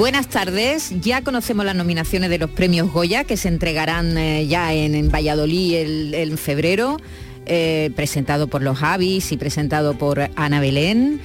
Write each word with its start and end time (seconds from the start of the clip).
Buenas 0.00 0.28
tardes, 0.28 0.94
ya 1.02 1.22
conocemos 1.22 1.66
las 1.66 1.74
nominaciones 1.74 2.30
de 2.30 2.38
los 2.38 2.48
premios 2.48 2.90
Goya 2.90 3.24
que 3.24 3.36
se 3.36 3.48
entregarán 3.48 4.16
eh, 4.16 4.46
ya 4.46 4.72
en, 4.72 5.10
Valladolid 5.10 6.14
en 6.14 6.38
febrero, 6.38 6.96
eh, 7.44 7.90
presentado 7.94 8.48
por 8.48 8.62
los 8.62 8.82
Avis 8.82 9.30
y 9.30 9.36
presentado 9.36 9.98
por 9.98 10.30
Ana 10.36 10.58
Belén. 10.58 11.20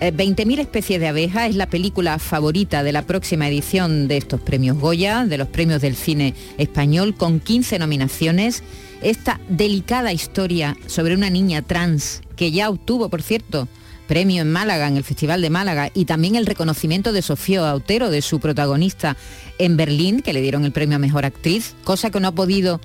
20.000 0.00 0.58
eh, 0.58 0.60
especies 0.60 1.00
de 1.00 1.08
abejas 1.08 1.50
es 1.50 1.56
la 1.56 1.66
película 1.66 2.20
favorita 2.20 2.84
de 2.84 2.92
la 2.92 3.02
próxima 3.02 3.48
edición 3.48 4.06
de 4.06 4.18
estos 4.18 4.40
premios 4.40 4.78
Goya, 4.78 5.26
de 5.26 5.36
los 5.36 5.48
premios 5.48 5.82
del 5.82 5.96
cine 5.96 6.34
español, 6.56 7.16
con 7.16 7.40
15 7.40 7.80
nominaciones. 7.80 8.62
Esta 9.02 9.40
delicada 9.48 10.12
historia 10.12 10.76
sobre 10.86 11.14
una 11.16 11.30
niña 11.30 11.62
trans 11.62 12.22
que 12.36 12.52
ya 12.52 12.70
obtuvo, 12.70 13.08
por 13.08 13.22
cierto, 13.22 13.66
premio 14.10 14.42
en 14.42 14.50
Málaga, 14.50 14.88
en 14.88 14.96
el 14.96 15.04
Festival 15.04 15.40
de 15.40 15.50
Málaga, 15.50 15.92
y 15.94 16.04
también 16.04 16.34
el 16.34 16.44
reconocimiento 16.44 17.12
de 17.12 17.22
Sofía 17.22 17.70
Autero, 17.70 18.10
de 18.10 18.22
su 18.22 18.40
protagonista 18.40 19.16
en 19.56 19.76
Berlín, 19.76 20.20
que 20.20 20.32
le 20.32 20.40
dieron 20.40 20.64
el 20.64 20.72
premio 20.72 20.96
a 20.96 20.98
Mejor 20.98 21.24
Actriz, 21.24 21.76
cosa 21.84 22.10
que 22.10 22.18
no 22.18 22.26
ha 22.26 22.32
podido 22.32 22.80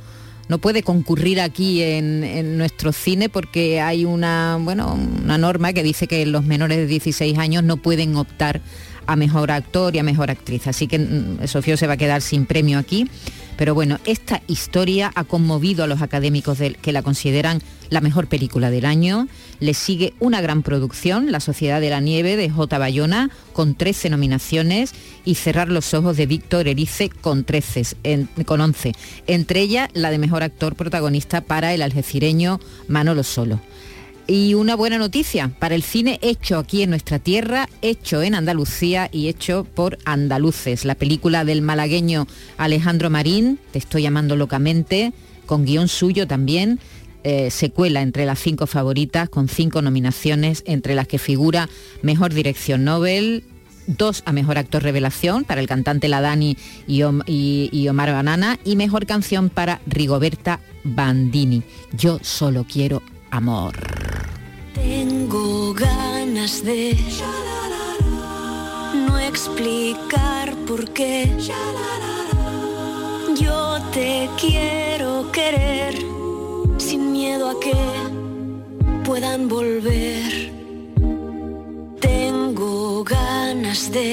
no 0.49 0.59
puede 0.59 0.83
concurrir 0.83 1.41
aquí 1.41 1.81
en, 1.81 2.59
nuestro 2.59 2.91
cine 2.91 3.27
porque 3.27 3.81
hay 3.81 4.05
una, 4.05 4.59
bueno, 4.61 4.93
una 4.93 5.39
norma 5.39 5.73
que 5.73 5.81
dice 5.81 6.05
que 6.05 6.27
los 6.27 6.45
menores 6.45 6.77
de 6.77 6.85
16 6.85 7.39
años 7.39 7.63
no 7.63 7.77
pueden 7.77 8.15
optar 8.17 8.61
a 9.07 9.15
mejor 9.15 9.49
actor 9.49 9.95
y 9.95 9.99
a 9.99 10.03
mejor 10.03 10.29
actriz. 10.29 10.67
Así 10.67 10.85
que 10.85 10.99
mm, 10.99 11.47
Sofía 11.47 11.75
se 11.75 11.87
va 11.87 11.93
a 11.93 11.97
quedar 11.97 12.21
sin 12.21 12.45
premio 12.45 12.77
aquí. 12.77 13.09
Pero 13.57 13.73
bueno, 13.73 13.99
esta 14.05 14.43
historia 14.45 15.11
ha 15.15 15.23
conmovido 15.23 15.83
a 15.83 15.87
los 15.87 16.03
académicos 16.03 16.59
que 16.79 16.91
la 16.91 17.01
consideran 17.01 17.61
la 17.89 18.01
mejor 18.01 18.27
película 18.27 18.69
del 18.69 18.85
año. 18.85 19.27
Le 19.59 19.73
sigue 19.73 20.13
una 20.19 20.41
gran 20.41 20.63
producción, 20.63 21.31
La 21.31 21.39
Sociedad 21.39 21.81
de 21.81 21.89
la 21.89 21.99
Nieve 21.99 22.35
de 22.35 22.49
J. 22.49 22.77
Bayona, 22.77 23.29
con 23.53 23.75
13 23.75 24.09
nominaciones, 24.09 24.93
y 25.23 25.35
Cerrar 25.35 25.69
los 25.69 25.93
Ojos 25.93 26.17
de 26.17 26.25
Víctor 26.25 26.67
Erice 26.67 27.09
con, 27.09 27.43
13, 27.43 27.97
con 28.45 28.61
11. 28.61 28.93
Entre 29.27 29.61
ellas, 29.61 29.89
la 29.93 30.11
de 30.11 30.17
mejor 30.17 30.43
actor 30.43 30.75
protagonista 30.75 31.41
para 31.41 31.73
el 31.73 31.81
algecireño 31.81 32.59
Manolo 32.87 33.23
Solo. 33.23 33.59
Y 34.27 34.55
una 34.55 34.75
buena 34.75 34.97
noticia 34.97 35.51
para 35.59 35.75
el 35.75 35.83
cine 35.83 36.17
hecho 36.23 36.57
aquí 36.57 36.81
en 36.81 36.89
nuestra 36.89 37.19
tierra, 37.19 37.69
hecho 37.83 38.23
en 38.23 38.33
Andalucía 38.33 39.07
y 39.11 39.27
hecho 39.27 39.65
por 39.65 39.99
andaluces. 40.03 40.83
La 40.83 40.95
película 40.95 41.45
del 41.45 41.61
malagueño 41.61 42.25
Alejandro 42.57 43.11
Marín, 43.11 43.59
Te 43.71 43.77
estoy 43.77 44.01
llamando 44.01 44.35
locamente, 44.35 45.13
con 45.45 45.63
guion 45.63 45.87
suyo 45.87 46.25
también, 46.25 46.79
eh, 47.27 47.49
secuela 47.49 48.03
entre 48.03 48.27
las 48.27 48.37
cinco 48.37 48.67
favoritas, 48.67 49.29
con 49.29 49.47
cinco 49.47 49.81
nominaciones, 49.81 50.61
entre 50.67 50.93
las 50.93 51.07
que 51.07 51.17
figura 51.17 51.67
Mejor 52.03 52.31
Dirección 52.35 52.83
Nobel, 52.83 53.43
dos 53.87 54.21
a 54.27 54.31
Mejor 54.31 54.59
Actor 54.59 54.83
Revelación 54.83 55.43
para 55.43 55.59
el 55.59 55.65
cantante 55.65 56.07
Ladani 56.07 56.55
y, 56.85 57.01
y 57.71 57.87
Omar 57.87 58.11
Banana 58.11 58.59
y 58.63 58.75
Mejor 58.75 59.07
Canción 59.07 59.49
para 59.49 59.81
Rigoberta 59.87 60.59
Bandini. 60.83 61.63
Yo 61.93 62.19
solo 62.21 62.63
quiero 62.63 63.01
amor. 63.31 63.73
Tengo 64.75 65.73
ganas 65.73 66.63
de 66.63 66.95
no 69.07 69.17
explicar 69.17 70.55
por 70.67 70.93
qué. 70.93 71.31
Yo 73.35 73.79
te 73.91 74.29
quiero 74.39 75.31
querer 75.31 76.14
sin 76.95 77.11
miedo 77.11 77.49
a 77.49 77.59
que 77.59 77.75
puedan 79.03 79.49
volver. 79.49 80.31
Tengo 81.99 83.03
ganas 83.03 83.91
de 83.91 84.11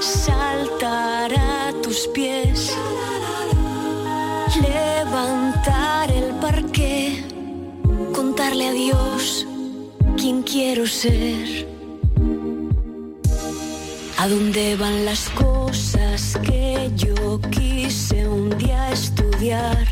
saltar 0.00 1.30
a 1.34 1.72
tus 1.82 2.06
pies 2.14 2.72
levantar 4.68 6.06
el 6.20 6.28
parque, 6.44 7.24
contarle 8.14 8.66
a 8.68 8.72
Dios 8.72 9.46
quién 10.16 10.42
quiero 10.42 10.86
ser. 10.86 11.66
¿A 14.18 14.28
dónde 14.28 14.76
van 14.76 15.04
las 15.04 15.28
cosas 15.30 16.38
que 16.46 16.90
yo 16.94 17.40
quise 17.50 18.28
un 18.28 18.56
día 18.56 18.92
estudiar? 18.92 19.86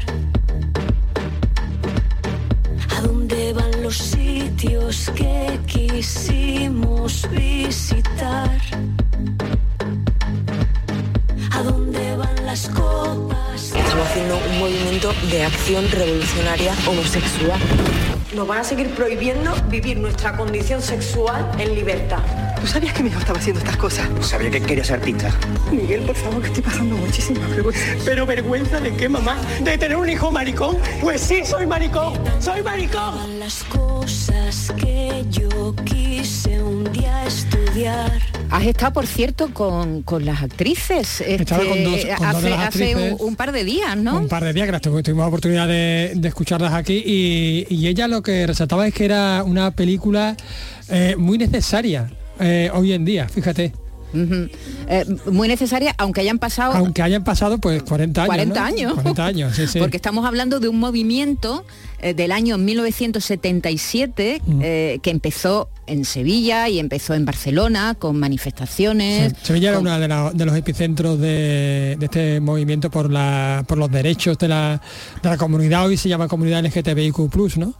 ¿A 3.24 3.26
dónde 3.26 3.52
van 3.54 3.82
los 3.82 3.96
sitios 3.96 5.10
que 5.16 5.58
quisimos 5.66 7.26
visitar? 7.30 8.60
¿A 11.50 11.62
dónde 11.62 12.16
van 12.18 12.44
las 12.44 12.68
copas? 12.68 13.72
Estamos 13.74 14.06
haciendo 14.08 14.36
un 14.36 14.58
movimiento 14.58 15.14
de 15.30 15.42
acción 15.42 15.90
revolucionaria 15.90 16.74
homosexual. 16.86 17.58
Nos 18.36 18.46
van 18.46 18.58
a 18.58 18.64
seguir 18.64 18.90
prohibiendo 18.90 19.54
vivir 19.70 19.96
nuestra 19.96 20.36
condición 20.36 20.82
sexual 20.82 21.50
en 21.58 21.74
libertad. 21.74 22.53
¿Tú 22.64 22.70
sabías 22.70 22.94
que 22.94 23.02
mi 23.02 23.10
hijo 23.10 23.18
estaba 23.18 23.38
haciendo 23.38 23.60
estas 23.60 23.76
cosas? 23.76 24.08
Sabía 24.22 24.50
que 24.50 24.58
quería 24.58 24.82
ser 24.82 24.96
artista. 24.96 25.30
Miguel, 25.70 26.00
por 26.00 26.16
favor, 26.16 26.40
que 26.40 26.46
estoy 26.46 26.62
pasando 26.62 26.96
muchísima 26.96 27.46
vergüenza. 27.48 27.80
¿Pero 28.06 28.24
vergüenza 28.24 28.80
de 28.80 28.96
qué, 28.96 29.06
mamá? 29.06 29.36
¿De 29.62 29.76
tener 29.76 29.98
un 29.98 30.08
hijo 30.08 30.32
maricón? 30.32 30.78
Pues 31.02 31.20
sí, 31.20 31.42
soy 31.44 31.66
maricón. 31.66 32.14
¡Soy 32.40 32.62
maricón! 32.62 33.38
Las 33.38 33.64
cosas 33.64 34.72
que 34.78 35.26
yo 35.28 35.74
quise 35.84 36.62
un 36.62 36.90
día 36.90 37.26
estudiar. 37.26 38.22
Has 38.48 38.64
estado, 38.64 38.94
por 38.94 39.06
cierto, 39.06 39.52
con, 39.52 40.02
con 40.02 40.24
las 40.24 40.42
actrices. 40.42 41.20
Estaba 41.20 41.66
con 41.66 41.84
dos, 41.84 41.96
este, 41.96 42.14
con 42.14 42.26
dos 42.28 42.36
hace, 42.36 42.44
de 42.44 42.50
las 42.50 42.60
hace 42.60 42.84
actrices. 42.84 43.20
un, 43.20 43.28
un 43.28 43.36
par 43.36 43.52
de 43.52 43.64
días, 43.64 43.94
¿no? 43.98 44.20
Un 44.20 44.28
par 44.28 44.42
de 44.42 44.54
días 44.54 44.70
que 44.70 44.80
tuvimos 44.80 45.18
la 45.18 45.26
oportunidad 45.26 45.68
de, 45.68 46.12
de 46.16 46.28
escucharlas 46.28 46.72
aquí 46.72 47.02
y, 47.04 47.66
y 47.68 47.88
ella 47.88 48.08
lo 48.08 48.22
que 48.22 48.46
resaltaba 48.46 48.86
es 48.86 48.94
que 48.94 49.04
era 49.04 49.42
una 49.44 49.72
película 49.72 50.34
eh, 50.88 51.14
muy 51.18 51.36
necesaria 51.36 52.08
eh, 52.40 52.70
hoy 52.74 52.92
en 52.92 53.04
día, 53.04 53.28
fíjate. 53.28 53.72
Eh, 54.16 55.04
muy 55.32 55.48
necesaria, 55.48 55.92
aunque 55.98 56.20
hayan 56.20 56.38
pasado 56.38 56.74
Aunque 56.74 57.02
hayan 57.02 57.24
pasado 57.24 57.58
pues 57.58 57.82
40 57.82 58.22
años. 58.22 58.28
40 58.28 58.60
¿no? 58.60 58.66
años. 58.66 58.94
40 58.94 59.26
años, 59.26 59.56
sí, 59.56 59.66
sí. 59.66 59.80
Porque 59.80 59.96
estamos 59.96 60.24
hablando 60.24 60.60
de 60.60 60.68
un 60.68 60.78
movimiento 60.78 61.64
eh, 62.00 62.14
del 62.14 62.30
año 62.30 62.56
1977 62.56 64.40
Mm. 64.46 64.60
eh, 64.62 64.98
que 65.02 65.10
empezó 65.10 65.68
en 65.86 66.04
Sevilla 66.04 66.68
y 66.68 66.78
empezó 66.78 67.14
en 67.14 67.24
Barcelona 67.24 67.94
con 67.98 68.16
manifestaciones. 68.18 69.32
Sí, 69.32 69.38
Sevilla 69.42 69.70
era 69.70 69.78
con- 69.78 69.86
uno 69.88 69.98
de, 69.98 70.08
la- 70.08 70.30
de 70.32 70.44
los 70.44 70.56
epicentros 70.56 71.18
de, 71.18 71.96
de 71.98 72.04
este 72.04 72.40
movimiento 72.40 72.90
por, 72.90 73.10
la, 73.10 73.64
por 73.66 73.78
los 73.78 73.90
derechos 73.90 74.38
de 74.38 74.48
la, 74.48 74.80
de 75.22 75.28
la 75.28 75.36
comunidad, 75.36 75.86
hoy 75.86 75.96
se 75.96 76.08
llama 76.08 76.28
comunidad 76.28 76.64
LGTBIQ+, 76.64 77.56
¿no? 77.56 77.74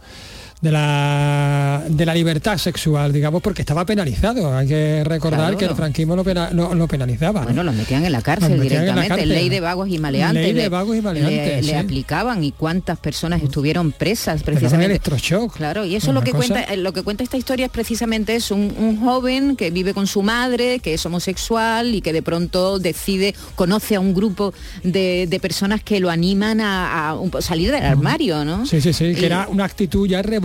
De 0.61 0.71
la, 0.71 1.83
de 1.87 2.05
la 2.05 2.13
libertad 2.15 2.57
sexual, 2.57 3.11
digamos, 3.13 3.41
porque 3.43 3.61
estaba 3.61 3.85
penalizado. 3.85 4.55
Hay 4.55 4.67
que 4.67 5.03
recordar 5.03 5.39
Claro. 5.41 5.57
que 5.57 5.65
el 5.65 5.75
franquismo 5.75 6.15
lo, 6.15 6.23
pena- 6.23 6.49
lo- 6.51 6.73
lo 6.73 6.87
penalizaba. 6.87 7.41
¿no? 7.41 7.45
Bueno, 7.47 7.63
los 7.63 7.75
metían 7.75 8.03
en 8.05 8.11
la 8.11 8.21
cárcel 8.21 8.57
la 8.57 8.63
directamente, 8.63 9.09
cárcel. 9.09 9.29
ley 9.29 9.49
de 9.49 9.59
vagos 9.59 9.89
y 9.89 9.99
maleantes. 9.99 10.41
Ley 10.43 10.53
de 10.53 10.61
le- 10.63 10.69
vagos 10.69 10.95
y 10.97 11.01
maleantes, 11.01 11.37
Le, 11.47 11.61
le 11.61 11.67
sí. 11.67 11.73
aplicaban 11.75 12.43
y 12.43 12.51
cuántas 12.51 12.97
personas 12.97 13.43
estuvieron 13.43 13.91
presas 13.91 14.41
precisamente. 14.43 14.85
electroshock. 14.93 15.55
Claro, 15.55 15.85
y 15.85 15.95
eso 15.95 16.07
es 16.07 16.13
lo 16.15 16.23
que 16.23 16.31
cosa- 16.31 16.47
cuenta, 16.53 16.73
eh, 16.73 16.77
lo 16.77 16.93
que 16.93 17.03
cuenta 17.03 17.23
esta 17.23 17.37
historia 17.37 17.65
es 17.67 17.71
precisamente 17.71 18.35
es 18.35 18.49
un, 18.49 18.73
un 18.77 18.99
joven 18.99 19.55
que 19.57 19.69
vive 19.71 19.93
con 19.93 20.07
su 20.07 20.23
madre, 20.23 20.79
que 20.79 20.93
es 20.95 21.05
homosexual 21.05 21.93
y 21.93 22.01
que 22.01 22.13
de 22.13 22.23
pronto 22.23 22.79
decide, 22.79 23.35
conoce 23.55 23.95
a 23.95 23.99
un 23.99 24.13
grupo 24.15 24.53
de, 24.83 25.27
de 25.29 25.39
personas 25.39 25.83
que 25.83 25.99
lo 25.99 26.09
animan 26.09 26.59
a, 26.61 27.15
salir 27.41 27.71
del 27.71 27.83
armario, 27.83 28.45
¿no? 28.45 28.65
Sí, 28.65 28.81
sí, 28.81 28.93
sí, 28.93 29.13
que 29.13 29.25
era 29.25 29.47
una 29.49 29.65
actitud 29.65 30.07
ya 30.07 30.21
revolucionaria 30.21 30.44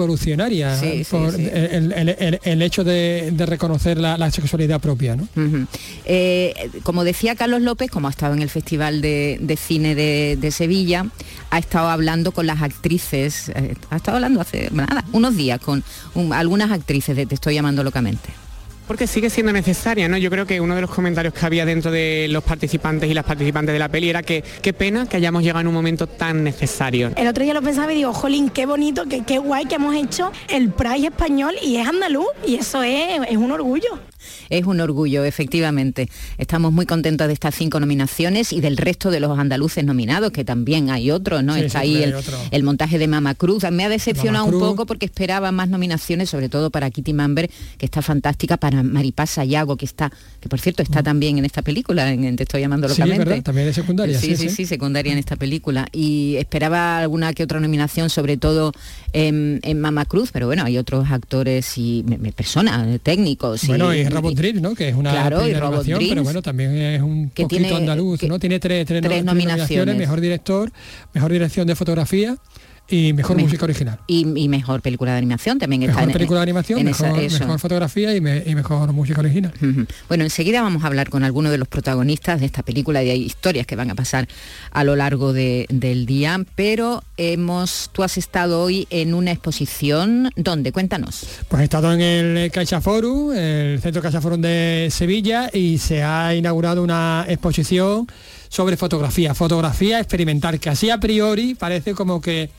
Sí, 0.76 1.04
por 1.10 1.32
sí. 1.32 1.48
El, 1.52 1.92
el- 1.92 2.08
el- 2.18 2.40
el 2.42 2.62
hecho 2.62 2.84
de, 2.84 3.30
de 3.32 3.46
reconocer 3.46 3.98
la, 3.98 4.16
la 4.18 4.30
sexualidad 4.30 4.80
propia, 4.80 5.16
¿no? 5.16 5.28
Eh, 6.04 6.54
como 6.82 7.04
decía 7.04 7.34
Carlos 7.36 7.62
López, 7.62 7.90
como 7.90 8.08
ha 8.08 8.10
estado 8.10 8.34
en 8.34 8.42
el 8.42 8.48
Festival 8.50 9.00
de, 9.00 9.38
de 9.40 9.56
Cine 9.56 9.94
de, 9.94 10.36
de 10.40 10.50
Sevilla, 10.50 11.06
ha 11.50 11.58
estado 11.58 11.88
hablando 11.88 12.32
con 12.32 12.46
las 12.46 12.62
actrices, 12.62 13.50
eh, 13.54 13.74
ha 13.90 13.96
estado 13.96 14.16
hablando 14.16 14.40
hace 14.40 14.68
nada, 14.72 15.04
unos 15.12 15.36
días 15.36 15.60
con 15.60 15.82
un- 16.14 16.32
algunas 16.32 16.70
actrices 16.70 17.16
de 17.16 17.26
Te 17.26 17.34
estoy 17.34 17.54
llamando 17.54 17.82
locamente. 17.84 18.28
Porque 18.90 19.06
sigue 19.06 19.30
siendo 19.30 19.52
necesaria, 19.52 20.08
¿no? 20.08 20.16
Yo 20.16 20.30
creo 20.30 20.46
que 20.46 20.60
uno 20.60 20.74
de 20.74 20.80
los 20.80 20.90
comentarios 20.90 21.32
que 21.32 21.46
había 21.46 21.64
dentro 21.64 21.92
de 21.92 22.26
los 22.28 22.42
participantes 22.42 23.08
y 23.08 23.14
las 23.14 23.24
participantes 23.24 23.72
de 23.72 23.78
la 23.78 23.88
peli 23.88 24.10
era 24.10 24.24
que 24.24 24.42
qué 24.62 24.72
pena 24.72 25.06
que 25.06 25.16
hayamos 25.16 25.44
llegado 25.44 25.60
en 25.60 25.68
un 25.68 25.74
momento 25.74 26.08
tan 26.08 26.42
necesario. 26.42 27.12
El 27.14 27.28
otro 27.28 27.44
día 27.44 27.54
lo 27.54 27.62
pensaba 27.62 27.92
y 27.92 27.94
digo, 27.94 28.12
jolín, 28.12 28.50
qué 28.50 28.66
bonito, 28.66 29.04
qué, 29.08 29.22
qué 29.22 29.38
guay 29.38 29.66
que 29.66 29.76
hemos 29.76 29.94
hecho 29.94 30.32
el 30.48 30.70
Pride 30.70 31.06
español 31.06 31.54
y 31.64 31.76
es 31.76 31.86
andaluz 31.86 32.26
y 32.44 32.56
eso 32.56 32.82
es, 32.82 33.20
es 33.28 33.36
un 33.36 33.52
orgullo. 33.52 34.00
Es 34.50 34.66
un 34.66 34.80
orgullo, 34.80 35.24
efectivamente. 35.24 36.10
Estamos 36.36 36.72
muy 36.72 36.84
contentos 36.84 37.26
de 37.26 37.32
estas 37.32 37.54
cinco 37.54 37.80
nominaciones 37.80 38.52
y 38.52 38.60
del 38.60 38.76
resto 38.76 39.10
de 39.10 39.20
los 39.20 39.38
andaluces 39.38 39.84
nominados, 39.84 40.30
que 40.32 40.44
también 40.44 40.90
hay 40.90 41.10
otros, 41.10 41.42
¿no? 41.42 41.54
Sí, 41.54 41.60
Está 41.62 41.80
ahí 41.80 42.02
el, 42.02 42.14
el 42.50 42.62
montaje 42.62 42.98
de 42.98 43.08
Mama 43.08 43.34
Cruz. 43.34 43.64
Me 43.70 43.84
ha 43.84 43.88
decepcionado 43.88 44.44
Mama 44.46 44.56
un 44.56 44.60
Cruz. 44.60 44.70
poco 44.72 44.86
porque 44.86 45.06
esperaba 45.06 45.52
más 45.52 45.68
nominaciones, 45.68 46.28
sobre 46.28 46.48
todo 46.48 46.70
para 46.70 46.90
Kitty 46.90 47.14
Mamber, 47.14 47.50
que 47.78 47.86
está 47.86 48.02
fantástica, 48.02 48.56
para 48.56 48.79
Maripaz 48.82 49.30
Sayago, 49.30 49.76
que 49.76 49.84
está, 49.84 50.10
que 50.40 50.48
por 50.48 50.60
cierto 50.60 50.82
está 50.82 51.02
también 51.02 51.38
en 51.38 51.44
esta 51.44 51.62
película, 51.62 52.12
en, 52.12 52.24
en 52.24 52.36
Te 52.36 52.42
estoy 52.44 52.60
llamando 52.60 52.86
Mm. 52.88 52.90
Sí, 52.90 52.94
es 52.94 52.98
locamente. 53.08 53.28
verdad, 53.30 53.42
también 53.44 53.68
es 53.68 53.74
secundaria. 53.74 54.18
Sí, 54.18 54.36
sí, 54.36 54.48
sí, 54.48 54.66
secundaria 54.66 55.12
en 55.12 55.18
esta 55.18 55.36
película. 55.36 55.86
Y 55.92 56.36
esperaba 56.36 56.98
alguna 56.98 57.32
que 57.32 57.42
otra 57.42 57.60
nominación, 57.60 58.10
sobre 58.10 58.36
todo 58.36 58.72
en, 59.12 59.60
en 59.62 59.80
Mama 59.80 60.04
Cruz, 60.06 60.30
pero 60.32 60.46
bueno, 60.46 60.64
hay 60.64 60.78
otros 60.78 61.10
actores 61.10 61.76
y 61.78 62.04
me- 62.06 62.18
me- 62.18 62.32
personas, 62.32 63.00
técnicos. 63.02 63.66
Bueno, 63.66 63.94
y 63.94 64.04
Robot 64.08 64.34
Dreams, 64.34 64.60
¿no? 64.62 64.74
Que 64.74 64.88
es 64.88 64.94
una 64.94 65.10
Claro, 65.10 65.46
y 65.46 65.52
Robot 65.54 65.68
animación, 65.80 65.98
pero 65.98 66.10
Dreams, 66.10 66.24
bueno, 66.24 66.42
también 66.42 66.74
es 66.76 67.02
un 67.02 67.30
que 67.30 67.42
poquito 67.42 67.62
tiene- 67.62 67.76
andaluz, 67.76 68.18
que- 68.20 68.28
¿no? 68.28 68.38
Tiene 68.38 68.58
tres, 68.60 68.86
tres, 68.86 69.02
tres 69.02 69.24
no- 69.24 69.32
nominaciones. 69.34 69.96
mejor 69.96 70.20
director, 70.20 70.72
mejor 71.12 71.32
dirección 71.32 71.66
de 71.66 71.74
fotografía 71.74 72.36
y 72.90 73.12
mejor 73.12 73.36
Me- 73.36 73.42
música 73.44 73.64
original. 73.64 73.98
Y, 74.06 74.26
y 74.38 74.48
mejor 74.48 74.82
película 74.82 75.12
de 75.12 75.18
animación 75.18 75.58
también 75.58 75.82
está 75.82 75.94
Mejor 75.94 76.08
en- 76.08 76.12
película 76.12 76.40
de 76.40 76.42
animación, 76.42 76.78
en 76.80 76.86
mejor, 76.86 77.06
esa- 77.18 77.20
eso. 77.22 77.38
mejor 77.44 77.58
fotografía 77.60 78.14
y, 78.16 78.20
me- 78.20 78.42
y 78.44 78.54
mejor 78.54 78.92
música 78.92 79.20
original. 79.20 79.52
Bueno, 80.08 80.24
enseguida 80.24 80.62
vamos 80.62 80.82
a 80.84 80.86
hablar 80.88 81.08
con 81.10 81.24
algunos 81.24 81.52
de 81.52 81.58
los 81.58 81.68
protagonistas 81.68 82.40
de 82.40 82.46
esta 82.46 82.62
película 82.62 83.02
y 83.02 83.10
hay 83.10 83.22
historias 83.22 83.66
que 83.66 83.76
van 83.76 83.90
a 83.90 83.94
pasar 83.94 84.26
a 84.72 84.84
lo 84.84 84.96
largo 84.96 85.32
de- 85.32 85.66
del 85.70 86.06
día, 86.06 86.44
pero 86.54 87.02
hemos, 87.16 87.90
tú 87.92 88.02
has 88.02 88.18
estado 88.18 88.62
hoy 88.62 88.86
en 88.90 89.14
una 89.14 89.30
exposición, 89.32 90.30
¿dónde? 90.36 90.72
Cuéntanos. 90.72 91.26
Pues 91.48 91.60
he 91.60 91.64
estado 91.64 91.92
en 91.92 92.00
el 92.00 92.50
Caixa 92.50 92.80
Forum, 92.80 93.32
el 93.34 93.80
Centro 93.80 94.02
Caixa 94.02 94.20
Forum 94.20 94.40
de 94.40 94.88
Sevilla 94.90 95.48
y 95.52 95.78
se 95.78 96.02
ha 96.02 96.34
inaugurado 96.34 96.82
una 96.82 97.24
exposición 97.28 98.06
sobre 98.48 98.76
fotografía, 98.76 99.34
fotografía 99.34 100.00
experimental, 100.00 100.58
que 100.58 100.70
así 100.70 100.90
a 100.90 100.98
priori 100.98 101.54
parece 101.54 101.94
como 101.94 102.20
que 102.20 102.50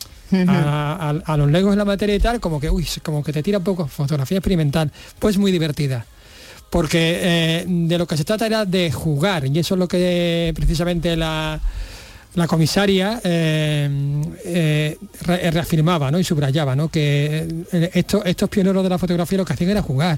a, 0.48 1.10
a- 1.10 1.34
a 1.34 1.38
los 1.38 1.50
legos 1.52 1.72
en 1.74 1.78
la 1.80 1.86
materia 1.86 2.16
y 2.16 2.20
tal, 2.20 2.40
como 2.40 2.60
que, 2.60 2.70
uy, 2.70 2.88
como 3.04 3.24
que 3.24 3.34
te 3.34 3.44
tira 3.44 3.58
un 3.60 3.64
poco 3.64 3.88
fotografía 3.88 4.38
experimental, 4.38 4.92
pues 5.20 5.38
muy 5.38 5.52
divertida. 5.52 6.06
Porque 6.70 7.20
eh, 7.22 7.66
de 7.68 7.98
lo 7.98 8.08
que 8.08 8.16
se 8.16 8.24
trata 8.24 8.46
era 8.46 8.66
de 8.66 8.92
jugar, 8.92 9.46
y 9.46 9.60
eso 9.60 9.76
es 9.76 9.80
lo 9.80 9.88
que 9.90 10.54
precisamente 10.56 11.18
la, 11.18 11.60
la 12.36 12.48
comisaria 12.48 13.20
eh, 13.26 13.90
eh, 14.46 14.98
re- 15.24 15.52
reafirmaba 15.52 16.12
¿no? 16.12 16.18
y 16.20 16.24
subrayaba 16.24 16.76
¿no? 16.76 16.88
que 16.88 17.66
estos, 17.94 18.26
estos 18.26 18.48
pioneros 18.50 18.84
de 18.84 18.90
la 18.90 18.98
fotografía 18.98 19.38
lo 19.38 19.44
que 19.46 19.52
hacían 19.54 19.72
era 19.72 19.82
jugar. 19.82 20.18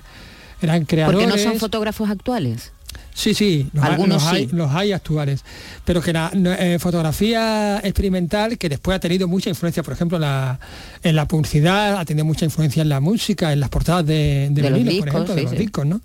Eran 0.62 0.86
creadores. 0.86 1.28
Porque 1.28 1.38
no 1.44 1.44
son 1.52 1.60
fotógrafos 1.60 2.10
actuales. 2.10 2.72
Sí, 3.14 3.34
sí, 3.34 3.70
los, 3.74 3.84
hay- 3.84 3.92
Algunos 3.92 4.24
hay, 4.26 4.48
los 4.48 4.72
hay 4.72 4.92
actuales, 4.92 5.44
pero 5.86 6.02
que 6.02 6.12
la 6.14 6.32
eh, 6.34 6.78
fotografía 6.80 7.80
experimental 7.84 8.58
que 8.58 8.70
después 8.70 8.96
ha 8.96 9.00
tenido 9.00 9.28
mucha 9.28 9.50
influencia, 9.50 9.84
por 9.84 9.94
ejemplo, 9.94 10.18
en 10.18 10.22
la, 10.22 10.60
en 11.04 11.16
la 11.16 11.28
publicidad, 11.28 11.98
ha 12.00 12.06
tenido 12.06 12.26
mucha 12.26 12.46
influencia 12.46 12.82
en 12.82 12.90
la 12.90 13.00
música, 13.00 13.54
en 13.54 13.60
las 13.60 13.70
portadas 13.70 14.06
de, 14.06 14.50
de 14.52 14.62
De 14.62 14.70
por 14.70 14.74
discos, 14.84 15.08
ejemplo, 15.08 15.36
de 15.36 15.42
los 15.44 15.52
sí. 15.52 15.58
discos, 15.58 15.86
¿no? 15.86 16.02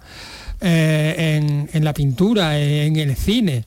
Eh, 0.61 1.37
en, 1.41 1.71
en 1.73 1.85
la 1.85 1.95
pintura, 1.95 2.59
en 2.59 2.97
el 2.97 3.17
cine. 3.17 3.65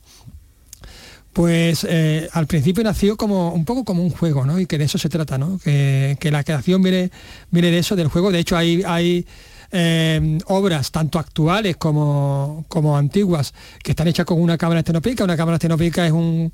Pues 1.34 1.88
eh, 1.90 2.28
al 2.34 2.46
principio 2.46 2.84
nació 2.84 3.16
como 3.16 3.54
un 3.54 3.64
poco 3.64 3.86
como 3.86 4.04
un 4.04 4.10
juego, 4.10 4.46
¿no? 4.46 4.60
Y 4.60 4.66
que 4.66 4.78
de 4.78 4.84
eso 4.84 4.98
se 4.98 5.08
trata, 5.08 5.38
¿no? 5.38 5.60
Que, 5.64 6.18
que 6.20 6.30
la 6.30 6.44
creación 6.44 6.82
viene, 6.84 7.10
viene 7.52 7.72
de 7.72 7.78
eso, 7.78 7.96
del 7.96 8.10
juego. 8.10 8.32
De 8.34 8.40
hecho, 8.40 8.58
hay, 8.58 8.84
hay 8.86 9.26
eh, 9.72 10.38
obras 10.48 10.92
tanto 10.92 11.20
actuales 11.20 11.78
como, 11.78 12.66
como 12.68 12.98
antiguas 12.98 13.54
que 13.84 13.92
están 13.92 14.08
hechas 14.08 14.26
con 14.26 14.42
una 14.42 14.58
cámara 14.58 14.80
estenopeica. 14.80 15.24
Una 15.24 15.38
cámara 15.38 15.56
estenopeica 15.56 16.06
es 16.06 16.12
un, 16.12 16.52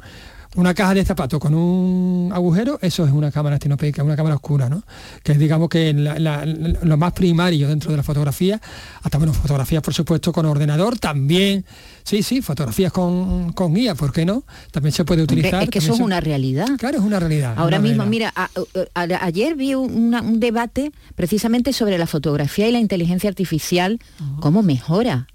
una 0.57 0.73
caja 0.73 0.93
de 0.93 1.05
zapatos 1.05 1.39
con 1.39 1.53
un 1.53 2.31
agujero, 2.33 2.77
eso 2.81 3.05
es 3.05 3.11
una 3.11 3.31
cámara 3.31 3.55
estenopeica, 3.55 4.03
una 4.03 4.15
cámara 4.15 4.35
oscura, 4.35 4.67
¿no? 4.69 4.83
Que 5.23 5.31
es 5.33 5.39
digamos 5.39 5.69
que 5.69 5.93
la- 5.93 6.19
la- 6.19 6.45
lo 6.45 6.97
más 6.97 7.13
primario 7.13 7.67
dentro 7.69 7.91
de 7.91 7.97
la 7.97 8.03
fotografía, 8.03 8.59
hasta 9.03 9.17
bueno, 9.17 9.33
fotografías 9.33 9.81
por 9.81 9.93
supuesto 9.93 10.31
con 10.33 10.45
ordenador, 10.45 10.97
también, 10.99 11.63
sí, 12.03 12.23
sí, 12.23 12.41
fotografías 12.41 12.91
con, 12.91 13.53
con 13.53 13.73
guía, 13.73 13.95
¿por 13.95 14.11
qué 14.11 14.25
no? 14.25 14.43
También 14.71 14.91
se 14.91 15.05
puede 15.05 15.21
utilizar. 15.23 15.63
es 15.63 15.69
que 15.69 15.79
eso 15.79 15.91
es 15.93 15.97
se- 15.97 16.03
una 16.03 16.19
realidad. 16.19 16.67
Claro, 16.77 16.97
es 16.97 17.03
una 17.03 17.19
realidad. 17.19 17.53
Ahora 17.55 17.77
una 17.77 17.87
mismo, 17.87 18.03
realidad. 18.03 18.31
mira, 18.33 18.33
a- 18.35 18.49
a- 18.95 19.25
ayer 19.25 19.55
vi 19.55 19.75
una- 19.75 20.21
un 20.21 20.39
debate 20.39 20.91
precisamente 21.15 21.71
sobre 21.71 21.97
la 21.97 22.07
fotografía 22.07 22.67
y 22.67 22.71
la 22.71 22.79
inteligencia 22.79 23.29
artificial, 23.29 23.99
cómo 24.39 24.63
mejora. 24.63 25.27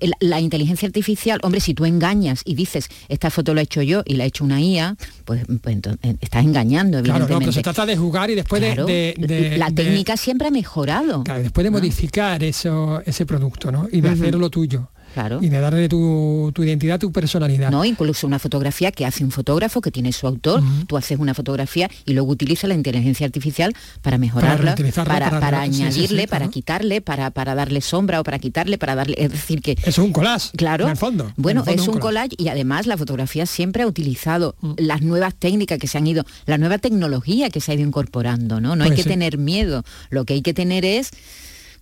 La, 0.00 0.16
la 0.20 0.40
inteligencia 0.40 0.86
artificial, 0.86 1.38
hombre, 1.42 1.60
si 1.60 1.72
tú 1.74 1.84
engañas 1.84 2.42
y 2.44 2.54
dices, 2.54 2.88
esta 3.08 3.30
foto 3.30 3.54
la 3.54 3.60
he 3.60 3.64
hecho 3.64 3.82
yo 3.82 4.02
y 4.04 4.14
la 4.14 4.24
ha 4.24 4.26
hecho 4.26 4.44
una 4.44 4.60
IA, 4.60 4.96
pues, 5.24 5.44
pues 5.62 5.74
entonces, 5.76 6.00
eh, 6.10 6.16
estás 6.20 6.44
engañando, 6.44 7.02
Claro, 7.02 7.20
no, 7.20 7.24
evidentemente. 7.24 7.44
pero 7.46 7.52
se 7.52 7.62
trata 7.62 7.86
de 7.86 7.96
jugar 7.96 8.30
y 8.30 8.34
después 8.34 8.60
de- 8.60 8.68
Claro, 8.68 8.86
de, 8.86 9.14
de- 9.18 9.56
la 9.58 9.70
de- 9.70 9.74
técnica 9.84 10.16
siempre 10.16 10.48
ha 10.48 10.50
mejorado. 10.50 11.22
Claro, 11.24 11.42
después 11.42 11.64
de 11.64 11.70
modificar 11.70 12.42
eso, 12.44 13.00
ese 13.06 13.24
producto, 13.26 13.70
¿no? 13.72 13.88
Y 13.90 14.00
de 14.00 14.10
Ujú. 14.10 14.22
hacerlo 14.22 14.50
tuyo. 14.50 14.88
Claro. 15.16 15.38
Y 15.40 15.48
de 15.48 15.58
darle 15.60 15.88
tu, 15.88 16.50
tu 16.54 16.62
identidad, 16.62 16.98
tu 16.98 17.10
personalidad. 17.10 17.70
No, 17.70 17.86
incluso 17.86 18.26
una 18.26 18.38
fotografía 18.38 18.92
que 18.92 19.06
hace 19.06 19.24
un 19.24 19.30
fotógrafo 19.30 19.80
que 19.80 19.90
tiene 19.90 20.12
su 20.12 20.26
autor, 20.26 20.62
tú 20.86 20.98
haces 20.98 21.18
una 21.18 21.32
fotografía 21.32 21.88
y 22.04 22.12
luego 22.12 22.30
utiliza 22.30 22.66
la 22.66 22.74
inteligencia 22.74 23.24
artificial 23.24 23.74
para 24.02 24.18
mejorarla, 24.18 24.74
para, 25.06 25.60
añadirle, 25.62 26.22
sí, 26.22 26.26
para 26.26 26.48
quitarle, 26.48 27.00
para, 27.00 27.30
para 27.30 27.54
darle 27.54 27.80
sombra 27.80 28.20
o 28.20 28.24
para 28.24 28.38
quitarle, 28.38 28.76
para 28.76 28.94
darle. 28.94 29.16
Es 29.18 29.32
decir, 29.32 29.62
que. 29.62 29.72
Eso 29.72 29.88
es 29.88 29.98
un 29.98 30.12
collage. 30.12 30.50
Claro. 30.54 30.84
En 30.84 30.90
el 30.90 30.96
fondo. 30.98 31.32
Bueno, 31.38 31.62
En 31.62 31.68
el 31.70 31.76
fondo 31.76 31.82
es 31.82 31.88
un 31.96 31.98
collage 31.98 32.34
y 32.36 32.48
además 32.48 32.86
la 32.86 32.98
fotografía 32.98 33.46
siempre 33.46 33.84
ha 33.84 33.86
utilizado 33.86 34.54
Mm. 34.60 34.72
las 34.78 35.02
nuevas 35.02 35.34
técnicas 35.34 35.78
que 35.78 35.86
se 35.86 35.98
han 35.98 36.06
ido, 36.06 36.24
la 36.46 36.58
nueva 36.58 36.78
tecnología 36.78 37.50
que 37.50 37.60
se 37.60 37.72
ha 37.72 37.74
ido 37.74 37.84
incorporando, 37.86 38.60
¿no? 38.60 38.76
No 38.76 38.84
hay 38.84 38.90
que 38.90 39.02
sí. 39.02 39.08
tener 39.08 39.38
miedo. 39.38 39.82
Lo 40.10 40.24
que 40.24 40.34
hay 40.34 40.42
que 40.42 40.52
tener 40.54 40.84
es, 40.84 41.10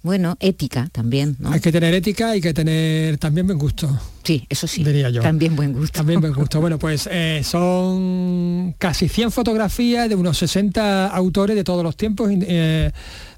bueno, 0.04 0.36
ética 0.38 0.90
también, 0.92 1.34
¿no? 1.38 1.50
Hay 1.50 1.60
que 1.60 1.72
tener 1.72 1.94
ética, 1.94 2.32
hay 2.32 2.40
que 2.42 2.52
tener 2.52 3.16
también 3.16 3.46
buen 3.46 3.58
gusto. 3.58 3.88
Sí, 4.22 4.44
eso 4.50 4.66
sí. 4.66 4.84
Diría 4.84 5.08
yo. 5.08 5.22
También 5.22 5.56
buen 5.56 5.72
gusto. 5.72 5.96
También 5.96 6.20
buen 6.20 6.34
gusto. 6.34 6.60
Bueno, 6.64 6.78
pues 6.78 7.08
eh, 7.10 7.40
son 7.42 8.74
casi 8.76 9.08
100 9.08 9.32
fotografías 9.32 10.10
de 10.10 10.14
unos 10.14 10.36
60 10.36 11.06
autores 11.06 11.56
de 11.56 11.64
todos 11.64 11.82
los 11.82 11.96
tiempos, 11.96 12.30
eh, 12.32 12.92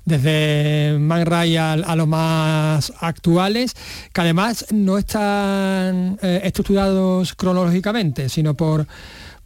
desde 0.05 0.99
Man 0.99 1.25
Ray 1.25 1.57
a, 1.57 1.75
a 1.75 1.95
los 1.95 2.09
más 2.09 2.93
actuales, 2.99 3.75
que 4.13 4.21
además 4.21 4.67
no 4.73 4.99
están 4.99 6.19
eh, 6.21 6.41
estructurados 6.43 7.35
cronológicamente, 7.35 8.29
sino 8.29 8.55
por 8.55 8.89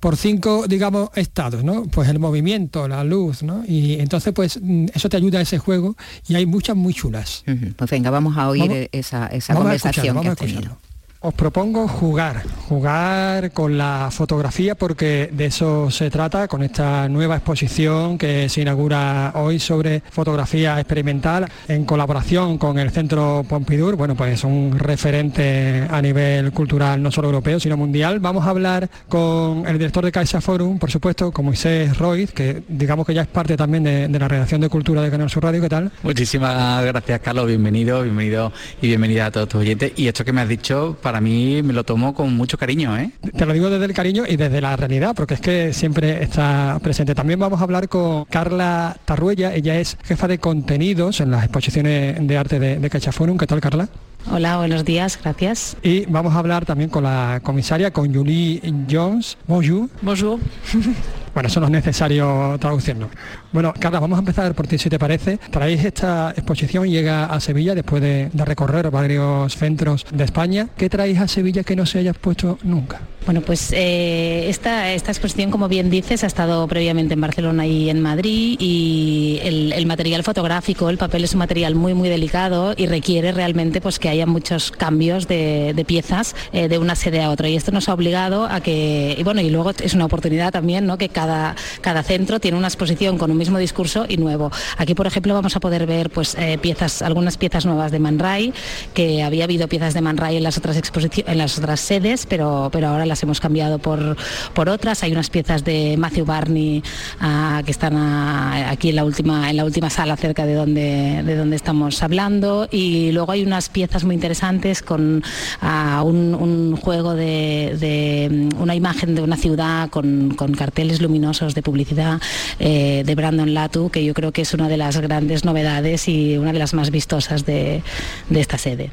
por 0.00 0.16
cinco, 0.16 0.64
digamos, 0.66 1.10
estados, 1.14 1.62
¿no? 1.62 1.84
Pues 1.84 2.08
el 2.08 2.18
movimiento, 2.18 2.88
la 2.88 3.04
luz, 3.04 3.42
¿no? 3.42 3.62
Y 3.68 4.00
entonces, 4.00 4.32
pues, 4.32 4.58
mm, 4.60 4.86
eso 4.94 5.08
te 5.10 5.16
ayuda 5.18 5.38
a 5.38 5.42
ese 5.42 5.58
juego 5.58 5.94
y 6.26 6.34
hay 6.36 6.46
muchas 6.46 6.74
muy 6.74 6.94
chulas. 6.94 7.44
Pues 7.76 7.90
venga, 7.90 8.10
vamos 8.10 8.36
a 8.38 8.48
oír 8.48 8.62
Vamos- 8.68 8.86
esa, 8.92 9.26
esa 9.26 9.52
Vamos 9.54 9.64
conversación 9.64 10.20
que 10.22 10.28
has 10.28 10.36
tenido. 10.36 10.78
Os 11.20 11.34
propongo 11.34 11.86
jugar, 11.86 12.42
jugar 12.70 13.50
con 13.50 13.76
la 13.76 14.10
fotografía 14.12 14.76
porque 14.76 15.28
de 15.32 15.46
eso 15.46 15.90
se 15.90 16.08
trata, 16.08 16.46
con 16.46 16.62
esta 16.62 17.08
nueva 17.08 17.34
exposición 17.34 18.16
que 18.16 18.48
se 18.48 18.62
inaugura 18.62 19.32
hoy 19.34 19.58
sobre 19.58 20.04
fotografía 20.08 20.78
experimental 20.78 21.50
en 21.66 21.84
colaboración 21.84 22.58
con 22.58 22.78
el 22.78 22.92
Centro 22.92 23.44
Pompidou, 23.48 23.96
bueno 23.96 24.14
pues 24.14 24.44
un 24.44 24.78
referente 24.78 25.84
a 25.90 26.00
nivel 26.00 26.52
cultural 26.52 27.02
no 27.02 27.10
solo 27.10 27.26
europeo 27.26 27.58
sino 27.58 27.76
mundial. 27.76 28.20
Vamos 28.20 28.46
a 28.46 28.50
hablar 28.50 28.88
con 29.08 29.66
el 29.66 29.76
director 29.76 30.04
de 30.04 30.12
Caixa 30.12 30.40
Forum, 30.40 30.78
por 30.78 30.92
supuesto, 30.92 31.32
con 31.32 31.46
Moisés 31.46 31.98
Roiz, 31.98 32.30
que 32.30 32.62
digamos 32.68 33.04
que 33.04 33.14
ya 33.14 33.22
es 33.22 33.28
parte 33.28 33.56
también 33.56 33.82
de, 33.82 34.08
la 34.16 34.28
redacción 34.28 34.60
de 34.60 34.68
cultura 34.68 35.02
de 35.02 35.10
Canal 35.10 35.28
Sur 35.28 35.42
Radio, 35.42 35.60
¿qué 35.60 35.68
tal? 35.68 35.90
Muchísimas 36.04 36.84
gracias 36.84 37.18
Carlos, 37.18 37.48
bienvenido, 37.48 38.04
bienvenido 38.04 38.52
y 38.80 38.86
bienvenida 38.86 39.26
a 39.26 39.30
todos 39.32 39.48
tus 39.48 39.60
oyentes. 39.60 39.90
Y 39.96 40.06
esto 40.06 40.24
que 40.24 40.32
me 40.32 40.40
has 40.40 40.48
dicho 40.48 40.96
para 41.02 41.20
mí 41.20 41.64
me 41.64 41.72
lo 41.72 41.82
tomo 41.82 42.14
con 42.14 42.32
mucho 42.36 42.59
cariño. 42.60 42.96
¿eh? 42.96 43.10
Te 43.36 43.46
lo 43.46 43.52
digo 43.52 43.70
desde 43.70 43.86
el 43.86 43.94
cariño 43.94 44.24
y 44.28 44.36
desde 44.36 44.60
la 44.60 44.76
realidad, 44.76 45.14
porque 45.16 45.34
es 45.34 45.40
que 45.40 45.72
siempre 45.72 46.22
está 46.22 46.78
presente. 46.82 47.14
También 47.14 47.40
vamos 47.40 47.60
a 47.60 47.64
hablar 47.64 47.88
con 47.88 48.26
Carla 48.26 48.96
Tarruella, 49.04 49.54
ella 49.54 49.80
es 49.80 49.96
jefa 50.04 50.28
de 50.28 50.38
contenidos 50.38 51.20
en 51.20 51.30
las 51.30 51.42
exposiciones 51.44 52.24
de 52.24 52.38
arte 52.38 52.60
de, 52.60 52.78
de 52.78 52.90
Cachafonum. 52.90 53.38
¿Qué 53.38 53.46
tal, 53.46 53.60
Carla? 53.60 53.88
Hola, 54.30 54.58
buenos 54.58 54.84
días, 54.84 55.18
gracias. 55.20 55.76
Y 55.82 56.04
vamos 56.04 56.34
a 56.34 56.38
hablar 56.38 56.66
también 56.66 56.90
con 56.90 57.04
la 57.04 57.40
comisaria, 57.42 57.90
con 57.90 58.14
Julie 58.14 58.60
Jones. 58.88 59.38
Bonjour. 59.46 59.88
Bonjour. 60.02 60.38
Bueno, 61.32 61.46
eso 61.46 61.60
no 61.60 61.66
es 61.66 61.72
necesario 61.72 62.56
traducirlo. 62.58 63.08
Bueno, 63.52 63.74
Carla, 63.76 63.98
vamos 63.98 64.16
a 64.16 64.20
empezar 64.20 64.54
por 64.54 64.68
ti, 64.68 64.78
si 64.78 64.88
te 64.88 64.98
parece. 64.98 65.38
Traéis 65.50 65.84
esta 65.84 66.30
exposición, 66.30 66.88
llega 66.88 67.24
a 67.24 67.40
Sevilla 67.40 67.74
después 67.74 68.00
de, 68.00 68.30
recorrer 68.32 68.90
varios 68.90 69.56
centros 69.56 70.06
de 70.12 70.22
España. 70.22 70.68
¿Qué 70.76 70.88
traéis 70.88 71.18
a 71.18 71.26
Sevilla 71.26 71.64
que 71.64 71.74
no 71.74 71.84
se 71.84 71.98
haya 71.98 72.12
puesto 72.12 72.58
nunca? 72.62 73.00
Bueno, 73.26 73.42
pues 73.42 73.72
eh, 73.72 74.48
esta, 74.48 74.94
exposición, 74.94 75.50
como 75.50 75.68
bien 75.68 75.90
dices, 75.90 76.24
ha 76.24 76.26
estado 76.26 76.66
previamente 76.68 77.14
en 77.14 77.20
Barcelona 77.20 77.66
y 77.66 77.90
en 77.90 78.00
Madrid 78.00 78.56
y 78.58 79.40
el, 79.42 79.84
material 79.86 80.22
fotográfico, 80.22 80.88
el 80.88 80.96
papel 80.96 81.24
es 81.24 81.34
un 81.34 81.40
material 81.40 81.74
muy, 81.74 81.92
muy 81.92 82.08
delicado 82.08 82.74
y 82.76 82.86
requiere 82.86 83.32
realmente 83.32 83.80
pues, 83.80 83.98
que 83.98 84.08
haya 84.08 84.26
muchos 84.26 84.70
cambios 84.70 85.26
de, 85.26 85.72
de 85.74 85.84
piezas 85.84 86.34
eh, 86.52 86.68
de 86.68 86.78
una 86.78 86.94
sede 86.94 87.20
a 87.20 87.30
otra. 87.30 87.48
Y 87.48 87.56
esto 87.56 87.72
nos 87.72 87.88
ha 87.88 87.94
obligado 87.94 88.44
a 88.44 88.60
que, 88.60 89.16
y 89.18 89.22
bueno, 89.22 89.40
y 89.40 89.50
luego 89.50 89.70
es 89.70 89.94
una 89.94 90.06
oportunidad 90.06 90.52
también, 90.52 90.86
¿no? 90.86 90.96
que 90.96 91.08
cada, 91.08 91.56
cada 91.80 92.02
centro 92.02 92.40
tiene 92.40 92.56
una 92.56 92.68
exposición 92.68 93.18
con 93.18 93.30
un 93.30 93.39
mismo 93.40 93.58
discurso 93.58 94.06
y 94.08 94.18
nuevo. 94.18 94.52
Aquí, 94.76 94.94
por 94.94 95.06
ejemplo, 95.06 95.34
vamos 95.34 95.56
a 95.56 95.60
poder 95.60 95.86
ver 95.86 96.10
pues, 96.10 96.36
eh, 96.38 96.58
piezas, 96.60 97.02
algunas 97.02 97.36
piezas 97.36 97.66
nuevas 97.66 97.90
de 97.90 97.98
Man 97.98 98.18
Ray, 98.18 98.52
que 98.94 99.22
había 99.24 99.44
habido 99.44 99.66
piezas 99.66 99.94
de 99.94 100.00
Man 100.00 100.16
Ray 100.16 100.36
en 100.36 100.44
las 100.44 100.58
otras 100.58 100.76
exposiciones, 100.76 101.32
en 101.32 101.38
las 101.38 101.58
otras 101.58 101.80
sedes, 101.80 102.26
pero, 102.26 102.68
pero 102.70 102.88
ahora 102.88 103.06
las 103.06 103.22
hemos 103.22 103.40
cambiado 103.40 103.78
por, 103.78 104.16
por 104.54 104.68
otras. 104.68 105.02
Hay 105.02 105.12
unas 105.12 105.30
piezas 105.30 105.64
de 105.64 105.96
Matthew 105.98 106.26
Barney 106.26 106.82
ah, 107.20 107.62
que 107.64 107.70
están 107.70 107.96
ah, 107.96 108.70
aquí 108.70 108.90
en 108.90 108.96
la 108.96 109.04
última, 109.04 109.50
en 109.50 109.56
la 109.56 109.64
última 109.64 109.90
sala 109.90 110.16
cerca 110.16 110.46
de 110.46 110.54
donde, 110.54 111.22
de 111.24 111.36
donde 111.36 111.56
estamos 111.56 112.02
hablando. 112.02 112.68
Y 112.70 113.10
luego 113.12 113.32
hay 113.32 113.42
unas 113.42 113.70
piezas 113.70 114.04
muy 114.04 114.14
interesantes 114.14 114.82
con 114.82 115.24
ah, 115.62 116.02
un, 116.04 116.76
juego 116.76 117.14
de, 117.14 118.48
una 118.58 118.74
imagen 118.74 119.14
de 119.14 119.22
una 119.22 119.36
ciudad 119.36 119.88
con, 119.88 120.34
con 120.36 120.52
carteles 120.52 121.00
luminosos 121.00 121.54
de 121.54 121.62
publicidad 121.62 122.20
eh, 122.58 123.02
de 123.04 123.14
Brandon 123.30 123.54
Latu, 123.54 123.90
que 123.90 124.04
yo 124.04 124.12
creo 124.12 124.32
que 124.32 124.42
es 124.42 124.54
una 124.54 124.68
de 124.68 124.76
las 124.76 124.96
grandes 125.00 125.44
novedades 125.44 126.08
y 126.08 126.36
una 126.36 126.52
de 126.52 126.58
las 126.58 126.74
más 126.74 126.90
vistosas 126.90 127.46
de 127.46 127.82
esta 128.28 128.58
sede. 128.58 128.90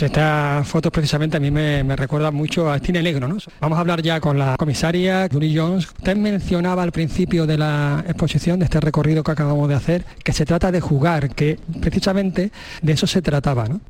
Esta 0.00 0.62
foto 0.64 0.90
precisamente 0.90 1.36
a 1.36 1.40
mí 1.40 1.50
me, 1.50 1.82
me, 1.82 1.96
recuerda 1.96 2.30
mucho 2.30 2.70
a 2.70 2.78
Cine 2.78 3.02
Negro, 3.02 3.26
¿no? 3.26 3.38
Vamos 3.60 3.76
a 3.78 3.80
hablar 3.80 4.00
ya 4.00 4.20
con 4.20 4.38
la 4.38 4.56
comisaria 4.56 5.28
Julie 5.30 5.58
Jones. 5.58 5.86
Usted 5.86 6.16
mencionaba 6.16 6.82
al 6.82 6.92
principio 6.92 7.46
de 7.46 7.58
la 7.58 8.04
exposición, 8.06 8.60
de 8.60 8.66
este 8.66 8.80
recorrido 8.80 9.24
que 9.24 9.32
acabamos 9.32 9.68
de 9.68 9.74
hacer, 9.74 10.04
que 10.22 10.32
se 10.32 10.44
trata 10.44 10.70
de 10.70 10.80
jugar, 10.80 11.30
que 11.30 11.58
precisamente 11.80 12.52
de 12.80 12.92
eso 12.92 13.06
se 13.06 13.22
trataba, 13.22 13.66
¿no? 13.66 13.80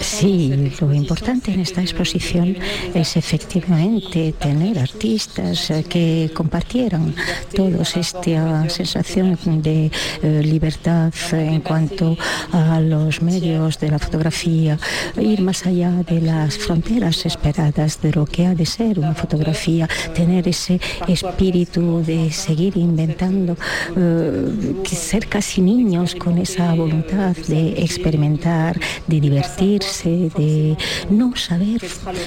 Sí, 0.00 0.72
lo 0.80 0.94
importante 0.94 1.52
en 1.52 1.60
esta 1.60 1.80
exposición 1.80 2.56
es 2.94 3.16
efectivamente 3.16 4.34
tener 4.38 4.78
artistas 4.78 5.70
eh, 5.70 5.84
que 5.88 6.30
compartieran 6.34 7.14
todos 7.54 7.96
esta 7.96 8.68
sensación 8.68 9.38
de 9.62 9.90
eh, 10.22 10.42
libertad 10.42 11.12
en 11.32 11.60
cuanto 11.60 12.16
a 12.52 12.80
los 12.80 13.22
medios 13.22 13.78
de 13.78 13.90
la 13.90 13.98
fotografía 13.98 14.78
ir 15.22 15.40
más 15.40 15.66
allá 15.66 15.90
de 16.02 16.20
las 16.20 16.58
fronteras 16.58 17.24
esperadas 17.26 18.00
de 18.02 18.12
lo 18.12 18.26
que 18.26 18.46
ha 18.46 18.54
de 18.54 18.66
ser 18.66 18.98
una 18.98 19.14
fotografía, 19.14 19.88
tener 20.14 20.48
ese 20.48 20.80
espíritu 21.08 22.02
de 22.04 22.30
seguir 22.30 22.76
inventando, 22.76 23.56
eh, 23.96 24.74
ser 24.84 25.26
casi 25.26 25.60
niños 25.60 26.14
con 26.14 26.38
esa 26.38 26.74
voluntad 26.74 27.36
de 27.48 27.82
experimentar, 27.82 28.78
de 29.06 29.20
divertirse, 29.20 30.30
de 30.36 30.76
no 31.10 31.34
saber 31.36 31.80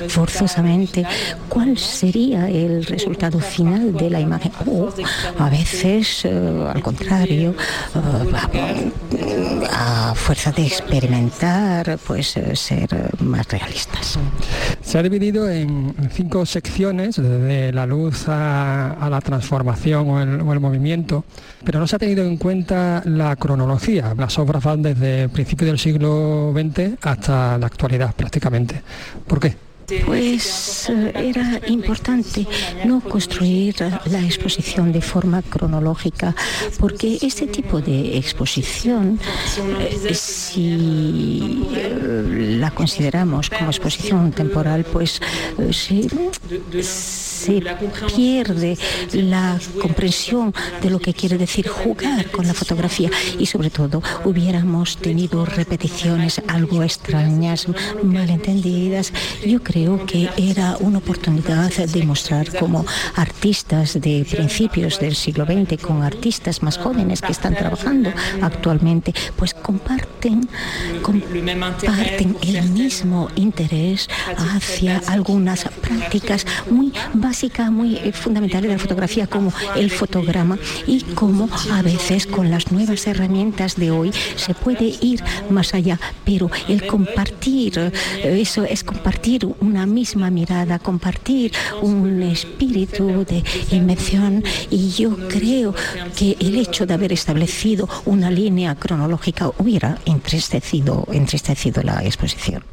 forzosamente 0.07 1.05
cuál 1.49 1.77
sería 1.77 2.49
el 2.49 2.85
resultado 2.85 3.39
final 3.39 3.93
de 3.93 4.09
la 4.09 4.19
imagen. 4.19 4.51
O 4.65 4.89
a 5.39 5.49
veces, 5.49 6.25
eh, 6.25 6.71
al 6.73 6.81
contrario, 6.81 7.55
eh, 7.95 9.67
a 9.71 10.13
fuerza 10.15 10.51
de 10.51 10.65
experimentar, 10.65 11.97
pues 12.05 12.35
más 13.20 13.48
realistas. 13.48 14.20
Se 14.82 14.98
ha 14.98 15.04
dividido 15.04 15.50
en 15.50 15.96
cinco 16.12 16.46
secciones, 16.46 17.15
desde 17.15 17.72
la 17.74 17.86
luz 17.86 18.27
a, 18.27 18.92
a 18.92 19.10
la 19.10 19.22
transformación 19.22 20.10
o 20.10 20.22
el, 20.22 20.42
o 20.42 20.54
el, 20.54 20.60
movimiento, 20.60 21.25
pero 21.63 21.80
no 21.80 21.88
se 21.88 21.96
ha 21.96 22.00
tenido 22.00 22.24
en 22.24 22.38
cuenta 22.38 23.01
la 23.06 23.36
cronología. 23.36 24.13
Las 24.18 24.38
obras 24.39 24.63
van 24.63 24.82
desde 24.82 25.24
el 25.24 25.30
principio 25.30 25.68
del 25.68 25.80
siglo 25.80 26.54
XX 26.54 26.98
hasta 27.01 27.58
la 27.58 27.68
actualidad 27.68 28.13
prácticamente. 28.15 28.82
¿Por 29.27 29.39
qué? 29.39 29.64
Pues 30.06 30.89
eh, 30.89 31.12
era 31.15 31.62
importante 31.68 32.48
no 32.86 33.01
construir 33.01 33.75
la 34.06 34.20
exposición 34.22 34.92
de 34.92 35.01
forma 35.01 35.44
cronológica, 35.44 36.36
porque 36.80 37.20
este 37.22 37.46
tipo 37.48 37.82
de 37.82 38.18
exposición, 38.18 39.20
eh, 39.80 40.13
si 40.15 41.68
eh, 41.75 42.58
la 42.60 42.72
consideramos 42.72 43.50
como 43.50 43.70
exposición 43.70 44.32
temporal, 44.32 44.86
pues 44.86 45.22
se, 45.72 46.08
pierde 48.15 48.77
la 49.13 49.60
comprensión 49.80 50.54
de 50.82 50.89
lo 50.89 51.00
que 51.00 51.13
quiere 51.13 51.38
decir 51.38 51.68
jugar 51.68 52.32
con 52.32 52.48
la 52.48 52.56
fotografía 52.56 53.12
y 53.38 53.46
sobre 53.46 53.70
todo 53.70 54.01
hubiéramos 54.24 54.98
tenido 54.98 55.46
repeticiones 55.46 56.42
algo 56.48 56.82
extrañas, 56.82 57.68
malentendidas. 58.01 59.13
Yo 59.46 59.62
creo 59.62 59.75
creo 59.75 60.05
que 60.05 60.29
era 60.38 60.77
una 60.79 61.00
oportunidad 61.00 61.70
de 61.70 62.05
mostrar 62.05 62.48
cómo 62.58 62.86
artistas 63.15 64.00
de 64.00 64.25
principios 64.29 65.01
del 65.01 65.15
siglo 65.15 65.44
XX 65.44 65.82
con 65.82 66.01
artistas 66.01 66.63
más 66.63 66.77
jóvenes 66.77 67.22
que 67.22 67.34
están 67.34 67.55
trabajando 67.55 68.10
actualmente, 68.41 69.13
pues 69.36 69.53
comparten, 69.53 70.48
comparten 71.01 72.38
el 72.41 72.70
mismo 72.70 73.27
interés 73.36 74.08
hacia 74.38 75.01
algunas 75.08 75.65
prácticas 75.82 76.46
muy 76.72 76.94
básicas, 77.13 77.70
muy 77.70 77.98
fundamentales 78.13 78.70
de 78.70 78.77
la 78.77 78.82
fotografía, 78.82 79.27
como 79.27 79.51
el 79.75 79.91
fotograma 79.91 80.58
y 80.88 81.01
cómo 81.01 81.50
a 81.74 81.82
veces 81.82 82.27
con 82.27 82.50
las 82.50 82.72
nuevas 82.72 83.05
herramientas 83.08 83.75
de 83.75 83.91
hoy 83.91 84.13
se 84.38 84.53
puede 84.53 84.96
ir 85.01 85.22
más 85.50 85.74
allá, 85.74 86.00
pero 86.24 86.50
el 86.70 86.88
compartir, 86.88 87.91
eso 88.24 88.63
es 88.63 88.82
compartir 88.82 89.46
una 89.65 89.86
misma 89.86 90.29
mirada, 90.29 90.79
compartir 90.79 91.51
un 91.81 92.22
espíritu 92.22 93.25
de 93.25 93.43
invención 93.72 94.43
y 94.69 94.89
yo 94.89 95.17
creo 95.27 95.74
que 96.15 96.38
el 96.39 96.55
hecho 96.57 96.86
de 96.86 96.93
haber 96.93 97.12
establecido 97.12 97.89
una 98.05 98.29
línea 98.29 98.75
cronológica 98.75 99.51
hubiera 99.57 99.98
entristecido, 100.05 101.07
entristecido 101.12 101.81
la 101.84 102.03
exposición. 102.03 102.63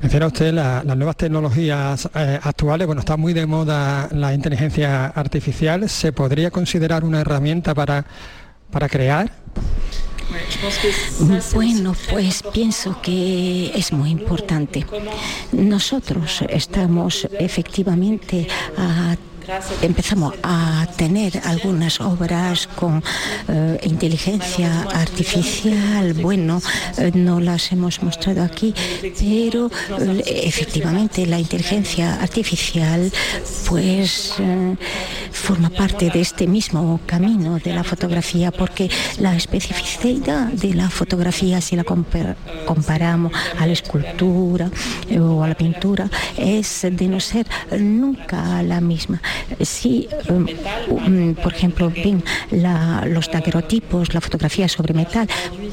Menciona 0.00 0.26
usted 0.26 0.52
la, 0.52 0.82
las 0.84 0.96
nuevas 0.96 1.16
tecnologías 1.16 2.10
eh, 2.14 2.38
actuales, 2.42 2.86
bueno, 2.86 3.00
está 3.00 3.16
muy 3.16 3.32
de 3.32 3.46
moda 3.46 4.08
la 4.12 4.34
inteligencia 4.34 5.06
artificial, 5.06 5.88
¿se 5.88 6.12
podría 6.12 6.50
considerar 6.50 7.04
una 7.04 7.20
herramienta 7.22 7.74
para, 7.74 8.04
para 8.70 8.88
crear? 8.88 9.30
Bueno, 11.52 11.94
pues 12.10 12.42
pienso 12.52 13.00
que 13.02 13.72
es 13.74 13.92
muy 13.92 14.10
importante. 14.10 14.84
Nosotros 15.52 16.42
estamos 16.48 17.28
efectivamente 17.38 18.46
a 18.76 19.16
empezamos 19.82 20.34
a 20.42 20.86
tener 20.96 21.40
algunas 21.44 22.00
obras 22.00 22.66
con 22.66 23.02
eh, 23.48 23.78
inteligencia 23.82 24.82
artificial, 24.82 26.14
bueno, 26.14 26.60
eh, 26.98 27.10
no 27.14 27.40
las 27.40 27.72
hemos 27.72 28.02
mostrado 28.02 28.42
aquí, 28.42 28.74
pero 29.18 29.70
eh, 29.98 30.22
efectivamente 30.44 31.26
la 31.26 31.38
inteligencia 31.38 32.20
artificial 32.20 33.12
pues 33.68 34.34
forma 35.32 35.70
parte 35.70 36.10
de 36.10 36.20
este 36.20 36.46
mismo 36.46 37.00
camino 37.06 37.58
de 37.58 37.72
la 37.72 37.84
fotografía 37.84 38.50
porque 38.50 38.90
la 39.18 39.36
especificidad 39.36 40.48
de 40.48 40.74
la 40.74 40.88
fotografía, 40.88 41.60
si 41.60 41.76
la 41.76 41.84
comparamos 41.84 43.32
a 43.58 43.66
la 43.66 43.72
escultura 43.72 44.70
o 45.18 45.42
a 45.42 45.48
la 45.48 45.54
pintura, 45.54 46.08
es 46.36 46.86
de 46.90 47.08
no 47.08 47.20
ser 47.20 47.46
nunca 47.78 48.62
la 48.62 48.80
misma. 48.80 49.20
Si, 49.60 50.08
um, 50.28 51.34
por 51.34 51.52
ejemplo, 51.52 51.90
ven 51.90 52.22
los 52.50 53.30
daguerrotipos, 53.30 54.14
la 54.14 54.20
fotografía 54.20 54.68
sobre 54.68 54.94
metal, 54.94 55.28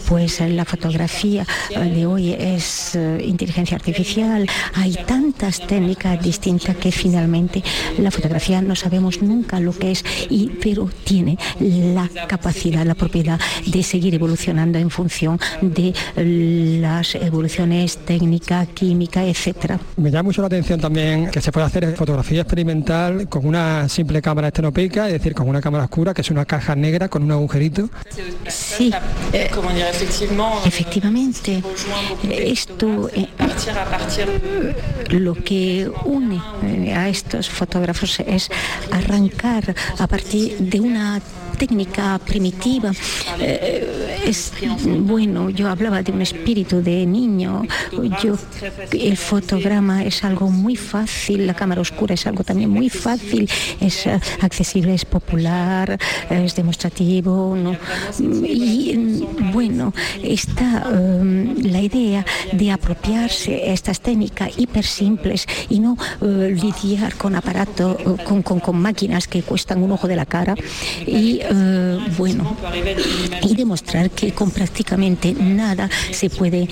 pues 0.07 0.39
la 0.39 0.65
fotografía 0.65 1.45
de 1.69 2.05
hoy 2.05 2.33
es 2.33 2.95
eh, 2.95 3.23
inteligencia 3.25 3.75
artificial, 3.75 4.47
hay 4.75 4.93
tantas 5.05 5.65
técnicas 5.67 6.21
distintas 6.21 6.75
que 6.77 6.91
finalmente 6.91 7.63
la 7.97 8.11
fotografía 8.11 8.61
no 8.61 8.75
sabemos 8.75 9.21
nunca 9.21 9.59
lo 9.59 9.73
que 9.73 9.91
es, 9.91 10.03
y, 10.29 10.49
pero 10.61 10.89
tiene 11.03 11.37
la 11.59 12.09
capacidad, 12.27 12.85
la 12.85 12.95
propiedad 12.95 13.39
de 13.65 13.83
seguir 13.83 14.15
evolucionando 14.15 14.79
en 14.79 14.89
función 14.89 15.39
de 15.61 15.93
las 16.15 17.15
evoluciones 17.15 17.97
técnicas, 17.97 18.67
química, 18.69 19.25
etcétera. 19.25 19.79
Me 19.97 20.11
llama 20.11 20.23
mucho 20.23 20.41
la 20.41 20.47
atención 20.47 20.79
también 20.79 21.29
que 21.29 21.41
se 21.41 21.51
puede 21.51 21.65
hacer 21.67 21.95
fotografía 21.95 22.41
experimental 22.41 23.27
con 23.29 23.45
una 23.51 23.89
simple 23.89 24.21
cámara 24.21 24.47
estenopeica, 24.47 25.07
es 25.07 25.13
decir, 25.13 25.33
con 25.35 25.49
una 25.49 25.59
cámara 25.59 25.83
oscura, 25.83 26.13
que 26.13 26.21
es 26.21 26.31
una 26.31 26.45
caja 26.45 26.73
negra 26.73 27.09
con 27.09 27.21
un 27.23 27.31
agujerito. 27.31 27.89
Sí, 28.47 28.93
eh, 29.33 29.49
efectivamente. 30.65 31.61
Esto 32.29 33.09
eh, 33.13 33.27
lo 35.09 35.33
que 35.33 35.91
une 36.05 36.41
eh, 36.63 36.93
a 36.93 37.09
estos 37.09 37.49
fotógrafos 37.49 38.21
es 38.21 38.49
arrancar 38.89 39.75
a 39.99 40.07
partir 40.07 40.57
de 40.57 40.79
una 40.79 41.21
técnica 41.61 42.19
primitiva. 42.25 42.91
Eh, 43.39 44.23
es 44.25 44.51
bueno, 45.13 45.51
yo 45.51 45.69
hablaba 45.69 46.01
de 46.01 46.11
un 46.11 46.23
espíritu 46.23 46.81
de 46.81 47.05
niño. 47.05 47.61
Yo, 48.23 48.35
el 48.91 49.15
fotograma 49.15 50.03
es 50.03 50.23
algo 50.23 50.49
muy 50.49 50.75
fácil, 50.75 51.45
la 51.45 51.53
cámara 51.53 51.81
oscura 51.81 52.15
es 52.15 52.25
algo 52.25 52.43
también 52.43 52.71
muy 52.71 52.89
fácil, 52.89 53.47
es 53.79 54.07
eh, 54.07 54.19
accesible, 54.41 54.95
es 54.95 55.05
popular, 55.05 55.99
es 56.31 56.55
demostrativo. 56.55 57.55
Y 58.19 59.23
bueno, 59.53 59.93
está 60.23 60.89
em, 60.91 61.61
la 61.61 61.81
idea 61.81 62.25
de 62.53 62.71
apropiarse 62.71 63.71
estas 63.71 64.01
técnicas 64.01 64.49
hiper 64.57 64.85
simples 64.85 65.45
y 65.69 65.79
no 65.79 65.95
eh, 66.21 66.57
lidiar 66.59 67.13
con 67.21 67.35
aparatos, 67.35 67.97
con, 68.27 68.41
con, 68.41 68.59
con 68.59 68.81
máquinas 68.81 69.27
que 69.27 69.43
cuestan 69.43 69.83
un 69.83 69.91
ojo 69.91 70.07
de 70.07 70.15
la 70.15 70.25
cara 70.25 70.55
y 71.05 71.41
eh, 71.53 71.99
bueno, 72.17 72.55
y 73.43 73.55
demostrar 73.55 74.09
que 74.11 74.31
con 74.31 74.51
prácticamente 74.51 75.33
nada 75.33 75.89
se 76.11 76.29
puede, 76.29 76.69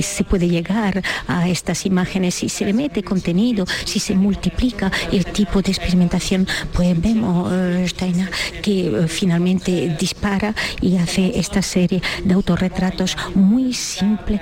se 0.00 0.24
puede 0.24 0.48
llegar 0.48 1.02
a 1.28 1.48
estas 1.48 1.84
imágenes. 1.84 2.36
Si 2.36 2.48
se 2.48 2.64
le 2.64 2.72
mete 2.72 3.02
contenido, 3.02 3.66
si 3.84 4.00
se 4.00 4.14
multiplica 4.14 4.90
el 5.12 5.26
tipo 5.26 5.60
de 5.60 5.72
experimentación, 5.72 6.46
pues 6.72 6.98
vemos 7.00 7.52
eh, 7.52 7.84
Steiner 7.88 8.30
que 8.62 8.86
eh, 8.86 9.08
finalmente 9.08 9.94
dispara 10.00 10.54
y 10.80 10.96
hace 10.96 11.38
esta 11.38 11.60
serie 11.60 12.00
de 12.24 12.34
autorretratos 12.34 13.16
muy 13.34 13.74
simple, 13.74 14.40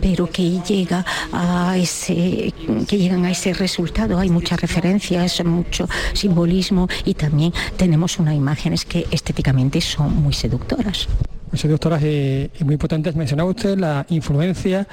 pero 0.00 0.30
que 0.30 0.60
llega 0.66 1.04
a 1.32 1.76
ese, 1.76 2.54
que 2.88 2.96
llegan 2.96 3.26
a 3.26 3.30
ese 3.30 3.52
resultado. 3.52 4.18
Hay 4.18 4.30
muchas 4.30 4.58
referencias, 4.60 5.44
mucho 5.44 5.86
simbolismo 6.14 6.88
y 7.04 7.14
también 7.14 7.52
tenemos 7.76 8.18
una 8.18 8.34
imagen 8.34 8.59
que 8.84 9.06
estéticamente 9.10 9.80
son 9.80 10.22
muy 10.22 10.34
seductoras 10.34 11.08
muy 11.50 11.58
seductoras 11.58 12.02
y, 12.02 12.50
muy 12.64 12.76
potentes. 12.76 13.16
Mencionaba 13.16 13.50
usted 13.50 13.76
la 13.78 14.06
influencia 14.10 14.86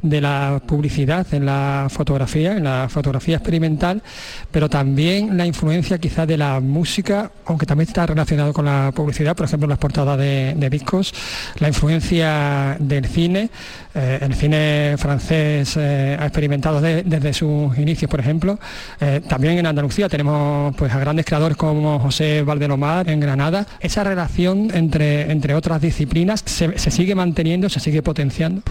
de 0.00 0.20
la 0.20 0.62
publicidad 0.64 1.26
en 1.32 1.46
la 1.46 1.88
fotografía, 1.90 2.56
en 2.56 2.64
la 2.64 2.88
fotografía 2.88 3.36
experimental, 3.36 4.02
pero 4.50 4.68
también 4.68 5.36
la 5.36 5.46
influencia 5.46 5.98
quizás 5.98 6.28
de 6.28 6.36
la 6.36 6.60
música, 6.60 7.32
aunque 7.46 7.66
también 7.66 7.88
está 7.88 8.06
relacionado 8.06 8.52
con 8.52 8.64
la 8.64 8.92
publicidad, 8.94 9.34
por 9.34 9.46
ejemplo, 9.46 9.68
las 9.68 9.78
portadas 9.78 10.18
de, 10.18 10.68
discos, 10.70 11.12
la 11.58 11.68
influencia 11.68 12.76
del 12.78 13.06
cine. 13.06 13.50
Eh, 13.94 14.18
el 14.22 14.34
cine 14.34 14.96
francés 14.98 15.76
eh, 15.76 16.16
ha 16.18 16.26
experimentado 16.26 16.80
desde 16.80 17.32
sus 17.32 17.76
inicios, 17.78 18.10
por 18.10 18.20
ejemplo. 18.20 18.58
Eh, 19.00 19.20
también 19.28 19.58
en 19.58 19.66
Andalucía 19.66 20.08
tenemos 20.08 20.74
pues, 20.76 20.92
a 20.92 20.98
grandes 20.98 21.26
creadores 21.26 21.56
como 21.56 21.98
José 21.98 22.42
Valdelomar 22.42 23.08
en 23.08 23.20
Granada. 23.20 23.66
Esa 23.80 24.02
relación 24.04 24.70
entre, 24.74 25.30
entre 25.30 25.54
otras 25.54 25.80
disciplinas 25.80 26.03
se, 26.44 26.78
se 26.78 26.90
sigue 26.90 27.14
manteniendo, 27.14 27.68
se 27.68 27.80
sigue 27.80 28.02
potenciando. 28.02 28.62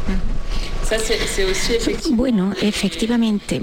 Bueno, 2.11 2.53
efectivamente. 2.61 3.61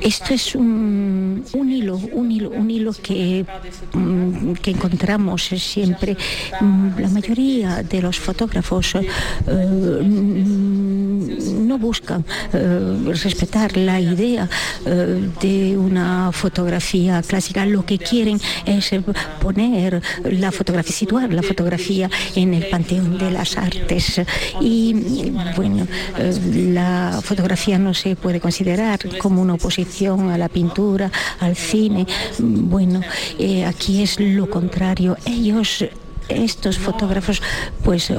Esto 0.00 0.32
es 0.32 0.54
un, 0.54 1.44
hilo, 1.52 1.96
un 2.12 2.30
hilo, 2.30 2.50
un 2.50 2.70
hilo 2.70 2.92
que, 2.92 3.44
mm, 3.92 4.52
que 4.54 4.70
encontramos 4.70 5.42
siempre. 5.42 6.16
Mm, 6.60 7.00
la 7.00 7.08
mayoría 7.08 7.82
de 7.82 8.02
los 8.02 8.18
fotógrafos 8.18 8.94
eh, 8.94 9.02
mm, 9.48 11.66
no 11.66 11.78
buscan 11.78 12.24
eh, 12.52 13.12
respetar 13.22 13.76
la 13.76 14.00
idea 14.00 14.48
eh, 14.86 15.30
de 15.40 15.76
una 15.76 16.30
fotografía 16.32 17.20
clásica. 17.22 17.66
Lo 17.66 17.84
que 17.84 17.98
quieren 17.98 18.40
es 18.66 18.90
poner 19.40 20.00
la 20.24 20.52
fotografía, 20.52 20.92
situar 20.92 21.32
la 21.32 21.42
fotografía 21.42 22.08
en 22.36 22.54
el 22.54 22.66
panteón 22.66 23.18
de 23.18 23.32
las 23.32 23.58
artes. 23.58 24.20
Y 24.60 25.32
bueno, 25.56 25.86
la 26.54 27.20
fotografía 27.22 27.78
no 27.78 27.94
se 27.94 28.14
puede 28.14 28.40
considerar 28.40 29.00
como 29.18 29.42
una 29.42 29.54
oposición 29.54 29.87
a 30.30 30.38
la 30.38 30.48
pintura, 30.48 31.10
al 31.40 31.56
cine. 31.56 32.06
Bueno, 32.38 33.00
eh, 33.38 33.64
aquí 33.64 34.02
es 34.02 34.20
lo 34.20 34.48
contrario. 34.48 35.16
Ellos, 35.24 35.84
estos 36.28 36.78
fotógrafos, 36.78 37.42
pues 37.82 38.12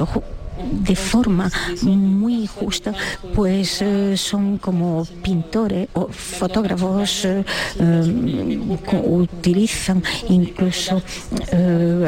de 0.72 0.96
forma 0.96 1.50
muy 1.82 2.46
justa, 2.46 2.92
pues 3.34 3.82
eh, 3.82 4.16
son 4.16 4.58
como 4.58 5.06
pintores 5.22 5.88
o 5.94 6.08
fotógrafos, 6.08 7.24
eh, 7.24 7.44
eh, 7.78 8.58
utilizan 9.04 10.02
incluso 10.28 11.02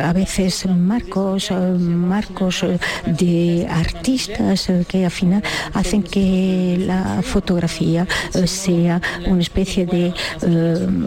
a 0.02 0.12
veces 0.12 0.66
marcos, 0.66 1.50
marcos 1.50 2.64
de 3.06 3.66
artistas 3.68 4.70
que 4.88 5.04
al 5.04 5.10
final 5.10 5.42
hacen 5.74 6.02
que 6.02 6.76
la 6.78 7.22
fotografía 7.22 8.06
sea 8.44 9.00
una 9.26 9.42
especie 9.42 9.86
de 9.86 10.12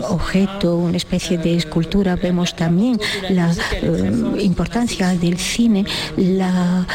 objeto, 0.10 0.78
una 0.78 0.98
especie 0.98 1.38
de 1.38 1.56
escultura. 1.56 2.16
Vemos 2.16 2.56
también 2.56 3.00
la 3.30 3.52
importancia 4.40 5.10
del 5.10 5.38
cine, 5.38 5.86
la 6.18 6.86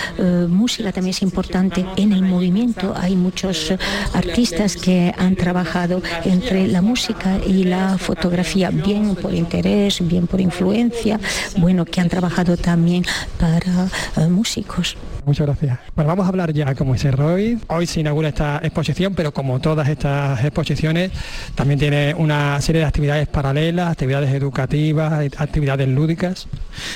música 0.49 0.93
también 0.93 1.11
es 1.11 1.23
importante 1.23 1.85
en 1.97 2.13
el 2.13 2.23
movimiento. 2.23 2.95
Hay 2.97 3.17
muchos 3.17 3.73
artistas 4.13 4.77
que 4.77 5.15
han 5.17 5.37
trabajado 5.37 6.03
entre 6.25 6.69
la 6.69 6.83
música 6.83 7.39
y 7.47 7.65
la 7.65 7.99
fotografía, 7.99 8.71
bien 8.71 9.15
por 9.17 9.35
interés, 9.35 10.07
bien 10.07 10.27
por 10.27 10.41
influencia, 10.41 11.19
bueno, 11.59 11.85
que 11.85 12.01
han 12.01 12.09
trabajado 12.09 12.57
también 12.57 13.05
para 13.39 13.89
eh, 14.17 14.29
músicos. 14.29 14.97
Muchas 15.25 15.47
gracias. 15.47 15.79
Bueno, 15.95 16.09
vamos 16.09 16.27
a 16.27 16.29
hablar 16.29 16.53
ya 16.53 16.75
como 16.75 16.95
es 16.95 17.05
Roy. 17.05 17.59
Hoy 17.69 17.87
se 17.87 18.01
inaugura 18.01 18.29
esta 18.29 18.61
exposición, 18.63 19.15
pero 19.15 19.33
como 19.33 19.61
todas 19.61 19.89
estas 19.89 20.43
exposiciones, 20.43 21.11
también 21.55 21.79
tiene 21.79 22.15
una 22.15 22.61
serie 22.61 22.81
de 22.81 22.87
actividades 22.87 23.29
paralelas, 23.29 23.91
actividades 23.91 24.33
educativas, 24.33 25.13
actividades 25.37 25.89
lúdicas. 25.89 26.49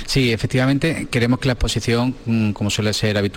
Sí, 0.06 0.32
efectivamente, 0.32 1.06
queremos 1.10 1.38
que 1.38 1.48
la 1.48 1.52
exposición, 1.52 2.14
mm, 2.24 2.52
como 2.52 2.70
suele 2.70 2.92
ser 2.92 3.18
habitual, 3.18 3.33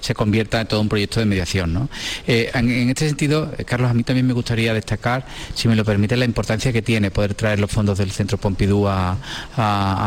se 0.00 0.14
convierta 0.14 0.60
en 0.60 0.66
todo 0.66 0.80
un 0.80 0.88
proyecto 0.88 1.20
de 1.20 1.26
mediación. 1.26 1.72
¿no? 1.72 1.88
Eh, 2.26 2.50
en, 2.54 2.90
este 2.90 3.06
sentido, 3.06 3.52
eh, 3.58 3.64
Carlos, 3.64 3.90
a 3.90 3.94
mí 3.94 4.02
también 4.02 4.26
me 4.26 4.32
gustaría 4.32 4.74
destacar, 4.74 5.24
si 5.54 5.68
me 5.68 5.76
lo 5.76 5.84
permite, 5.84 6.16
la 6.16 6.24
importancia 6.24 6.72
que 6.72 6.82
tiene 6.82 7.10
poder 7.10 7.34
traer 7.34 7.60
los 7.60 7.70
fondos 7.70 7.98
del 7.98 8.10
Centro 8.10 8.38
Pompidou 8.38 8.88
a, 8.88 9.16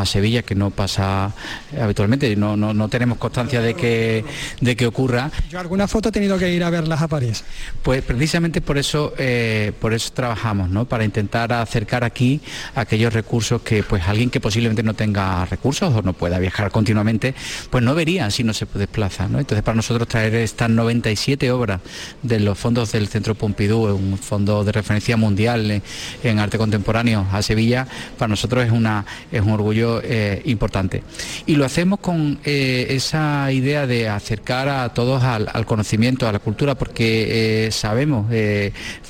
Sevilla, 0.05 0.43
que 0.43 0.53
no 0.53 0.69
pasa 0.69 1.33
habitualmente, 1.79 2.35
no, 2.35 2.57
no, 2.57 2.73
no 2.73 2.89
tenemos 2.89 3.17
constancia 3.17 3.61
de 3.61 3.73
que 3.73 4.23
de 4.59 4.75
que 4.75 4.85
ocurra. 4.85 5.31
Yo 5.49 5.59
alguna 5.59 5.87
foto 5.87 6.09
he 6.09 6.11
tenido 6.11 6.37
que 6.37 6.53
ir 6.53 6.63
a 6.63 6.69
verlas 6.69 7.01
a 7.01 7.07
París. 7.07 7.43
Pues 7.81 8.03
precisamente 8.03 8.61
por 8.61 8.77
eso, 8.77 9.13
eh, 9.17 9.71
por 9.79 9.93
eso 9.93 10.11
trabajamos, 10.13 10.69
¿no? 10.69 10.85
Para 10.85 11.03
intentar 11.03 11.53
acercar 11.53 12.03
aquí 12.03 12.41
aquellos 12.75 13.13
recursos 13.13 13.61
que 13.61 13.83
pues 13.83 14.03
alguien 14.07 14.29
que 14.29 14.39
posiblemente 14.39 14.83
no 14.83 14.93
tenga 14.93 15.45
recursos 15.45 15.93
o 15.93 16.01
no 16.01 16.13
pueda 16.13 16.39
viajar 16.39 16.71
continuamente, 16.71 17.35
pues 17.69 17.83
no 17.83 17.95
vería 17.95 18.29
si 18.31 18.43
no 18.43 18.53
se 18.53 18.65
desplaza. 18.73 19.27
Entonces 19.39 19.63
para 19.63 19.75
nosotros 19.75 20.07
traer 20.07 20.35
estas 20.35 20.69
97 20.69 21.51
obras 21.51 21.81
de 22.21 22.39
los 22.39 22.57
fondos 22.57 22.91
del 22.91 23.07
Centro 23.07 23.35
Pompidou, 23.35 23.95
un 23.95 24.17
fondo 24.17 24.63
de 24.63 24.71
referencia 24.71 25.17
mundial 25.17 25.81
en, 26.23 26.39
arte 26.39 26.57
contemporáneo 26.57 27.25
a 27.31 27.41
Sevilla, 27.41 27.87
para 28.17 28.29
nosotros 28.29 28.65
es, 28.65 28.71
una, 28.71 29.05
es 29.31 29.41
un 29.41 29.51
orgullo 29.51 30.01
eh, 30.03 30.41
importante. 30.45 31.03
Y 31.45 31.55
lo 31.55 31.65
hacemos 31.65 31.99
con 31.99 32.39
eh, 32.43 32.87
esa 32.89 33.51
idea 33.51 33.87
de 33.87 34.09
acercar 34.09 34.69
a 34.69 34.93
todos 34.93 35.23
al, 35.23 35.65
conocimiento, 35.65 36.27
a 36.27 36.31
la 36.31 36.39
cultura, 36.39 36.75
porque 36.75 37.65
eh, 37.67 37.71
sabemos 37.71 38.27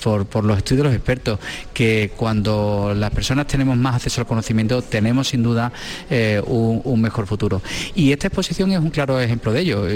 por, 0.04 0.26
por, 0.26 0.44
los 0.44 0.58
estudios 0.58 0.84
de 0.84 0.90
los 0.90 0.96
expertos 0.96 1.40
que 1.74 2.12
cuando 2.16 2.94
las 2.96 3.12
personas 3.12 3.48
tenemos 3.48 3.78
más 3.78 3.96
acceso 3.96 4.22
al 4.22 4.28
conocimiento 4.28 4.82
tenemos 4.82 5.30
sin 5.30 5.44
duda 5.44 5.72
un, 6.46 7.02
mejor 7.02 7.28
futuro. 7.28 7.62
Y 7.96 8.12
esta 8.12 8.28
exposición 8.28 8.72
es 8.72 8.80
un 8.80 8.90
claro 8.90 9.20
ejemplo 9.20 9.52
de 9.52 9.60
ello. 9.60 9.88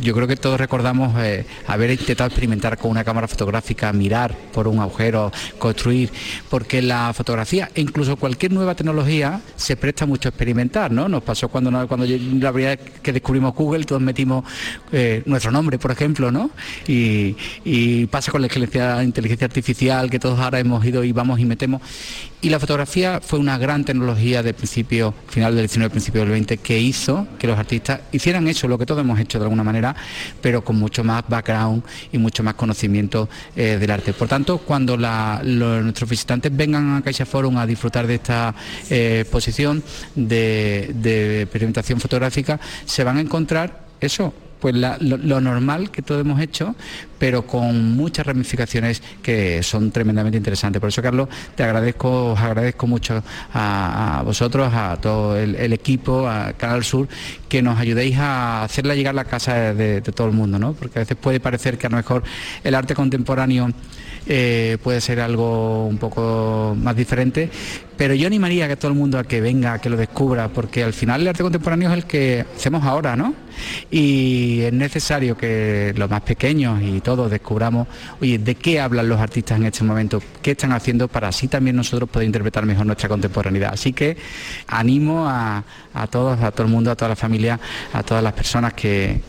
Yo 0.00 0.14
creo 0.14 0.26
que 0.26 0.36
todos 0.36 0.58
recordamos 0.58 1.14
haber 1.66 1.90
intentado 1.90 2.28
experimentar 2.28 2.78
con 2.78 2.90
una 2.90 3.04
cámara 3.04 3.28
fotográfica, 3.28 3.92
mirar 3.92 4.34
por 4.52 4.68
un 4.68 4.80
agujero, 4.80 5.32
construir, 5.58 6.10
porque 6.50 6.82
la 6.82 7.12
fotografía 7.12 7.70
incluso 7.74 8.16
cualquier 8.16 8.52
nueva 8.52 8.74
tecnología 8.74 9.40
se 9.56 9.76
presta 9.76 10.06
mucho 10.06 10.28
a 10.28 10.30
experimentar, 10.30 10.90
¿no? 10.90 11.08
Nos 11.08 11.22
pasó 11.22 11.48
cuando, 11.48 11.70
cuando 11.88 12.06
la 12.06 12.52
primera 12.52 12.76
que 12.76 13.12
descubrimos 13.12 13.54
Google, 13.54 13.84
todos 13.84 14.02
metimos 14.02 14.44
eh, 14.92 15.22
nuestro 15.26 15.50
nombre, 15.50 15.78
por 15.78 15.90
ejemplo, 15.90 16.30
¿no? 16.30 16.50
Y, 16.86 17.36
y 17.64 18.06
pasa 18.06 18.30
con 18.30 18.42
la 18.42 18.48
inteligencia 19.02 19.44
artificial, 19.44 20.10
que 20.10 20.18
todos 20.18 20.38
ahora 20.38 20.58
hemos 20.58 20.84
ido 20.84 21.04
y 21.04 21.12
vamos 21.12 21.38
y 21.40 21.44
metemos. 21.44 21.82
Y 22.44 22.50
la 22.50 22.60
fotografía 22.60 23.22
fue 23.22 23.38
una 23.38 23.56
gran 23.56 23.86
tecnología 23.86 24.42
de 24.42 24.52
principio, 24.52 25.14
final 25.28 25.54
del 25.54 25.62
19, 25.62 25.88
principio 25.88 26.20
del 26.20 26.28
20, 26.28 26.58
que 26.58 26.78
hizo 26.78 27.26
que 27.38 27.46
los 27.46 27.58
artistas 27.58 28.02
hicieran 28.12 28.46
eso, 28.48 28.68
lo 28.68 28.76
que 28.76 28.84
todos 28.84 29.00
hemos 29.00 29.18
hecho 29.18 29.38
de 29.38 29.46
alguna 29.46 29.64
manera, 29.64 29.96
pero 30.42 30.62
con 30.62 30.76
mucho 30.76 31.02
más 31.02 31.24
background 31.26 31.82
y 32.12 32.18
mucho 32.18 32.42
más 32.42 32.52
conocimiento 32.52 33.30
eh, 33.56 33.78
del 33.80 33.90
arte. 33.90 34.12
Por 34.12 34.28
tanto, 34.28 34.58
cuando 34.58 34.98
nuestros 34.98 36.10
visitantes 36.10 36.54
vengan 36.54 36.96
a 36.96 37.02
Caixa 37.02 37.24
Forum 37.24 37.56
a 37.56 37.66
disfrutar 37.66 38.06
de 38.06 38.16
esta 38.16 38.54
eh, 38.90 39.20
exposición 39.22 39.82
de, 40.14 40.92
de 40.96 41.42
experimentación 41.44 41.98
fotográfica, 41.98 42.60
se 42.84 43.04
van 43.04 43.16
a 43.16 43.20
encontrar 43.22 43.86
eso, 44.02 44.34
pues 44.60 44.74
lo, 44.74 45.40
normal 45.40 45.90
que 45.90 46.02
todos 46.02 46.20
hemos 46.20 46.40
hecho, 46.40 46.74
pero 47.18 47.46
con 47.46 47.96
muchas 47.96 48.26
ramificaciones 48.26 49.02
que 49.22 49.62
son 49.62 49.90
tremendamente 49.90 50.38
interesantes. 50.38 50.80
Por 50.80 50.88
eso, 50.88 51.02
Carlos, 51.02 51.28
te 51.54 51.62
agradezco, 51.62 52.32
os 52.32 52.40
agradezco 52.40 52.86
mucho 52.86 53.22
a, 53.52 54.22
vosotros, 54.24 54.72
a 54.72 54.96
todo 55.00 55.36
el, 55.36 55.72
equipo, 55.72 56.28
a 56.28 56.52
Canal 56.54 56.84
Sur, 56.84 57.08
que 57.48 57.62
nos 57.62 57.78
ayudéis 57.78 58.16
a 58.18 58.64
hacerla 58.64 58.94
llegar 58.94 59.12
a 59.12 59.16
la 59.16 59.24
casa 59.24 59.74
de, 59.74 60.00
todo 60.00 60.26
el 60.28 60.32
mundo, 60.32 60.58
¿no? 60.58 60.72
Porque 60.72 60.98
a 60.98 61.02
veces 61.02 61.16
puede 61.16 61.40
parecer 61.40 61.78
que 61.78 61.86
a 61.86 61.90
lo 61.90 61.96
mejor 61.96 62.22
el 62.62 62.74
arte 62.74 62.94
contemporáneo 62.94 63.70
eh, 64.26 64.78
puede 64.82 65.00
ser 65.00 65.20
algo 65.20 65.86
un 65.86 65.98
poco 65.98 66.74
más 66.80 66.96
diferente, 66.96 67.50
pero 67.96 68.14
yo 68.14 68.26
animaría 68.26 68.66
a 68.66 68.76
todo 68.76 68.90
el 68.90 68.96
mundo 68.96 69.18
a 69.18 69.24
que 69.24 69.40
venga, 69.40 69.74
a 69.74 69.78
que 69.80 69.90
lo 69.90 69.96
descubra, 69.96 70.48
porque 70.48 70.82
al 70.82 70.94
final 70.94 71.20
el 71.20 71.28
arte 71.28 71.42
contemporáneo 71.42 71.90
es 71.90 71.96
el 71.96 72.04
que 72.04 72.44
hacemos 72.56 72.84
ahora, 72.84 73.16
¿no? 73.16 73.43
Y 73.90 74.60
es 74.62 74.72
necesario 74.72 75.36
que 75.36 75.92
los 75.96 76.10
más 76.10 76.22
pequeños 76.22 76.82
y 76.82 77.00
todos 77.00 77.30
descubramos, 77.30 77.88
de 78.20 78.54
qué 78.54 78.80
hablan 78.80 79.08
los 79.08 79.20
artistas 79.20 79.58
en 79.58 79.66
este 79.66 79.84
momento, 79.84 80.22
qué 80.42 80.52
están 80.52 80.72
haciendo 80.72 81.08
para 81.08 81.28
así 81.28 81.48
también 81.48 81.76
nosotros 81.76 82.08
poder 82.08 82.26
interpretar 82.26 82.66
mejor 82.66 82.86
nuestra 82.86 83.08
contemporaneidad. 83.08 83.72
Así 83.72 83.92
que 83.92 84.16
animo 84.68 85.26
a, 85.28 85.64
todos, 86.10 86.40
a 86.40 86.50
todo 86.50 86.66
el 86.66 86.72
mundo, 86.72 86.90
a 86.90 86.96
toda 86.96 87.10
la 87.10 87.16
familia, 87.16 87.58
a 87.92 88.02
todas 88.02 88.22
las 88.22 88.32
personas 88.32 88.74
que 88.74 89.22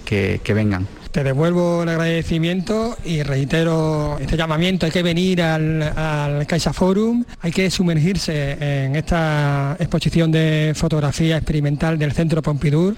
vengan. 0.48 0.88
Te 1.16 1.24
devuelvo 1.24 1.84
el 1.84 1.88
agradecimiento 1.88 2.98
y 3.06 3.24
reitero 3.24 4.18
este 4.20 4.36
llamamiento, 4.36 4.86
hay 4.86 4.92
que 4.92 5.02
venir 5.02 5.42
al, 5.42 5.82
al 5.82 6.46
Caixa 6.46 6.74
Forum, 6.74 7.24
hay 7.40 7.54
que 7.54 7.72
sumergirse 7.72 8.58
en 8.60 8.98
esta 8.98 9.78
exposición 9.80 10.30
de 10.30 10.74
fotografía 10.76 11.38
experimental 11.38 11.98
del 11.98 12.12
Centro 12.12 12.42
Pompidou, 12.42 12.94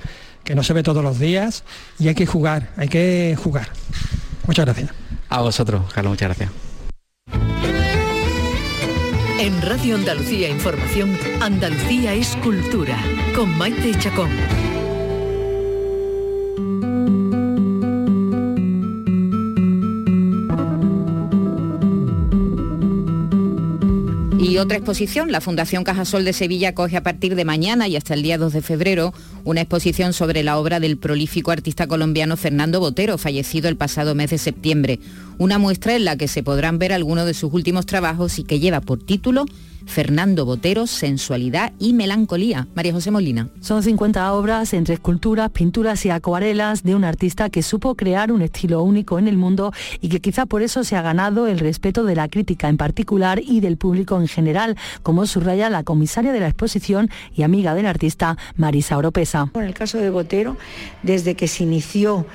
que 0.47 0.55
no 0.55 0.63
se 0.63 0.71
ve 0.71 0.81
todos 0.81 1.03
los 1.03 1.19
días, 1.19 1.65
y 1.99 2.07
hay 2.07 2.15
que 2.15 2.25
jugar, 2.25 2.69
hay 2.77 2.87
que 2.87 3.37
jugar. 3.37 3.67
Muchas 4.47 4.63
gracias. 4.63 4.91
A 5.27 5.41
vosotros, 5.41 5.91
Carlos, 5.93 6.11
muchas 6.11 6.29
gracias. 6.29 6.51
En 9.39 9.61
Radio 9.61 9.95
Andalucía 9.95 10.47
Información, 10.47 11.17
Andalucía 11.41 12.13
es 12.13 12.37
cultura, 12.37 12.97
con 13.35 13.57
Maite 13.57 13.93
Chacón. 13.99 14.29
Y 24.47 24.59
otra 24.59 24.77
exposición, 24.77 25.29
la 25.29 25.41
Fundación 25.41 25.83
Cajasol 25.83 26.23
de 26.23 26.31
Sevilla 26.31 26.73
coge 26.73 26.95
a 26.95 27.03
partir 27.03 27.35
de 27.35 27.43
mañana 27.43 27.89
y 27.89 27.97
hasta 27.97 28.13
el 28.13 28.23
día 28.23 28.37
2 28.37 28.53
de 28.53 28.61
febrero 28.61 29.13
una 29.43 29.59
exposición 29.59 30.13
sobre 30.13 30.41
la 30.41 30.57
obra 30.57 30.79
del 30.79 30.95
prolífico 30.97 31.51
artista 31.51 31.85
colombiano 31.85 32.37
Fernando 32.37 32.79
Botero, 32.79 33.17
fallecido 33.17 33.67
el 33.67 33.75
pasado 33.75 34.15
mes 34.15 34.29
de 34.29 34.37
septiembre. 34.37 35.01
Una 35.37 35.57
muestra 35.57 35.97
en 35.97 36.05
la 36.05 36.15
que 36.15 36.29
se 36.29 36.43
podrán 36.43 36.79
ver 36.79 36.93
algunos 36.93 37.25
de 37.25 37.33
sus 37.33 37.53
últimos 37.53 37.85
trabajos 37.85 38.39
y 38.39 38.45
que 38.45 38.61
lleva 38.61 38.79
por 38.79 39.03
título 39.03 39.43
Fernando 39.87 40.45
Botero, 40.45 40.85
Sensualidad 40.85 41.73
y 41.79 41.93
Melancolía. 41.93 42.67
María 42.75 42.93
José 42.93 43.09
Molina. 43.09 43.49
Son 43.61 43.81
50 43.81 44.31
obras 44.33 44.73
entre 44.73 44.93
esculturas, 44.93 45.49
pinturas 45.49 46.05
y 46.05 46.11
acuarelas 46.11 46.83
de 46.83 46.93
un 46.93 47.03
artista 47.03 47.49
que 47.49 47.63
supo 47.63 47.95
crear 47.95 48.31
un 48.31 48.41
estilo 48.43 48.83
único 48.83 49.17
en 49.17 49.27
el 49.27 49.37
mundo 49.37 49.73
y 50.01 50.09
que 50.09 50.19
quizá 50.19 50.45
por 50.45 50.61
eso 50.61 50.83
se 50.83 50.95
ha 50.95 51.01
ganado 51.01 51.47
el 51.47 51.57
respeto 51.57 52.03
de 52.03 52.15
la 52.15 52.27
crítica 52.27 52.69
en 52.69 52.77
particular 52.77 53.41
y 53.43 53.59
del 53.59 53.77
público 53.77 54.19
en 54.19 54.27
general, 54.27 54.77
como 55.01 55.25
subraya 55.25 55.69
la 55.69 55.83
comisaria 55.83 56.31
de 56.31 56.39
la 56.39 56.47
exposición 56.47 57.09
y 57.33 57.43
amiga 57.43 57.73
del 57.73 57.87
artista 57.87 58.37
Marisa 58.55 58.97
Oropesa. 58.97 59.49
En 59.55 59.63
el 59.63 59.73
caso 59.73 59.97
de 59.97 60.09
Botero, 60.09 60.57
desde 61.01 61.35
que 61.35 61.47
se 61.47 61.63
inició 61.63 62.25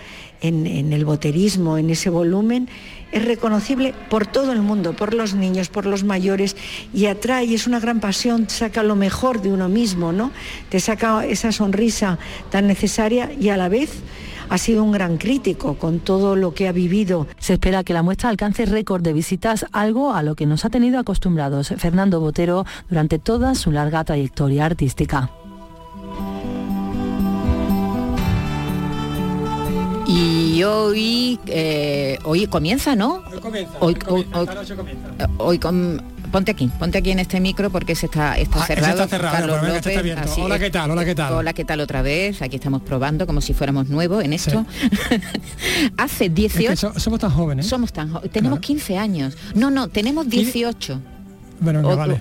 en, 0.42 0.92
el 0.92 1.04
boterismo, 1.04 1.78
en 1.78 1.90
ese 1.90 2.10
volumen, 2.10 2.68
es 3.12 3.24
reconocible 3.24 3.94
por 4.10 4.26
todo 4.26 4.52
el 4.52 4.60
mundo, 4.60 4.94
por 4.94 5.14
los 5.14 5.34
niños, 5.34 5.68
por 5.68 5.86
los 5.86 6.02
mayores 6.02 6.56
y 6.92 7.06
atrae, 7.06 7.54
es 7.54 7.66
una 7.66 7.80
gran 7.80 8.00
pasión, 8.00 8.48
saca 8.48 8.82
lo 8.82 8.96
mejor 8.96 9.42
de 9.42 9.52
uno 9.52 9.68
mismo, 9.68 10.12
¿no? 10.12 10.32
Te 10.68 10.80
saca 10.80 11.24
esa 11.26 11.52
sonrisa 11.52 12.18
tan 12.50 12.66
necesaria 12.66 13.30
y 13.38 13.50
a 13.50 13.56
la 13.56 13.68
vez 13.68 13.90
ha 14.48 14.58
sido 14.58 14.82
un 14.82 14.92
gran 14.92 15.16
crítico 15.16 15.78
con 15.78 16.00
todo 16.00 16.36
lo 16.36 16.52
que 16.52 16.68
ha 16.68 16.72
vivido. 16.72 17.26
Se 17.38 17.54
espera 17.54 17.84
que 17.84 17.94
la 17.94 18.02
muestra 18.02 18.28
alcance 18.28 18.66
récord 18.66 19.02
de 19.02 19.12
visitas, 19.12 19.66
algo 19.72 20.12
a 20.12 20.22
lo 20.22 20.34
que 20.34 20.46
nos 20.46 20.64
ha 20.64 20.70
tenido 20.70 20.98
acostumbrados 20.98 21.72
Fernando 21.78 22.20
Botero 22.20 22.66
durante 22.88 23.18
toda 23.18 23.54
su 23.54 23.70
larga 23.70 24.04
trayectoria 24.04 24.66
artística. 24.66 25.30
Y 30.14 30.62
hoy, 30.64 31.40
eh, 31.46 32.18
hoy 32.24 32.46
comienza, 32.46 32.94
¿no? 32.94 33.22
Hoy 33.32 33.40
comienza. 33.40 33.78
Hoy, 33.80 33.96
hoy, 35.38 35.58
con, 35.58 36.02
ponte 36.30 36.50
aquí, 36.50 36.68
ponte 36.78 36.98
aquí 36.98 37.12
en 37.12 37.18
este 37.18 37.40
micro 37.40 37.70
porque 37.70 37.94
se 37.94 38.06
está, 38.06 38.36
está 38.36 38.62
ah, 38.62 38.66
cerrado. 38.66 39.02
Está 39.04 39.08
cerrado 39.08 39.54
hola, 39.54 40.58
¿qué 40.58 40.70
tal? 40.70 40.90
Hola, 40.90 41.04
¿qué 41.04 41.14
tal? 41.14 41.32
Hola, 41.32 41.52
¿qué 41.54 41.64
tal 41.64 41.80
otra 41.80 42.02
vez? 42.02 42.42
Aquí 42.42 42.56
estamos 42.56 42.82
probando 42.82 43.26
como 43.26 43.40
si 43.40 43.54
fuéramos 43.54 43.88
nuevos 43.88 44.22
en 44.22 44.34
esto. 44.34 44.66
Hace 45.96 46.28
18... 46.28 47.00
somos 47.00 47.18
tan 47.18 47.30
jóvenes. 47.30 47.66
Somos 47.66 47.90
tan 47.90 48.10
jóvenes. 48.10 48.32
Tenemos 48.32 48.60
15 48.60 48.98
años. 48.98 49.38
No, 49.54 49.70
no, 49.70 49.88
tenemos 49.88 50.28
18. 50.28 51.00
Bueno, 51.62 51.82
vale. 51.96 52.20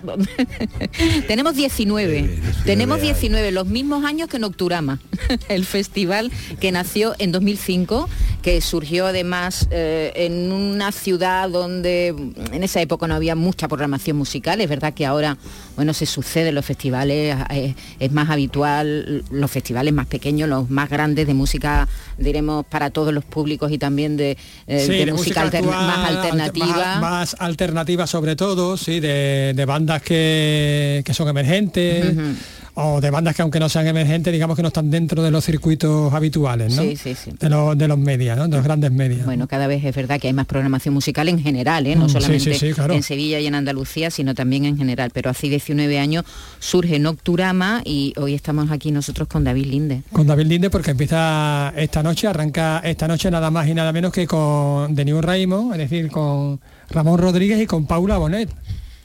tenemos 1.27 1.56
19. 1.56 2.39
tenemos 2.63 3.01
19, 3.01 3.51
los 3.51 3.65
mismos 3.65 4.06
años 4.06 4.30
que 4.30 4.38
Nocturama, 4.38 4.99
el 5.49 5.65
festival 5.65 6.32
que 6.60 6.71
nació 6.71 7.15
en 7.17 7.32
2005, 7.32 8.08
que 8.43 8.62
surgió 8.62 9.08
además 9.08 9.67
eh, 9.71 10.12
en 10.15 10.51
una 10.51 10.91
ciudad 10.91 11.49
donde 11.49 12.08
en 12.08 12.63
esa 12.63 12.82
época 12.82 13.08
no 13.08 13.15
había 13.15 13.36
mucha 13.36 13.67
programación 13.67 14.17
musical. 14.17 14.62
Es 14.62 14.69
verdad 14.69 14.93
que 14.93 15.06
ahora, 15.06 15.38
bueno, 15.75 15.93
se 15.93 16.05
suceden 16.05 16.55
los 16.55 16.65
festivales, 16.65 17.36
eh, 17.49 17.75
es, 17.99 18.12
más 18.12 18.29
habitual 18.29 19.23
los 19.31 19.51
festivales 19.51 19.93
más 19.93 20.07
pequeños, 20.07 20.49
los 20.49 20.69
más 20.69 20.89
grandes 20.89 21.27
de 21.27 21.34
música, 21.34 21.88
diremos, 22.17 22.65
para 22.65 22.89
todos 22.89 23.13
los 23.13 23.23
públicos 23.23 23.71
y 23.71 23.77
también 23.77 24.17
de, 24.17 24.38
eh, 24.67 25.12
música, 25.12 25.45
más 25.45 26.10
alternativa. 26.10 26.99
más 26.99 27.36
alternativa 27.39 28.07
sobre 28.07 28.36
todo, 28.36 28.77
sí, 28.77 28.99
de 28.99 29.51
de, 29.53 29.65
bandas 29.65 30.01
que, 30.01 31.03
son 31.13 31.27
emergentes. 31.27 32.15
O 32.75 33.01
de 33.01 33.10
bandas 33.10 33.36
que 33.36 33.41
aunque 33.41 33.60
no 33.60 33.67
sean 33.69 33.88
emergentes, 33.88 34.31
digamos 34.31 34.55
que 34.55 34.62
no 34.62 34.69
están 34.69 34.89
dentro 34.89 35.21
de 35.23 35.31
los 35.31 35.43
circuitos 35.45 36.13
habituales, 36.13 36.75
¿no? 36.75 36.81
Sí, 36.84 36.95
sí, 36.95 37.15
sí. 37.15 37.31
De 37.39 37.49
los, 37.49 37.77
de 37.77 37.88
los 37.88 37.97
medias, 37.97 38.38
¿no? 38.38 38.47
De 38.47 38.55
los 38.55 38.63
grandes 38.63 38.91
medias. 38.91 39.25
Bueno, 39.25 39.47
cada 39.47 39.67
vez 39.67 39.84
es 39.84 39.95
verdad 39.95 40.19
que 40.19 40.27
hay 40.27 40.34
más 40.34 40.45
programación 40.45 40.93
musical 40.93 41.27
en 41.29 41.39
general, 41.41 41.88
¿eh? 41.88 41.95
no 41.95 42.05
Mm, 42.05 42.07
sí, 42.07 42.13
solamente 42.13 42.53
sí, 42.53 42.67
sí, 42.69 42.73
claro. 42.73 42.93
en 42.93 43.03
Sevilla 43.03 43.39
y 43.39 43.47
en 43.47 43.55
Andalucía, 43.55 44.10
sino 44.12 44.34
también 44.36 44.65
en 44.65 44.77
general. 44.77 45.12
Pero 45.13 45.29
hace 45.29 45.49
19 45.49 45.99
años 45.99 46.25
surge 46.60 46.99
Nocturama 46.99 47.81
y 47.86 48.13
hoy 48.17 48.34
estamos 48.34 48.71
aquí 48.71 48.91
nosotros 48.91 49.27
con 49.27 49.43
David 49.43 49.65
Linde. 49.65 50.03
Con 50.12 50.27
David 50.27 50.45
Linde 50.47 50.69
porque 50.69 50.91
empieza 50.91 51.73
esta 51.75 52.03
noche, 52.03 52.27
arranca 52.27 52.79
esta 52.84 53.07
noche 53.07 53.29
nada 53.31 53.51
más 53.51 53.67
y 53.67 53.73
nada 53.73 53.91
menos 53.91 54.12
que 54.12 54.25
con 54.27 54.95
The 54.95 55.05
New 55.05 55.21
Raymond, 55.21 55.73
es 55.73 55.77
decir, 55.89 56.10
con 56.10 56.60
Ramón 56.89 57.19
Rodríguez 57.19 57.62
y 57.62 57.65
con 57.65 57.86
Paula 57.86 58.17
Bonet. 58.17 58.49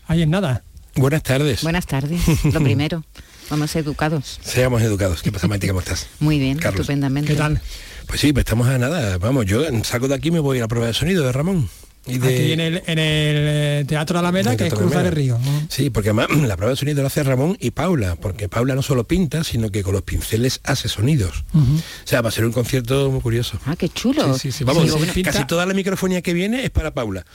Ahí 0.07 0.23
es 0.23 0.29
nada. 0.29 0.63
Buenas 0.95 1.23
tardes. 1.23 1.63
Buenas 1.63 1.87
tardes, 1.87 2.21
lo 2.53 2.61
primero. 2.61 3.05
Vamos 3.51 3.75
educados. 3.77 4.41
Seamos 4.43 4.83
educados. 4.83 5.23
¿Qué 5.23 5.31
pasa, 5.31 5.47
Maite? 5.49 5.69
¿Cómo 5.69 5.81
estás? 5.81 6.09
Muy 6.21 6.39
bien, 6.39 6.59
Carlos. 6.59 6.81
estupendamente. 6.81 7.33
¿Qué 7.33 7.39
tal? 7.39 7.61
Pues 8.07 8.21
sí, 8.21 8.33
pues 8.33 8.43
estamos 8.45 8.69
a 8.69 8.79
nada. 8.79 9.19
Vamos, 9.19 9.47
yo 9.47 9.63
salgo 9.85 10.09
de 10.09 10.15
aquí 10.15 10.29
y 10.29 10.33
me 10.33 10.41
voy 10.41 10.59
a 10.59 10.63
la 10.63 10.69
prueba 10.69 10.87
de 10.87 10.95
sonido 10.95 11.25
de 11.25 11.33
Ramón. 11.33 11.69
Y 12.09 12.19
de... 12.19 12.29
Aquí 12.29 12.53
en 12.53 12.61
el, 12.61 12.77
en 12.87 12.99
el 13.01 13.37
eh, 13.39 13.85
Teatro 13.89 14.19
Alameda, 14.21 14.53
de 14.53 14.57
que 14.57 14.65
es 14.65 14.69
Teatro 14.71 14.87
cruzar 14.87 15.07
el 15.07 15.13
río. 15.13 15.39
¿no? 15.45 15.67
Sí, 15.69 15.91
porque 15.91 16.11
además 16.11 16.29
la 16.47 16.57
prueba 16.57 16.71
de 16.71 16.77
sonido 16.77 17.03
lo 17.03 17.09
hace 17.09 17.23
Ramón 17.25 17.57
y 17.61 17.73
Paula, 17.73 18.15
porque 18.15 18.49
Paula 18.49 18.77
no 18.77 18.83
solo 18.83 19.05
pinta, 19.05 19.43
sino 19.43 19.71
que 19.71 19.83
con 19.83 19.93
los 19.93 20.03
pinceles 20.03 20.61
hace 20.63 20.89
sonidos. 20.89 21.45
O 21.53 21.63
sea, 22.05 22.21
va 22.21 22.29
a 22.29 22.33
ser 22.33 22.45
un 22.45 22.53
concierto 22.53 23.11
muy 23.11 23.21
curioso. 23.21 23.59
Ah, 23.67 23.75
qué 23.77 23.89
chulo. 23.89 24.35
Sí, 24.35 24.53
sí, 24.53 24.59
sí. 24.59 24.65
Vamos, 24.65 24.85
Sí, 24.85 24.91
bueno, 24.91 25.13
casi 25.25 25.45
toda 25.47 25.67
la 25.67 25.75
microfonía 25.75 26.23
que 26.23 26.33
viene 26.33 26.65
es 26.65 26.71
para 26.71 26.95
Paula. 26.95 27.27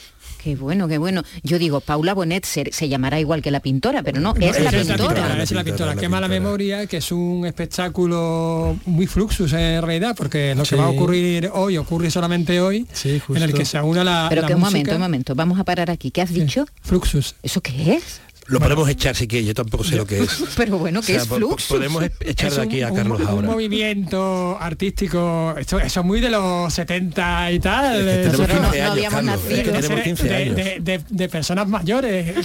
Qué 0.44 0.56
bueno, 0.56 0.88
qué 0.88 0.98
bueno. 0.98 1.24
Yo 1.44 1.60
digo, 1.60 1.82
Paula 1.82 2.14
Bonet 2.16 2.46
se, 2.46 2.72
se 2.72 2.90
llamará 2.90 3.20
igual 3.20 3.42
que 3.44 3.52
la 3.52 3.60
pintora, 3.60 4.02
pero 4.02 4.20
no, 4.20 4.34
es, 4.40 4.60
la 4.60 4.72
pintora. 4.72 5.44
es 5.44 5.52
la 5.52 5.64
pintora. 5.64 5.96
Qué 5.96 6.10
mala 6.10 6.28
memoria, 6.28 6.88
que 6.88 6.98
es 6.98 7.12
un 7.12 7.46
espectáculo 7.46 8.78
muy 8.86 9.06
fluxus 9.08 9.54
en 9.54 9.82
realidad, 9.82 10.16
porque 10.18 10.56
lo 10.56 10.66
Sí. 10.66 10.72
que 10.72 10.76
va 10.82 10.86
a 10.86 10.90
ocurrir 10.90 11.50
hoy 11.54 11.78
ocurre 11.78 12.10
solamente 12.10 12.60
hoy, 12.62 12.88
en 13.04 13.38
el 13.44 13.54
que 13.54 13.66
se 13.66 13.78
aúna 13.78 14.04
la, 14.04 14.28
Pero 14.30 14.42
la 14.44 14.48
que 14.48 14.56
un 14.56 14.62
música. 14.62 14.78
momento, 14.78 14.96
un 14.96 15.02
momento, 15.02 15.36
vamos 15.36 15.60
a 15.60 15.64
parar 15.64 15.92
aquí. 15.92 16.10
¿Qué 16.12 16.22
has 16.22 16.34
dicho? 16.34 16.66
Fluxus. 16.82 17.36
¿Eso 17.44 17.62
qué 17.62 17.94
es? 17.94 18.22
Lo 18.52 18.60
podemos 18.60 18.88
echar 18.90 19.16
si 19.16 19.28
quieres, 19.28 19.48
yo 19.48 19.54
tampoco 19.54 19.84
sé 19.84 19.96
lo 19.96 20.06
que 20.06 20.20
es. 20.20 20.44
Pero 20.58 20.78
bueno, 20.78 21.00
O 21.00 21.02
¿qué 21.02 21.14
sea, 21.14 21.22
es 21.24 21.28
Fluxus? 21.28 21.68
Podemos 21.68 22.04
echar 22.20 22.50
Es 22.50 22.56
de 22.56 22.62
un- 22.62 22.68
aquí 22.68 22.82
a 22.82 22.90
un- 22.90 22.96
Carlos 22.96 23.20
un, 23.22 23.28
ahora. 23.28 23.48
movimiento 23.48 24.58
artístico, 24.60 25.56
esto, 25.58 25.80
eso 25.80 26.00
es 26.02 26.06
muy 26.06 26.20
de 26.20 26.30
los 26.30 26.74
70 26.74 27.52
y 27.52 27.60
tal. 27.60 28.08
Es 28.08 28.18
que 28.18 28.28
eso 28.36 28.46
tenemos 28.46 28.62
no- 28.62 28.72
15 28.72 28.82
años, 28.84 29.14
Carlos, 29.14 29.40
es 29.50 29.60
que 29.60 29.64
tenemos 29.72 29.90
de- 29.98 30.04
15 30.04 30.24
de, 30.28 30.36
años. 30.36 30.56
de- 30.56 30.80
de- 30.82 31.02
de 31.10 31.30
personas 31.30 31.68
mayores. 31.68 32.36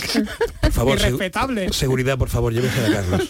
Por 0.62 0.72
favor, 0.72 0.98
Irrespetable. 0.98 1.72
seguridad, 1.72 2.16
por 2.18 2.28
favor, 2.28 2.52
llévese 2.52 2.80
a 2.86 2.92
Carlos. 2.92 3.28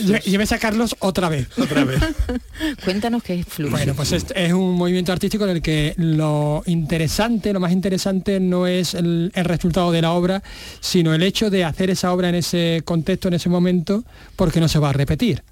Lle- 0.00 0.22
Llévese 0.24 0.54
a 0.54 0.58
Carlos 0.58 0.96
otra 1.00 1.28
vez. 1.28 1.48
Otra 1.58 1.84
vez. 1.84 2.00
Cuéntanos 2.84 3.22
qué 3.22 3.40
es 3.40 3.46
Fluxus. 3.46 3.70
Bueno, 3.70 3.94
pues 3.94 4.12
es, 4.12 4.26
es 4.34 4.52
un 4.52 4.74
movimiento 4.74 5.12
artístico 5.12 5.44
en 5.44 5.50
el 5.50 5.62
que 5.62 5.94
lo 5.96 6.62
interesante, 6.66 7.52
lo 7.52 7.60
más 7.60 7.72
interesante 7.72 8.40
no 8.40 8.66
es 8.66 8.94
el, 8.94 9.30
el 9.34 9.44
resultado 9.44 9.92
de 9.92 10.02
la 10.02 10.12
obra, 10.12 10.42
sino 10.80 11.05
el 11.14 11.22
hecho 11.22 11.50
de 11.50 11.64
hacer 11.64 11.90
esa 11.90 12.12
obra 12.12 12.28
en 12.28 12.34
ese 12.36 12.82
contexto, 12.84 13.28
en 13.28 13.34
ese 13.34 13.48
momento, 13.48 14.04
porque 14.36 14.60
no 14.60 14.68
se 14.68 14.78
va 14.78 14.90
a 14.90 14.92
repetir. 14.92 15.42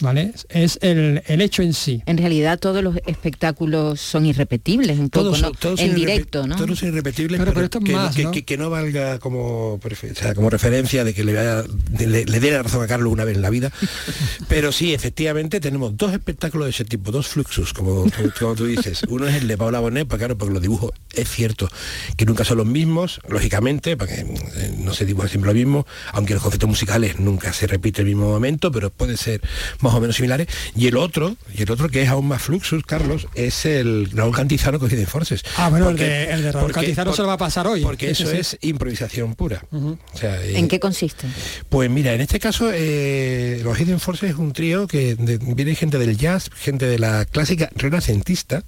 ¿Vale? 0.00 0.32
Es 0.48 0.78
el, 0.80 1.22
el 1.26 1.42
hecho 1.42 1.62
en 1.62 1.74
sí. 1.74 2.02
En 2.06 2.16
realidad 2.16 2.58
todos 2.58 2.82
los 2.82 2.96
espectáculos 3.06 4.00
son 4.00 4.24
irrepetibles 4.24 4.98
un 4.98 5.10
poco, 5.10 5.26
Todos, 5.26 5.42
¿no? 5.42 5.50
todos 5.52 5.78
en 5.80 5.94
directo, 5.94 6.46
¿no? 6.46 6.56
Todos 6.56 6.78
son 6.78 6.88
irrepetibles, 6.88 7.36
Claro, 7.36 7.52
pero, 7.52 7.54
pero 7.54 7.64
esto 7.66 7.78
es 7.80 7.84
que, 7.84 7.92
más, 7.92 8.16
que- 8.16 8.22
¿no? 8.24 8.30
que- 8.30 8.44
que 8.46 8.56
no 8.56 8.70
valga 8.70 9.18
como, 9.18 9.78
prefe- 9.78 10.12
o 10.12 10.14
sea, 10.14 10.34
como 10.34 10.48
referencia 10.48 11.04
de 11.04 11.12
que 11.12 11.22
le, 11.22 11.34
vaya- 11.34 11.64
de- 11.90 12.06
le, 12.06 12.24
le 12.24 12.40
dé 12.40 12.50
la 12.50 12.62
razón 12.62 12.82
a 12.82 12.86
Carlos 12.86 13.12
una 13.12 13.24
vez 13.26 13.36
en 13.36 13.42
la 13.42 13.50
vida. 13.50 13.70
pero 14.48 14.72
sí, 14.72 14.94
efectivamente, 14.94 15.60
tenemos 15.60 15.98
dos 15.98 16.14
espectáculos 16.14 16.66
de 16.66 16.70
ese 16.70 16.86
tipo, 16.86 17.10
dos 17.12 17.28
fluxus, 17.28 17.74
como, 17.74 18.06
como- 18.38 18.54
tú 18.54 18.64
dices. 18.64 19.02
Uno 19.08 19.28
es 19.28 19.34
el 19.34 19.48
de 19.48 19.58
Paula 19.58 19.80
Bonet, 19.80 20.08
pues 20.08 20.18
claro, 20.18 20.38
porque 20.38 20.54
los 20.54 20.62
dibujos 20.62 20.92
es 21.12 21.28
cierto 21.28 21.68
que 22.16 22.24
nunca 22.24 22.44
son 22.44 22.56
los 22.56 22.66
mismos, 22.66 23.20
lógicamente, 23.28 23.98
porque 23.98 24.14
eh, 24.20 24.74
no 24.78 24.94
se 24.94 25.04
dibuja 25.04 25.28
siempre 25.28 25.50
lo 25.50 25.54
mismo, 25.54 25.86
aunque 26.12 26.32
los 26.32 26.42
conceptos 26.42 26.70
musicales 26.70 27.18
nunca 27.18 27.52
se 27.52 27.66
repite 27.66 28.00
el 28.00 28.06
mismo 28.14 28.28
momento, 28.30 28.70
pero 28.72 28.90
puede 28.90 29.16
ser 29.16 29.40
más 29.80 29.94
o 29.94 30.00
menos 30.00 30.16
similares. 30.16 30.48
Y 30.76 30.86
el 30.86 30.96
otro, 30.96 31.36
y 31.54 31.62
el 31.62 31.70
otro 31.70 31.88
que 31.88 32.02
es 32.02 32.08
aún 32.08 32.26
más 32.28 32.42
fluxus, 32.42 32.82
Carlos, 32.84 33.26
es 33.34 33.64
el 33.66 34.10
Raúl 34.12 34.34
Cantizano 34.34 34.78
con 34.78 34.90
Hidden 34.90 35.06
Forces. 35.06 35.42
Ah, 35.56 35.68
bueno, 35.68 35.88
el 35.90 35.96
Porque- 35.96 36.04
de, 36.08 36.30
el 36.32 36.42
de 36.42 36.52
Raúl 36.52 36.62
porque- 36.66 36.74
Cantizano 36.74 37.10
por- 37.10 37.16
se 37.16 37.22
lo 37.22 37.28
va 37.28 37.34
a 37.34 37.38
pasar 37.38 37.66
hoy. 37.66 37.82
Porque 37.82 38.10
eso 38.10 38.26
sí. 38.30 38.36
es 38.36 38.58
improvisación 38.60 39.34
pura. 39.34 39.64
O 39.72 39.96
sea, 40.18 40.42
eh, 40.42 40.58
¿En 40.58 40.68
qué 40.68 40.78
consiste? 40.80 41.26
Pues 41.68 41.90
mira, 41.90 42.12
en 42.14 42.20
este 42.20 42.38
caso 42.40 42.70
eh, 42.72 43.60
los 43.64 43.78
Hidden 43.78 44.00
Forces 44.00 44.30
es 44.30 44.36
un 44.36 44.52
trío 44.52 44.86
que 44.86 45.14
de- 45.14 45.38
viene 45.38 45.74
gente 45.74 45.98
del 45.98 46.16
jazz, 46.16 46.50
gente 46.54 46.86
de 46.86 46.98
la 46.98 47.24
clásica 47.24 47.70
renacentista, 47.74 48.64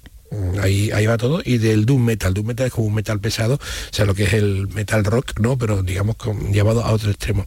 Ahí, 0.61 0.89
ahí 0.91 1.05
va 1.05 1.17
todo 1.17 1.41
y 1.45 1.59
del 1.59 1.85
doom 1.85 2.03
metal 2.03 2.33
doom 2.33 2.47
metal 2.47 2.65
es 2.67 2.73
como 2.73 2.87
un 2.87 2.95
metal 2.95 3.19
pesado 3.21 3.55
o 3.55 3.93
sea 3.93 4.05
lo 4.05 4.15
que 4.15 4.23
es 4.23 4.33
el 4.33 4.67
metal 4.69 5.05
rock 5.05 5.39
no 5.39 5.55
pero 5.57 5.81
digamos 5.83 6.15
con- 6.17 6.51
llevado 6.51 6.83
a 6.83 6.91
otro 6.91 7.11
extremo 7.11 7.45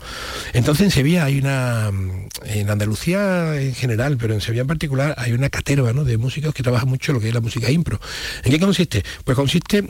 entonces 0.54 0.84
en 0.86 0.90
Sevilla 0.92 1.24
hay 1.24 1.38
una 1.38 1.90
mm, 1.92 2.28
en 2.44 2.70
Andalucía 2.70 3.60
en 3.60 3.74
general 3.74 4.16
pero 4.16 4.32
en 4.32 4.40
Sevilla 4.40 4.62
en 4.62 4.68
particular 4.68 5.14
hay 5.18 5.32
una 5.32 5.50
caterva 5.50 5.92
¿no? 5.92 6.04
de 6.04 6.16
músicos 6.18 6.54
que 6.54 6.62
trabaja 6.62 6.86
mucho 6.86 7.12
lo 7.12 7.20
que 7.20 7.28
es 7.28 7.34
la 7.34 7.40
música 7.40 7.70
impro 7.70 8.00
¿en 8.44 8.52
qué 8.52 8.60
consiste? 8.60 9.04
pues 9.24 9.34
consiste 9.36 9.84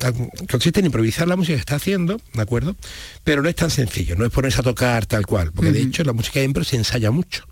consiste 0.51 0.81
en 0.81 0.87
improvisar 0.87 1.29
la 1.29 1.37
música 1.37 1.55
que 1.57 1.61
está 1.61 1.77
haciendo 1.77 2.19
¿de 2.35 2.43
acuerdo? 2.43 2.75
pero 3.23 3.43
no 3.43 3.49
es 3.51 3.55
tan 3.55 3.71
sencillo 3.71 4.17
no 4.17 4.25
es 4.25 4.33
ponerse 4.33 4.61
a 4.61 4.65
tocar 4.65 5.05
tal 5.07 5.27
cual 5.27 5.53
porque 5.53 5.73
de 5.73 5.83
hecho 5.83 6.03
la 6.05 6.15
música 6.15 6.43
impro 6.43 6.65
se 6.65 6.77
ensaya 6.77 7.11
mucho 7.11 7.45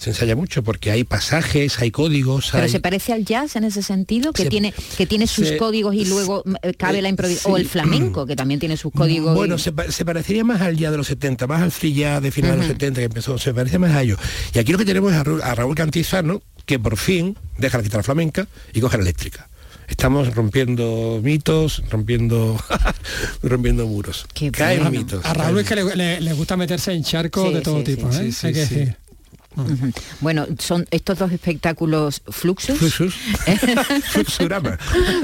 se 0.00 0.10
ensaya 0.10 0.34
mucho 0.34 0.62
porque 0.64 0.90
hay 0.90 1.04
pasajes, 1.04 1.78
hay 1.78 1.90
códigos, 1.90 2.48
Pero 2.52 2.64
hay... 2.64 2.70
se 2.70 2.80
parece 2.80 3.12
al 3.12 3.24
jazz 3.26 3.54
en 3.56 3.64
ese 3.64 3.82
sentido, 3.82 4.32
que 4.32 4.44
Se- 4.44 4.48
tiene 4.48 4.72
que 4.96 5.04
tiene 5.06 5.26
sus 5.26 5.48
se- 5.48 5.56
códigos 5.58 5.94
y 5.94 6.06
luego 6.06 6.42
mm, 6.46 6.54
eh, 6.62 6.74
cabe 6.74 7.00
eh, 7.00 7.02
la 7.02 7.10
improvisación. 7.10 7.52
O 7.52 7.56
el 7.58 7.68
flamenco, 7.68 8.24
que 8.24 8.34
también 8.34 8.58
tiene 8.58 8.78
sus 8.78 8.92
códigos. 8.92 9.34
Bueno, 9.34 9.56
y- 9.56 9.58
se, 9.58 9.72
pa- 9.72 9.92
se 9.92 10.04
parecería 10.06 10.42
más 10.42 10.62
al 10.62 10.76
ya 10.78 10.90
de 10.90 10.96
los 10.96 11.06
70, 11.06 11.46
más 11.46 11.60
al 11.60 11.70
free 11.70 11.92
jazz 11.92 12.22
de 12.22 12.30
final 12.32 12.52
de 12.52 12.56
los 12.56 12.66
Ujú. 12.66 12.72
70 12.74 13.00
que 13.00 13.04
empezó, 13.04 13.36
se 13.38 13.52
parece 13.52 13.78
más 13.78 13.90
a 13.92 14.02
ello. 14.02 14.16
Y 14.54 14.58
aquí 14.58 14.72
lo 14.72 14.78
que 14.78 14.86
tenemos 14.86 15.12
es 15.12 15.18
a, 15.18 15.24
Raúl- 15.24 15.42
a 15.42 15.54
Raúl 15.54 15.74
Cantizano, 15.74 16.40
que 16.64 16.78
por 16.78 16.96
fin 16.96 17.36
deja 17.58 17.76
la 17.76 17.84
guitarra 17.84 18.02
flamenca 18.02 18.48
y 18.72 18.80
coge 18.80 18.96
la 18.96 19.02
eléctrica. 19.02 19.48
Estamos 19.86 20.34
rompiendo 20.36 21.20
mitos, 21.22 21.82
rompiendo 21.90 22.56
rompiendo 23.42 23.86
muros. 23.86 24.26
Caen 24.52 24.86
A- 24.86 24.90
mitos. 24.90 25.24
A 25.24 25.34
Raúl 25.34 25.64
caen 25.64 25.78
es 25.80 25.92
que 25.92 25.96
le, 25.96 25.96
le- 25.96 26.20
le 26.20 26.32
gusta 26.32 26.56
meterse 26.56 26.92
en 26.92 27.02
charcos 27.02 27.48
Sí, 27.48 27.54
de 27.54 27.60
todo 27.60 27.78
sí, 27.78 27.84
tipo, 27.84 28.12
sí, 28.12 28.18
¿eh? 28.26 28.32
sí, 28.32 28.46
Hay 28.46 28.52
que 28.54 28.66
sí. 28.66 28.88
Bueno, 30.20 30.46
son 30.58 30.86
estos 30.90 31.18
dos 31.18 31.32
espectáculos 31.32 32.22
fluxus. 32.28 32.78
Fluxus. 32.78 33.14
Fluxurama. 34.12 34.78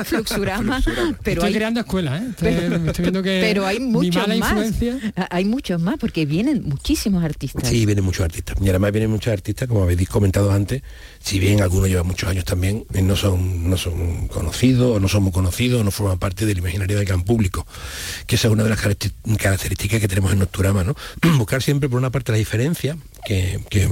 Fluxurama, 0.04 0.82
pero 1.22 1.40
estoy 1.42 1.48
hay, 1.48 1.54
creando 1.54 1.80
escuela, 1.80 2.18
¿eh? 2.18 2.26
Estoy, 2.30 2.52
Pero- 2.54 2.76
estoy 2.76 3.02
viendo 3.02 3.22
que 3.22 3.40
pero 3.42 3.66
hay 3.66 3.80
mi 3.80 3.86
muchos 3.92 4.16
mala 4.26 4.36
más. 4.36 4.50
influencia. 4.70 5.12
Hay 5.30 5.44
muchos 5.44 5.80
más 5.80 5.96
porque 5.98 6.26
vienen 6.26 6.64
muchísimos 6.64 7.24
artistas. 7.24 7.68
Sí, 7.68 7.86
vienen 7.86 8.04
muchos 8.04 8.24
artistas. 8.24 8.56
Y 8.60 8.68
además 8.68 8.92
vienen 8.92 9.10
muchos 9.10 9.32
artistas, 9.32 9.68
como 9.68 9.82
habéis 9.82 10.08
comentado 10.08 10.50
antes, 10.52 10.82
si 11.20 11.38
bien 11.38 11.62
algunos 11.62 11.88
llevan 11.88 12.06
muchos 12.06 12.28
años 12.28 12.44
también, 12.44 12.84
eh, 12.94 13.02
no 13.02 13.16
son, 13.16 13.68
no 13.70 13.76
son 13.76 14.28
conocidos, 14.28 14.96
o 14.96 15.00
no 15.00 15.08
son 15.08 15.22
muy 15.22 15.32
conocidos, 15.32 15.80
o 15.80 15.84
no 15.84 15.90
forman 15.90 16.18
parte 16.18 16.46
del 16.46 16.58
imaginario 16.58 16.96
del 16.96 17.06
gran 17.06 17.22
público. 17.22 17.66
Que 18.26 18.36
esa 18.36 18.48
es 18.48 18.52
una 18.52 18.64
de 18.64 18.70
las 18.70 18.80
caracter- 18.80 19.12
características 19.38 20.00
que 20.00 20.08
tenemos 20.08 20.32
en 20.32 20.40
Nocturama, 20.40 20.84
¿no? 20.84 20.94
Buscar 21.38 21.62
siempre 21.62 21.88
por 21.88 21.98
una 21.98 22.10
parte 22.10 22.32
la 22.32 22.38
diferencia, 22.38 22.96
que, 23.26 23.58
que, 23.68 23.88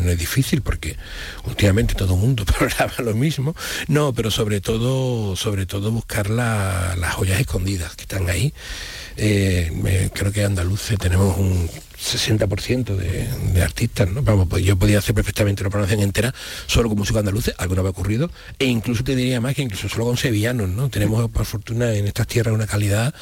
no 0.00 0.10
es 0.10 0.18
difícil 0.18 0.62
porque 0.62 0.96
últimamente 1.44 1.94
todo 1.94 2.14
el 2.14 2.20
mundo 2.20 2.44
programa 2.58 2.94
lo 2.98 3.14
mismo. 3.14 3.54
No, 3.88 4.14
pero 4.14 4.30
sobre 4.30 4.62
todo, 4.62 5.36
sobre 5.36 5.66
todo 5.66 5.90
buscar 5.92 6.30
la- 6.30 6.96
las 6.98 7.14
joyas 7.14 7.38
escondidas 7.40 7.94
que 7.94 8.02
están 8.02 8.30
ahí. 8.30 8.54
Eh, 9.18 10.10
creo 10.14 10.32
que 10.32 10.44
andaluces 10.44 10.98
tenemos 10.98 11.36
un 11.36 11.68
60% 12.00 12.96
de, 12.96 13.28
de 13.52 13.62
artistas, 13.62 14.10
¿no? 14.10 14.22
Vamos, 14.22 14.48
pues 14.48 14.64
yo 14.64 14.76
podía 14.76 14.98
hacer 14.98 15.14
perfectamente 15.14 15.62
una 15.62 15.70
programación 15.70 16.02
entera 16.02 16.34
solo 16.66 16.88
con 16.88 16.98
música 16.98 17.20
andaluza, 17.20 17.52
alguna 17.58 17.82
ha 17.82 17.90
ocurrido, 17.90 18.30
e 18.58 18.66
incluso 18.66 19.04
te 19.04 19.14
diría 19.16 19.40
más 19.40 19.54
que 19.54 19.62
incluso 19.62 19.88
solo 19.88 20.04
con 20.04 20.16
sevillanos, 20.16 20.68
¿no? 20.68 20.88
Tenemos 20.88 21.30
por 21.30 21.44
fortuna 21.44 21.92
en 21.94 22.06
estas 22.06 22.26
tierras 22.26 22.54
una 22.54 22.66
calidad, 22.66 23.14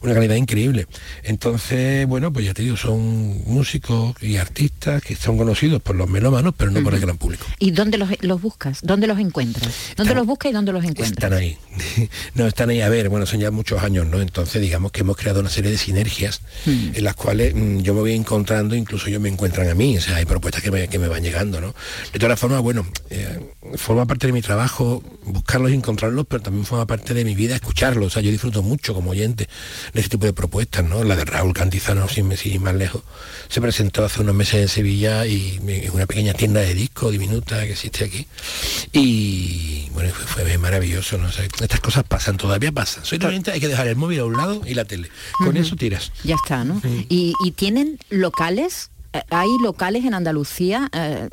una 0.00 0.14
calidad 0.14 0.36
increíble. 0.36 0.86
Entonces, 1.22 2.06
bueno, 2.06 2.32
pues 2.32 2.46
ya 2.46 2.54
te 2.54 2.62
digo, 2.62 2.76
son 2.76 3.42
músicos 3.44 4.14
y 4.20 4.36
artistas 4.36 5.02
que 5.02 5.16
son 5.16 5.36
conocidos 5.38 5.82
por 5.82 5.96
los 5.96 6.08
melómanos, 6.08 6.54
pero 6.56 6.70
no 6.70 6.82
por 6.82 6.94
el 6.94 7.00
gran 7.00 7.18
público. 7.18 7.46
¿Y 7.58 7.70
dónde 7.70 7.98
los, 7.98 8.10
los 8.22 8.40
buscas? 8.40 8.80
¿Dónde 8.82 9.06
los 9.06 9.18
encuentras? 9.18 9.72
¿Dónde 9.96 10.14
los 10.14 10.26
buscas 10.26 10.50
y 10.50 10.54
dónde 10.54 10.72
los 10.72 10.84
encuentras? 10.84 11.10
Están 11.12 11.32
ahí. 11.32 11.58
no, 12.34 12.46
están 12.46 12.70
ahí. 12.70 12.80
A 12.80 12.88
ver, 12.88 13.08
bueno, 13.08 13.26
son 13.26 13.40
ya 13.40 13.50
muchos 13.50 13.82
años, 13.82 14.06
¿no? 14.06 14.20
Entonces, 14.20 14.60
digamos 14.60 14.92
que 14.92 15.00
hemos 15.00 15.16
creado 15.16 15.40
una 15.40 15.50
serie 15.50 15.70
de 15.70 15.78
sinergias 15.78 16.42
Mm. 16.66 16.90
en 16.94 17.04
las 17.04 17.14
cuales 17.16 17.54
mm, 17.54 17.78
yo 17.80 17.94
me 17.94 18.00
voy 18.00 18.12
encontrando, 18.22 18.74
incluso 18.74 19.08
ellos 19.08 19.20
me 19.20 19.28
encuentran 19.28 19.68
a 19.68 19.74
mí, 19.74 19.96
o 19.96 20.00
sea, 20.00 20.16
hay 20.16 20.24
propuestas 20.24 20.62
que 20.62 20.70
me, 20.70 20.88
que 20.88 20.98
me 20.98 21.08
van 21.08 21.22
llegando, 21.22 21.60
¿no? 21.60 21.74
De 22.12 22.18
todas 22.18 22.38
formas, 22.38 22.62
bueno, 22.62 22.86
eh, 23.10 23.52
forma 23.76 24.06
parte 24.06 24.26
de 24.26 24.32
mi 24.32 24.42
trabajo 24.42 25.02
buscarlos 25.24 25.70
y 25.70 25.74
encontrarlos, 25.74 26.26
pero 26.28 26.42
también 26.42 26.64
forma 26.64 26.86
parte 26.86 27.14
de 27.14 27.24
mi 27.24 27.34
vida 27.34 27.54
escucharlos, 27.54 28.06
o 28.06 28.10
sea, 28.10 28.22
yo 28.22 28.30
disfruto 28.30 28.62
mucho 28.62 28.94
como 28.94 29.10
oyente 29.10 29.48
de 29.92 30.00
ese 30.00 30.08
tipo 30.08 30.26
de 30.26 30.32
propuestas, 30.32 30.84
¿no? 30.84 31.04
La 31.04 31.16
de 31.16 31.24
Raúl 31.24 31.52
Cantizano, 31.52 32.08
sin 32.08 32.30
ir 32.32 32.60
más 32.60 32.74
lejos, 32.74 33.02
se 33.48 33.60
presentó 33.60 34.04
hace 34.04 34.20
unos 34.20 34.34
meses 34.34 34.62
en 34.62 34.68
Sevilla 34.68 35.26
y 35.26 35.60
en 35.66 35.92
una 35.92 36.06
pequeña 36.06 36.34
tienda 36.34 36.60
de 36.60 36.74
disco 36.74 37.10
diminuta 37.10 37.64
que 37.64 37.72
existe 37.72 38.04
aquí. 38.04 38.26
Y 38.92 39.88
bueno, 39.92 40.12
fue, 40.12 40.58
maravilloso, 40.58 41.18
¿no? 41.18 41.28
estas 41.28 41.80
cosas 41.80 42.04
pasan, 42.04 42.36
todavía 42.36 42.72
pasan. 42.72 43.04
Soy 43.04 43.18
hay 43.22 43.60
que 43.60 43.68
dejar 43.68 43.86
el 43.88 43.96
móvil 43.96 44.20
a 44.20 44.24
un 44.24 44.36
lado 44.36 44.62
y 44.66 44.74
la 44.74 44.84
tele. 44.84 45.08
Con 45.38 45.56
eso 45.56 45.76
tiras. 45.76 46.12
Ya 46.24 46.36
está, 46.36 46.64
¿no? 46.64 46.80
¿Y, 47.08 47.32
¿Y, 47.44 47.52
tienen 47.52 47.98
locales? 48.12 48.90
Eh, 49.12 49.22
¿Hay 49.30 49.50
locales 49.60 50.04
en 50.04 50.14
Andalucía? 50.14 50.88
Eh, 50.92 51.28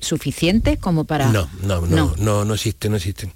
suficientes 0.00 0.78
como 0.78 1.04
para 1.04 1.32
no 1.32 1.48
no 1.62 1.80
no 1.80 2.14
no 2.16 2.44
no, 2.44 2.54
existen 2.54 2.92
no 2.92 2.98
existen 2.98 3.32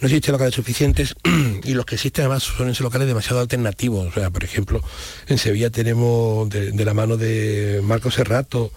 no 0.00 0.06
existen 0.08 0.32
locales 0.32 0.54
suficientes 0.54 1.14
y 1.64 1.74
los 1.74 1.84
que 1.84 1.96
existen 1.96 2.24
además 2.24 2.42
son 2.42 2.70
esos 2.70 2.80
locales 2.84 3.06
demasiado 3.06 3.40
alternativos 3.40 4.06
o 4.06 4.12
sea 4.12 4.30
por 4.30 4.42
ejemplo 4.42 4.82
en 5.28 5.36
Sevilla 5.36 5.68
tenemos 5.68 6.48
de, 6.48 6.72
la 6.86 6.94
mano 6.94 7.18
de 7.18 7.82
Marco 7.84 8.10
Serrato 8.10 8.72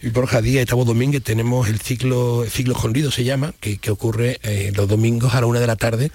y 0.00 0.08
Borja 0.08 0.40
Díaz 0.40 0.62
y 0.62 0.66
Tabo 0.66 0.86
Domínguez 0.86 1.22
tenemos 1.22 1.68
el 1.68 1.78
ciclo 1.78 2.42
el 2.42 2.50
ciclo 2.50 2.72
escondido 2.72 3.10
se 3.10 3.24
llama 3.24 3.52
que, 3.60 3.78
ocurre 3.90 4.40
eh, 4.42 4.72
los 4.74 4.88
domingos 4.88 5.34
a 5.34 5.42
la 5.42 5.46
una 5.46 5.60
de 5.60 5.66
la 5.66 5.76
tarde 5.76 6.10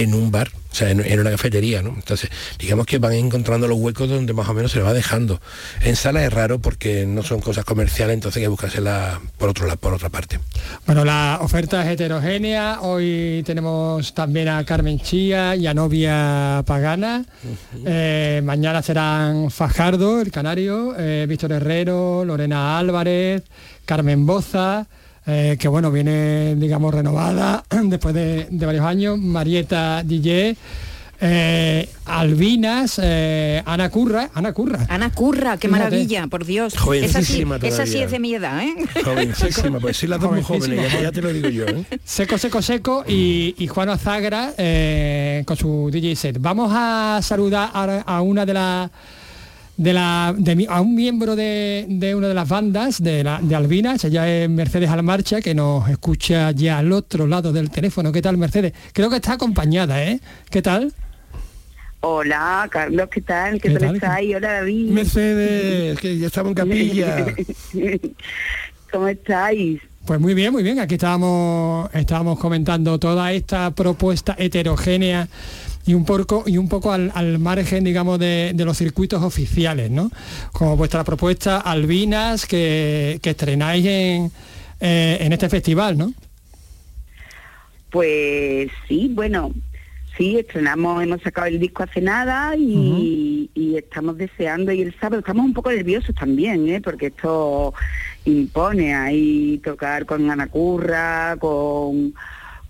en 0.00 0.14
un 0.14 0.30
bar, 0.30 0.50
o 0.72 0.74
sea, 0.74 0.90
en, 0.90 1.20
una 1.20 1.30
cafetería, 1.30 1.82
¿no? 1.82 1.90
Entonces, 1.90 2.30
digamos 2.58 2.86
que 2.86 2.98
van 2.98 3.12
encontrando 3.12 3.68
los 3.68 3.78
huecos 3.78 4.08
donde 4.08 4.32
más 4.32 4.48
o 4.48 4.54
menos 4.54 4.72
se 4.72 4.78
le 4.78 4.84
va 4.84 4.92
dejando. 4.92 5.40
En 5.82 5.96
sala 5.96 6.24
es 6.24 6.32
raro 6.32 6.58
porque 6.58 7.06
no 7.06 7.22
son 7.22 7.40
cosas 7.40 7.64
comerciales, 7.64 8.14
entonces 8.14 8.38
hay 8.38 8.44
que 8.44 8.48
buscársela 8.48 9.20
por 9.36 9.50
otro 9.50 9.66
lado, 9.66 9.78
por 9.78 9.92
otra 9.92 10.08
parte. 10.08 10.40
Bueno, 10.86 11.04
la 11.04 11.38
oferta 11.42 11.82
es 11.82 11.88
heterogénea. 11.90 12.80
Hoy 12.80 13.42
tenemos 13.44 14.14
también 14.14 14.48
a 14.48 14.64
Carmen 14.64 14.98
Chía 15.00 15.54
y 15.54 15.66
a 15.66 15.74
Novia 15.74 16.62
Pagana. 16.66 17.24
Eh, 17.84 18.40
mañana 18.44 18.82
serán 18.82 19.50
Fajardo, 19.50 20.20
el 20.20 20.30
canario, 20.30 20.94
eh, 20.98 21.26
Víctor 21.28 21.52
Herrero, 21.52 22.24
Lorena 22.24 22.78
Álvarez, 22.78 23.42
Carmen 23.84 24.24
Boza. 24.24 24.86
Eh, 25.26 25.56
que 25.60 25.68
bueno, 25.68 25.90
viene, 25.90 26.54
digamos, 26.56 26.94
renovada 26.94 27.64
después 27.84 28.14
de, 28.14 28.46
varios 28.50 28.84
años, 28.84 29.18
Marieta 29.18 30.02
DJ. 30.02 30.56
Eh, 31.22 31.86
Albinas, 32.06 32.98
eh, 33.02 33.62
Ana 33.66 33.90
Curra, 33.90 34.30
Ana 34.32 34.54
Curra. 34.54 34.86
Ana 34.88 35.12
Curra, 35.12 35.58
qué 35.58 35.68
maravilla, 35.68 36.26
por 36.28 36.46
Dios. 36.46 36.72
Esa 36.94 37.20
sí, 37.20 37.44
esa 37.62 37.84
sí 37.84 37.98
es 37.98 38.10
de 38.10 38.18
mi 38.18 38.34
edad, 38.34 38.62
¿eh? 38.62 38.74
Jovencísima, 39.04 39.80
pues 39.80 39.98
sí 39.98 40.06
las 40.06 40.18
dos 40.18 40.32
muy 40.32 40.42
jóvenes, 40.42 40.90
ya, 40.98 41.12
te 41.12 41.20
lo 41.20 41.30
digo 41.30 41.50
yo. 41.50 41.66
Seco, 42.02 42.38
seco, 42.38 42.62
seco 42.62 43.04
y, 43.06 43.54
y 43.58 43.66
Juan 43.66 43.90
Azagra 43.90 44.54
con 45.44 45.56
su 45.58 45.90
DJ 45.92 46.16
set. 46.16 46.36
Vamos 46.40 46.72
a 46.74 47.20
saludar 47.22 47.70
a 48.06 48.22
una 48.22 48.46
de 48.46 48.54
las 48.54 48.90
de 49.76 49.92
la, 49.92 50.28
a 50.28 50.80
un 50.80 50.94
miembro 50.94 51.36
de, 51.36 51.86
una 52.16 52.28
de 52.28 52.34
las 52.34 52.48
bandas 52.48 53.02
de, 53.02 53.24
la, 53.24 53.40
de 53.42 53.54
Albinas, 53.54 54.04
ella 54.04 54.28
es 54.28 54.48
Mercedes 54.48 54.90
Almarcha, 54.90 55.40
que 55.40 55.54
nos 55.54 55.88
escucha 55.88 56.50
ya 56.50 56.78
al 56.78 56.92
otro 56.92 57.26
lado 57.26 57.52
del 57.52 57.70
teléfono. 57.70 58.12
¿Qué 58.12 58.22
tal, 58.22 58.36
Mercedes? 58.36 58.72
Creo 58.92 59.08
que 59.08 59.16
está 59.16 59.34
acompañada, 59.34 60.02
¿eh? 60.04 60.20
¿Qué 60.50 60.62
tal? 60.62 60.92
Hola, 62.02 62.66
Carlos, 62.70 63.08
¿qué 63.10 63.20
tal? 63.20 63.60
¿Qué, 63.60 63.70
tal 63.70 63.94
estáis? 63.94 64.34
Hola, 64.34 64.52
David. 64.52 64.90
Mercedes, 64.90 65.98
que 65.98 66.18
ya 66.18 66.28
estamos 66.28 66.50
en 66.50 66.54
capilla. 66.54 67.26
¿Cómo 68.92 69.08
estáis? 69.08 69.80
Pues 70.06 70.18
muy 70.18 70.34
bien, 70.34 70.50
muy 70.52 70.62
bien. 70.62 70.80
Aquí 70.80 70.94
estábamos, 70.94 71.90
estábamos 71.92 72.38
comentando 72.38 72.98
toda 72.98 73.32
esta 73.32 73.70
propuesta 73.72 74.34
heterogénea 74.38 75.28
y 75.86 75.94
un 75.94 76.04
poco, 76.04 76.44
y 76.46 76.58
un 76.58 76.68
poco 76.68 76.92
al, 76.92 77.38
margen, 77.38 77.84
digamos, 77.84 78.18
de, 78.18 78.52
los 78.56 78.76
circuitos 78.76 79.22
oficiales, 79.22 79.90
¿no? 79.90 80.10
Como 80.52 80.76
vuestra 80.76 81.04
propuesta 81.04 81.58
Albinas 81.58 82.46
que, 82.46 83.20
estrenáis 83.22 83.86
en, 83.86 84.30
eh, 84.80 85.18
en 85.20 85.32
este 85.32 85.48
festival, 85.48 85.96
¿no? 85.96 86.12
Pues 87.90 88.70
sí, 88.86 89.10
bueno, 89.12 89.52
sí, 90.16 90.38
estrenamos, 90.38 91.02
hemos 91.02 91.22
sacado 91.22 91.48
el 91.48 91.58
disco 91.58 91.82
hace 91.82 92.00
nada 92.00 92.54
y, 92.56 93.50
y, 93.54 93.76
estamos 93.76 94.16
deseando 94.16 94.70
y 94.70 94.82
el 94.82 94.94
sábado 95.00 95.20
estamos 95.20 95.44
un 95.44 95.54
poco 95.54 95.72
nerviosos 95.72 96.14
también, 96.14 96.68
¿eh? 96.68 96.80
porque 96.80 97.06
esto 97.06 97.74
impone 98.26 98.94
ahí 98.94 99.60
tocar 99.64 100.06
con 100.06 100.30
Ana 100.30 100.46
Curra, 100.46 101.36
con 101.40 102.14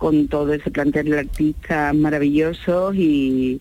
con 0.00 0.28
todo 0.28 0.54
ese 0.54 0.70
plantel 0.70 1.10
de 1.10 1.18
artistas 1.18 1.94
maravillosos 1.94 2.96
y, 2.96 3.60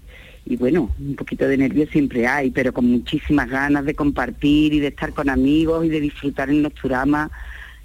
bueno, 0.57 0.89
un 0.97 1.15
poquito 1.17 1.45
de 1.45 1.57
nervios 1.57 1.89
siempre 1.89 2.25
hay, 2.27 2.49
pero 2.49 2.71
con 2.71 2.85
muchísimas 2.85 3.49
ganas 3.49 3.83
de 3.83 3.93
compartir 3.93 4.73
y 4.73 4.79
de 4.79 4.87
estar 4.87 5.11
con 5.11 5.29
amigos 5.29 5.85
y 5.85 5.89
de 5.89 5.99
disfrutar 5.99 6.49
en 6.49 6.61
Nocturama, 6.61 7.29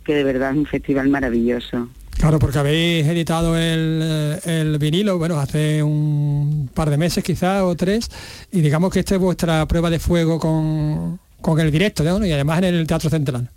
que 0.04 0.14
de 0.14 0.22
verdad 0.22 0.52
es 0.52 0.58
un 0.58 0.66
festival 0.66 1.08
maravilloso. 1.08 1.88
Claro, 2.16 2.38
porque 2.38 2.60
habéis 2.60 3.04
editado 3.08 3.58
el, 3.58 4.38
el, 4.44 4.78
vinilo, 4.78 5.18
bueno, 5.18 5.40
hace 5.40 5.82
un 5.82 6.70
par 6.72 6.90
de 6.90 6.96
meses 6.96 7.24
quizás 7.24 7.60
o 7.62 7.74
tres, 7.74 8.08
y 8.52 8.60
digamos 8.60 8.92
que 8.92 9.00
esta 9.00 9.16
es 9.16 9.20
vuestra 9.20 9.66
prueba 9.66 9.90
de 9.90 9.98
fuego 9.98 10.38
con, 10.38 11.18
con 11.40 11.58
el 11.58 11.72
directo, 11.72 12.04
¿no? 12.04 12.24
Y 12.24 12.30
además 12.30 12.58
en 12.58 12.66
el 12.66 12.86
Teatro 12.86 13.10
Central. 13.10 13.50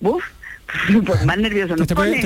Uf, 0.00 0.24
pues 1.06 1.24
más 1.24 1.38
nervioso 1.38 1.76
nos 1.76 1.86
pone. 1.88 2.20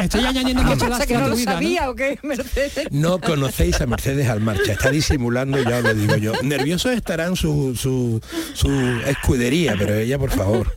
estoy 0.00 0.24
añadiendo 0.24 0.62
mucho 0.62 0.88
las 0.88 1.06
que 1.06 1.14
no 1.14 1.28
lo 1.28 1.36
sabía 1.36 1.90
o 1.90 1.94
qué, 1.94 2.18
Mercedes. 2.22 2.88
No 2.90 3.20
conocéis 3.20 3.80
a 3.80 3.86
Mercedes 3.86 4.28
al 4.28 4.40
marcha, 4.40 4.72
está 4.72 4.90
disimulando 4.90 5.62
ya 5.62 5.78
os 5.78 5.84
lo 5.84 5.94
digo 5.94 6.16
yo. 6.16 6.32
Nerviosos 6.42 6.92
estarán 6.92 7.36
su, 7.36 7.76
su, 7.76 8.20
su 8.54 8.70
escudería, 9.06 9.74
pero 9.78 9.94
ella, 9.94 10.18
por 10.18 10.30
favor. 10.30 10.72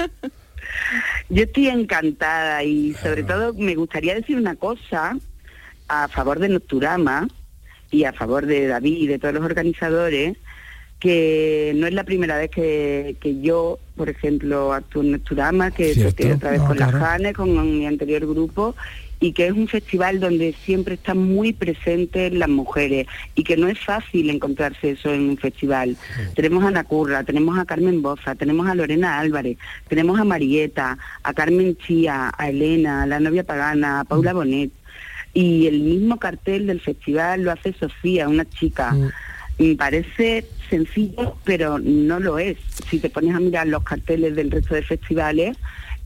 Yo 1.29 1.43
estoy 1.43 1.67
encantada 1.67 2.63
y 2.63 2.93
sobre 2.93 3.23
todo 3.23 3.53
me 3.53 3.75
gustaría 3.75 4.15
decir 4.15 4.37
una 4.37 4.55
cosa 4.55 5.17
a 5.87 6.07
favor 6.07 6.39
de 6.39 6.49
Nocturama 6.49 7.27
y 7.91 8.03
a 8.03 8.13
favor 8.13 8.45
de 8.45 8.67
David 8.67 8.97
y 8.97 9.07
de 9.07 9.19
todos 9.19 9.33
los 9.33 9.43
organizadores, 9.43 10.37
que 10.99 11.73
no 11.75 11.86
es 11.88 11.93
la 11.93 12.03
primera 12.03 12.38
vez 12.38 12.49
que, 12.49 13.15
yo, 13.41 13.79
por 13.95 14.10
ejemplo, 14.10 14.73
actúo 14.73 15.03
en 15.03 15.12
Nocturama, 15.12 15.71
que 15.71 15.91
estoy 15.91 16.31
otra 16.31 16.51
vez 16.51 16.62
con 16.62 16.77
la 16.77 16.91
Jane, 16.91 17.33
con 17.33 17.77
mi 17.77 17.86
anterior 17.86 18.25
grupo, 18.25 18.75
y 19.19 19.31
que 19.31 19.47
es 19.47 19.51
un 19.51 19.67
festival 19.67 20.19
donde 20.19 20.53
siempre 20.63 20.95
están 20.95 21.17
muy 21.17 21.53
presentes 21.53 22.31
las 22.33 22.49
mujeres 22.49 23.07
y 23.33 23.43
que 23.43 23.57
no 23.57 23.67
es 23.67 23.79
fácil 23.79 24.29
encontrarse 24.29 24.91
eso 24.91 25.12
en 25.12 25.29
un 25.29 25.38
festival. 25.38 25.97
Tenemos 26.36 26.63
a 26.63 26.67
Ana 26.67 26.83
Curra, 26.83 27.23
tenemos 27.23 27.57
a 27.57 27.65
Carmen 27.65 28.01
Boza, 28.01 28.36
tenemos 28.36 28.67
a 28.67 28.75
Lorena 28.75 29.19
Álvarez, 29.19 29.57
tenemos 29.88 30.19
a 30.19 30.23
Marieta, 30.23 30.99
a 31.23 31.33
Carmen 31.33 31.75
Chía, 31.77 32.31
a 32.38 32.49
Elena, 32.49 33.03
a 33.03 33.07
la 33.07 33.19
novia 33.19 33.43
pagana, 33.43 34.01
a 34.01 34.03
Paula 34.03 34.33
Bonet. 34.33 34.71
Y 35.33 35.67
el 35.67 35.79
mismo 35.81 36.17
cartel 36.17 36.67
del 36.67 36.79
festival 36.79 37.43
lo 37.43 37.51
hace 37.51 37.73
Sofía, 37.73 38.27
una 38.27 38.45
chica. 38.45 38.95
Me 39.57 39.75
parece 39.75 40.45
sencillo, 40.69 41.36
pero 41.43 41.80
no 41.80 42.19
lo 42.19 42.39
es. 42.39 42.58
Si 42.89 42.99
te 42.99 43.10
pones 43.10 43.36
a 43.36 43.39
mirar 43.39 43.67
los 43.67 43.84
carteles 43.84 44.36
del 44.36 44.51
resto 44.51 44.75
de 44.75 44.84
festivales, 44.84 45.58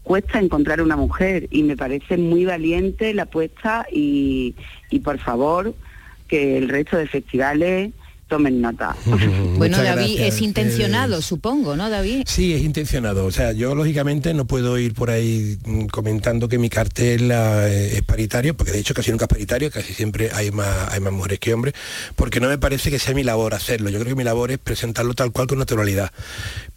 cuesta 0.04 0.40
encontrar 0.40 0.82
una 0.82 0.96
mujer 0.96 1.48
y 1.52 1.64
me 1.64 1.78
parece 1.78 2.18
muy 2.18 2.46
valiente 2.46 3.14
la 3.14 3.24
apuesta 3.24 3.86
y, 3.92 4.56
y 4.90 5.00
por 5.00 5.20
favor 5.20 5.76
que 6.28 6.58
el 6.58 6.70
resto 6.70 6.98
de 6.98 7.08
festivales 7.08 7.92
tomen 8.32 8.62
nota. 8.62 8.96
bueno, 9.58 9.84
David, 9.84 10.22
es 10.22 10.42
intencionado, 10.42 11.22
supongo, 11.22 11.76
¿no, 11.76 11.90
David? 11.90 12.24
Sí, 12.26 12.54
es 12.54 12.62
intencionado. 12.62 13.26
O 13.26 13.32
sea, 13.32 13.52
yo 13.52 13.76
lógicamente 13.76 14.34
no 14.34 14.46
puedo 14.46 14.80
ir 14.80 14.94
por 14.94 15.10
ahí 15.10 15.58
mm, 15.66 15.88
comentando 15.88 16.48
que 16.48 16.58
mi 16.58 16.70
cartel 16.70 17.30
eh, 17.30 17.98
es 17.98 18.02
paritario, 18.04 18.56
porque 18.56 18.72
de 18.72 18.80
hecho 18.80 18.94
casi 18.94 19.12
nunca 19.12 19.26
es 19.26 19.30
paritario, 19.30 19.70
casi 19.70 19.94
siempre 19.94 20.30
hay 20.34 20.50
más, 20.50 20.94
hay 20.94 21.02
más 21.02 21.12
mujeres 21.12 21.40
que 21.40 21.54
hombres, 21.54 21.74
porque 22.16 22.40
no 22.40 22.48
me 22.48 22.58
parece 22.58 22.90
que 22.90 23.00
sea 23.00 23.14
mi 23.14 23.24
labor 23.24 23.54
hacerlo. 23.54 23.90
Yo 23.90 24.00
creo 24.00 24.12
que 24.12 24.16
mi 24.16 24.24
labor 24.24 24.52
es 24.52 24.60
presentarlo 24.60 25.14
tal 25.14 25.34
cual 25.34 25.48
con 25.48 25.60
naturalidad. 25.60 26.14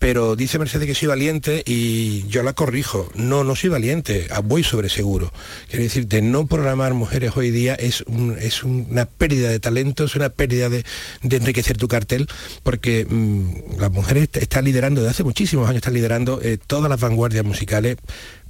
Pero 0.01 0.35
dice 0.35 0.59
Mercedes 0.59 0.89
que 0.89 0.97
soy 0.97 1.07
valiente 1.07 1.63
y 1.65 2.27
yo 2.27 2.43
la 2.43 2.55
corrijo. 2.55 3.09
No, 3.15 3.45
no 3.45 3.55
soy 3.55 3.71
valiente, 3.71 4.27
ah, 4.33 4.41
voy 4.41 4.65
sobre 4.65 4.89
seguro. 4.89 5.33
Quiero 5.69 5.85
decirte, 5.85 6.21
no 6.21 6.49
programar 6.49 6.95
mujeres 6.95 7.37
hoy 7.37 7.53
día 7.53 7.77
es, 7.77 8.05
es 8.41 8.65
una 8.65 9.05
pérdida 9.05 9.51
de 9.51 9.61
talento, 9.61 10.03
es 10.03 10.17
una 10.17 10.31
pérdida 10.31 10.69
de 10.69 10.85
enriquecer 11.45 11.77
tu 11.77 11.89
cartel, 11.89 12.27
porque 12.63 13.07
mm, 13.09 13.79
las 13.79 13.93
mujeres 13.93 14.29
están 14.33 14.65
liderando, 14.65 15.03
desde 15.03 15.11
hace 15.11 15.25
muchísimos 15.25 15.69
años 15.69 15.77
están 15.77 15.95
liderando 15.95 16.41
eh, 16.43 16.59
todas 16.59 16.89
las 16.89 17.01
vanguardias 17.01 17.45
musicales 17.45 17.97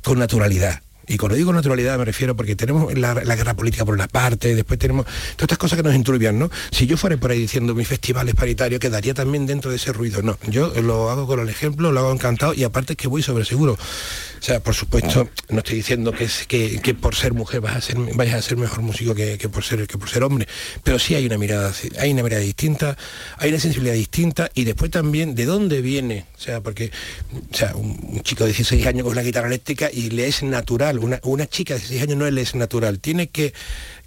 con 0.03 0.19
naturalidad 0.19 0.84
Y 1.07 1.17
cuando 1.17 1.37
digo 1.37 1.53
naturalidad 1.53 1.99
me 1.99 2.05
refiero 2.05 2.35
porque 2.37 2.57
tenemos 2.57 2.97
la, 2.97 3.15
la 3.15 3.37
guerra 3.37 3.55
política 3.55 3.85
por 3.85 3.95
una 3.95 4.09
parte, 4.09 4.55
después 4.55 4.79
tenemos 4.79 5.07
todas 5.37 5.43
estas 5.43 5.59
cosas 5.59 5.77
que 5.77 5.83
nos 5.83 5.95
enturbian, 5.95 6.39
¿no? 6.39 6.51
Si 6.71 6.87
yo 6.87 6.97
fuera 6.97 7.17
por 7.17 7.31
ahí 7.31 7.39
diciendo 7.39 7.75
mi 7.75 7.85
festival 7.85 8.29
es 8.29 8.35
paritario, 8.35 8.79
quedaría 8.79 9.15
también 9.15 9.47
dentro 9.47 9.71
de 9.71 9.77
ese 9.77 9.93
ruido. 9.93 10.23
No, 10.23 10.39
yo 10.49 10.73
lo 10.83 11.11
hago 11.11 11.27
con 11.27 11.41
el 11.41 11.49
ejemplo, 11.49 11.93
lo 11.93 12.01
hago 12.01 12.13
encantado 12.13 12.55
y 12.55 12.65
aparte 12.65 12.95
es 12.95 12.97
que 12.97 13.09
voy 13.09 13.23
sobre 13.23 13.45
seguro. 13.45 13.73
O 13.73 14.47
sea, 14.47 14.61
por 14.61 14.75
supuesto, 14.75 15.29
no 15.49 15.59
estoy 15.59 15.77
diciendo 15.77 16.13
que, 16.13 16.29
que, 16.47 16.81
que 16.81 16.95
por 16.95 17.15
ser 17.15 17.33
mujer 17.33 17.61
vas 17.61 17.77
a 17.77 17.81
ser, 17.81 17.97
vayas 18.15 18.35
a 18.35 18.43
ser 18.43 18.59
mejor 18.59 18.83
músico 18.83 19.15
que, 19.15 19.39
que 19.39 19.49
por 19.49 19.65
ser 19.65 19.87
que 19.87 19.97
por 19.97 20.11
ser 20.11 20.23
hombre, 20.23 20.47
pero 20.83 20.99
sí 20.99 21.15
hay 21.15 21.25
una 21.27 21.39
mirada, 21.39 21.73
hay 21.99 22.13
una 22.13 22.23
mirada 22.23 22.43
distinta, 22.43 22.97
hay 23.39 23.51
una 23.51 23.59
sensibilidad 23.59 23.95
distinta 23.95 24.51
y 24.55 24.65
después 24.65 24.91
también 24.91 25.35
de 25.35 25.47
dónde 25.47 25.81
viene, 25.81 26.27
o 26.37 26.41
sea, 26.41 26.61
porque 26.61 26.91
o 27.51 27.57
sea, 27.57 27.75
un, 27.75 27.99
un 28.03 28.23
chico 28.23 28.45
de 28.45 28.51
16 28.51 28.87
años 28.87 29.05
con 29.05 29.13
una 29.13 29.23
guitarra 29.23 29.47
eléctrica 29.47 29.91
y 29.91 30.11
le 30.11 30.27
es 30.27 30.43
natural, 30.43 30.94
una, 30.99 31.21
una 31.25 31.47
chica 31.47 31.75
de 31.75 31.81
16 31.81 32.03
años 32.03 32.17
no 32.19 32.27
es 32.27 32.55
natural, 32.55 32.99
tiene 33.01 33.29
que 33.29 33.53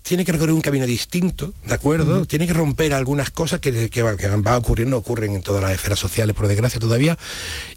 tiene 0.02 0.24
que 0.24 0.32
recorrer 0.32 0.54
un 0.54 0.62
camino 0.62 0.86
distinto, 0.86 1.54
¿de 1.66 1.74
acuerdo? 1.74 2.26
Tiene 2.26 2.48
que 2.48 2.54
romper 2.54 2.94
algunas 2.94 3.30
cosas 3.30 3.60
que, 3.60 3.90
que, 3.90 4.02
va- 4.04 4.16
que 4.16 4.30
van 4.30 4.56
ocurriendo, 4.56 4.96
ocurren 4.98 5.36
en 5.36 5.42
todas 5.42 5.62
las 5.62 5.74
esferas 5.74 6.00
sociales, 6.00 6.34
por 6.34 6.48
desgracia 6.48 6.80
todavía, 6.80 7.18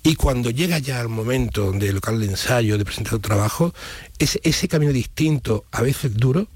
y 0.04 0.14
cuando 0.14 0.50
llega 0.50 0.78
ya 0.78 1.00
al 1.00 1.08
momento 1.08 1.72
del 1.72 1.96
local 1.96 2.20
de 2.20 2.26
ensayo, 2.26 2.78
de 2.78 2.84
presentar 2.84 3.14
un 3.16 3.20
trabajo, 3.22 3.74
ese, 4.20 4.38
ese 4.44 4.68
camino 4.68 4.92
distinto, 4.92 5.64
a 5.72 5.82
veces 5.82 6.14
duro, 6.14 6.46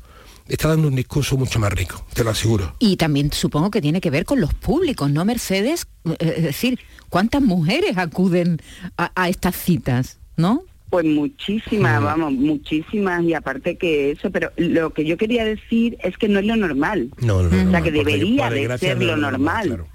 está 0.47 0.69
dando 0.69 0.87
un 0.87 0.95
discurso 0.95 1.37
mucho 1.37 1.59
más 1.59 1.73
rico, 1.73 2.07
te 2.15 2.23
lo 2.23 2.31
aseguro. 2.31 2.77
Y 2.79 2.97
también 2.97 3.33
supongo 3.33 3.73
que 3.73 3.81
tiene 3.83 4.01
que 4.01 4.11
ver 4.11 4.25
con 4.25 4.41
los 4.41 4.55
públicos, 4.55 5.11
¿no, 5.11 5.25
Mercedes? 5.25 5.89
Eh, 6.05 6.35
Es 6.37 6.43
decir, 6.45 6.79
¿cuántas 7.09 7.43
mujeres 7.43 7.99
acuden 7.99 8.61
a, 8.97 9.11
a 9.21 9.29
estas 9.29 9.57
citas, 9.57 10.19
no? 10.37 10.63
Pues 10.95 11.07
muchísimas, 11.07 12.01
vamos, 12.01 12.33
muchísimas 12.35 13.25
y 13.25 13.35
aparte 13.35 13.77
que 13.77 14.13
eso, 14.13 14.31
pero 14.31 14.53
lo 14.57 14.91
que 14.93 15.05
yo 15.05 15.17
quería 15.17 15.45
decir 15.45 15.97
es 16.05 16.17
que 16.17 16.29
no 16.29 16.39
es 16.39 16.47
lo 16.47 16.55
normal. 16.55 17.09
No, 17.21 17.43
no, 17.43 17.49
o 17.49 17.71
sea, 17.73 17.83
que 17.83 17.91
debería 17.91 18.49
de 18.49 18.79
ser 18.79 19.03
lo 19.03 19.17
normal, 19.17 19.67
normal. 19.67 19.67
claro. 19.67 19.89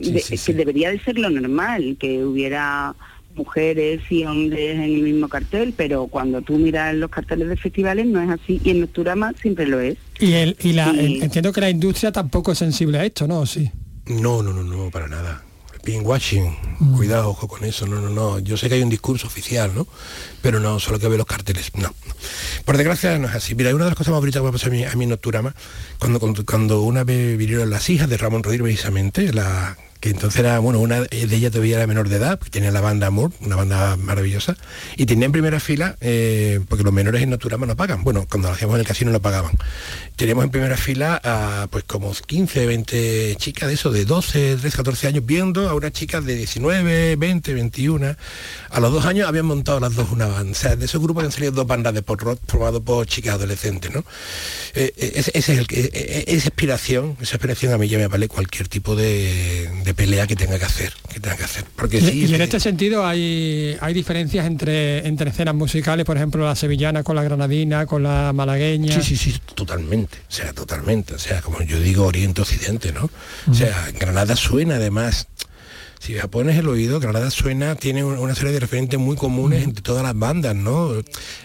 Sí, 0.00 0.12
De- 0.12 0.20
sí, 0.20 0.38
que 0.46 0.54
debería 0.56 0.92
de 0.92 1.00
ser 1.00 1.18
lo 1.18 1.28
normal, 1.28 1.96
que 1.98 2.24
hubiera 2.24 2.94
mujeres 3.34 4.00
y 4.10 4.24
hombres 4.26 4.76
en 4.76 4.82
el 4.82 5.02
mismo 5.02 5.26
cartel, 5.28 5.74
pero 5.76 6.06
cuando 6.06 6.40
tú 6.40 6.56
miras 6.56 6.94
los 6.94 7.10
carteles 7.10 7.48
de 7.48 7.56
festivales 7.56 8.06
no 8.06 8.20
es 8.22 8.30
así 8.30 8.60
y 8.62 8.70
en 8.70 8.80
Nocturama 8.82 9.32
siempre 9.42 9.66
lo 9.66 9.80
es. 9.80 9.96
Y, 10.20 10.34
el, 10.34 10.56
y 10.62 10.72
la, 10.72 10.92
Sí. 10.92 10.98
el- 11.00 11.22
entiendo 11.24 11.52
que 11.52 11.60
la 11.62 11.70
industria 11.70 12.12
tampoco 12.12 12.52
es 12.52 12.58
sensible 12.58 12.98
a 12.98 13.04
esto, 13.04 13.26
¿no? 13.26 13.44
Sí. 13.44 13.68
No, 14.06 14.40
no, 14.44 14.52
no, 14.52 14.62
no, 14.62 14.88
para 14.92 15.08
nada. 15.08 15.42
Pinkwashing, 15.82 16.56
cuidado, 16.96 17.30
ojo 17.30 17.48
con 17.48 17.64
eso, 17.64 17.86
no, 17.86 18.00
no, 18.00 18.10
no. 18.10 18.38
Yo 18.38 18.56
sé 18.56 18.68
que 18.68 18.76
hay 18.76 18.82
un 18.82 18.90
discurso 18.90 19.26
oficial, 19.26 19.74
¿no? 19.74 19.86
Pero 20.42 20.60
no, 20.60 20.78
solo 20.80 20.98
que 20.98 21.08
ve 21.08 21.16
los 21.16 21.26
carteles, 21.26 21.72
no. 21.74 21.94
Por 22.64 22.76
desgracia 22.76 23.18
no 23.18 23.28
es 23.28 23.34
así. 23.34 23.54
Mira, 23.54 23.74
una 23.74 23.84
de 23.84 23.90
las 23.90 23.98
cosas 23.98 24.12
más 24.12 24.20
bonitas 24.20 24.40
que 24.40 24.44
me 24.44 24.48
ha 24.50 24.52
pasado 24.52 24.72
a 24.72 24.74
mí, 24.74 24.84
a 24.84 24.94
mí 24.94 25.04
en 25.04 25.10
Nocturama, 25.10 25.54
cuando, 25.98 26.20
cuando, 26.20 26.44
cuando 26.44 26.82
una 26.82 27.04
vez 27.04 27.38
vinieron 27.38 27.70
las 27.70 27.88
hijas 27.90 28.08
de 28.08 28.16
Ramón 28.16 28.42
Rodríguez 28.42 28.64
precisamente, 28.64 29.32
la 29.32 29.76
que 30.00 30.10
entonces 30.10 30.40
era, 30.40 30.58
bueno, 30.60 30.78
una 30.78 31.00
de 31.00 31.08
ellas 31.10 31.50
todavía 31.50 31.76
era 31.76 31.86
menor 31.86 32.08
de 32.08 32.16
edad, 32.16 32.38
porque 32.38 32.50
tenía 32.50 32.70
la 32.70 32.80
banda 32.80 33.08
Amor, 33.08 33.32
una 33.40 33.56
banda 33.56 33.96
maravillosa, 33.96 34.56
y 34.96 35.06
tenía 35.06 35.26
en 35.26 35.32
primera 35.32 35.58
fila, 35.58 35.96
eh, 36.00 36.60
porque 36.68 36.84
los 36.84 36.92
menores 36.92 37.22
en 37.22 37.30
Nocturama 37.30 37.66
no 37.66 37.76
pagan, 37.76 38.04
bueno, 38.04 38.26
cuando 38.30 38.48
lo 38.48 38.54
hacíamos 38.54 38.76
en 38.76 38.80
el 38.80 38.86
casino 38.86 39.10
no 39.10 39.20
pagaban. 39.20 39.52
Teníamos 40.18 40.46
en 40.46 40.50
primera 40.50 40.76
fila 40.76 41.20
a 41.22 41.68
pues 41.70 41.84
como 41.84 42.12
15, 42.12 42.66
20 42.66 43.36
chicas 43.36 43.68
de 43.68 43.74
eso, 43.76 43.92
de 43.92 44.04
12, 44.04 44.56
13, 44.56 44.76
14 44.76 45.06
años, 45.06 45.24
viendo 45.24 45.68
a 45.68 45.74
unas 45.74 45.92
chicas 45.92 46.24
de 46.24 46.34
19, 46.34 47.14
20, 47.14 47.54
21. 47.54 48.16
A 48.70 48.80
los 48.80 48.92
dos 48.92 49.04
años 49.06 49.28
habían 49.28 49.46
montado 49.46 49.78
las 49.78 49.94
dos 49.94 50.10
una 50.10 50.26
banda. 50.26 50.50
O 50.50 50.54
sea, 50.56 50.74
de 50.74 50.86
esos 50.86 51.00
grupos 51.00 51.22
han 51.22 51.30
salido 51.30 51.52
dos 51.52 51.68
bandas 51.68 51.94
de 51.94 52.02
pop 52.02 52.20
rock 52.20 52.40
formados 52.48 52.82
por 52.82 53.06
chicas 53.06 53.34
adolescentes, 53.34 53.94
¿no? 53.94 54.00
Eh, 54.74 54.92
eh, 54.96 55.12
ese, 55.14 55.30
ese 55.34 55.52
es 55.52 55.58
el 55.60 55.68
que, 55.68 55.82
eh, 55.82 55.90
eh, 55.92 56.24
esa 56.26 56.48
inspiración, 56.48 57.16
esa 57.20 57.36
inspiración 57.36 57.72
a 57.72 57.78
mí 57.78 57.86
ya 57.86 57.98
me 57.98 58.08
vale 58.08 58.26
cualquier 58.26 58.66
tipo 58.66 58.96
de, 58.96 59.70
de 59.84 59.94
pelea 59.94 60.26
que 60.26 60.34
tenga 60.34 60.58
que 60.58 60.64
hacer, 60.64 60.94
que 61.12 61.20
tenga 61.20 61.36
que 61.36 61.44
hacer. 61.44 61.64
Porque 61.76 61.98
Y, 61.98 62.00
sí, 62.00 62.26
y 62.26 62.34
en 62.34 62.42
este 62.42 62.58
sentido 62.58 63.06
hay, 63.06 63.76
hay 63.80 63.94
diferencias 63.94 64.46
entre, 64.46 65.06
entre 65.06 65.30
escenas 65.30 65.54
musicales, 65.54 66.04
por 66.04 66.16
ejemplo, 66.16 66.44
la 66.44 66.56
sevillana 66.56 67.04
con 67.04 67.14
la 67.14 67.22
granadina, 67.22 67.86
con 67.86 68.02
la 68.02 68.32
malagueña. 68.32 69.00
Sí, 69.00 69.14
sí, 69.14 69.16
sí, 69.16 69.40
totalmente. 69.54 70.07
O 70.28 70.32
sea, 70.32 70.52
totalmente. 70.52 71.14
O 71.14 71.18
sea, 71.18 71.40
como 71.42 71.62
yo 71.62 71.80
digo, 71.80 72.06
Oriente-Occidente, 72.06 72.92
¿no? 72.92 73.10
O 73.50 73.54
sea, 73.54 73.90
Granada 73.98 74.36
suena 74.36 74.76
además. 74.76 75.28
Si 76.00 76.12
ya 76.14 76.28
pones 76.28 76.56
el 76.56 76.68
oído, 76.68 77.00
Granada 77.00 77.28
suena, 77.28 77.74
tiene 77.74 78.04
un- 78.04 78.18
una 78.18 78.32
serie 78.36 78.52
de 78.52 78.60
referentes 78.60 79.00
muy 79.00 79.16
comunes 79.16 79.64
entre 79.64 79.82
todas 79.82 80.04
las 80.04 80.16
bandas, 80.16 80.54
¿no? 80.54 80.92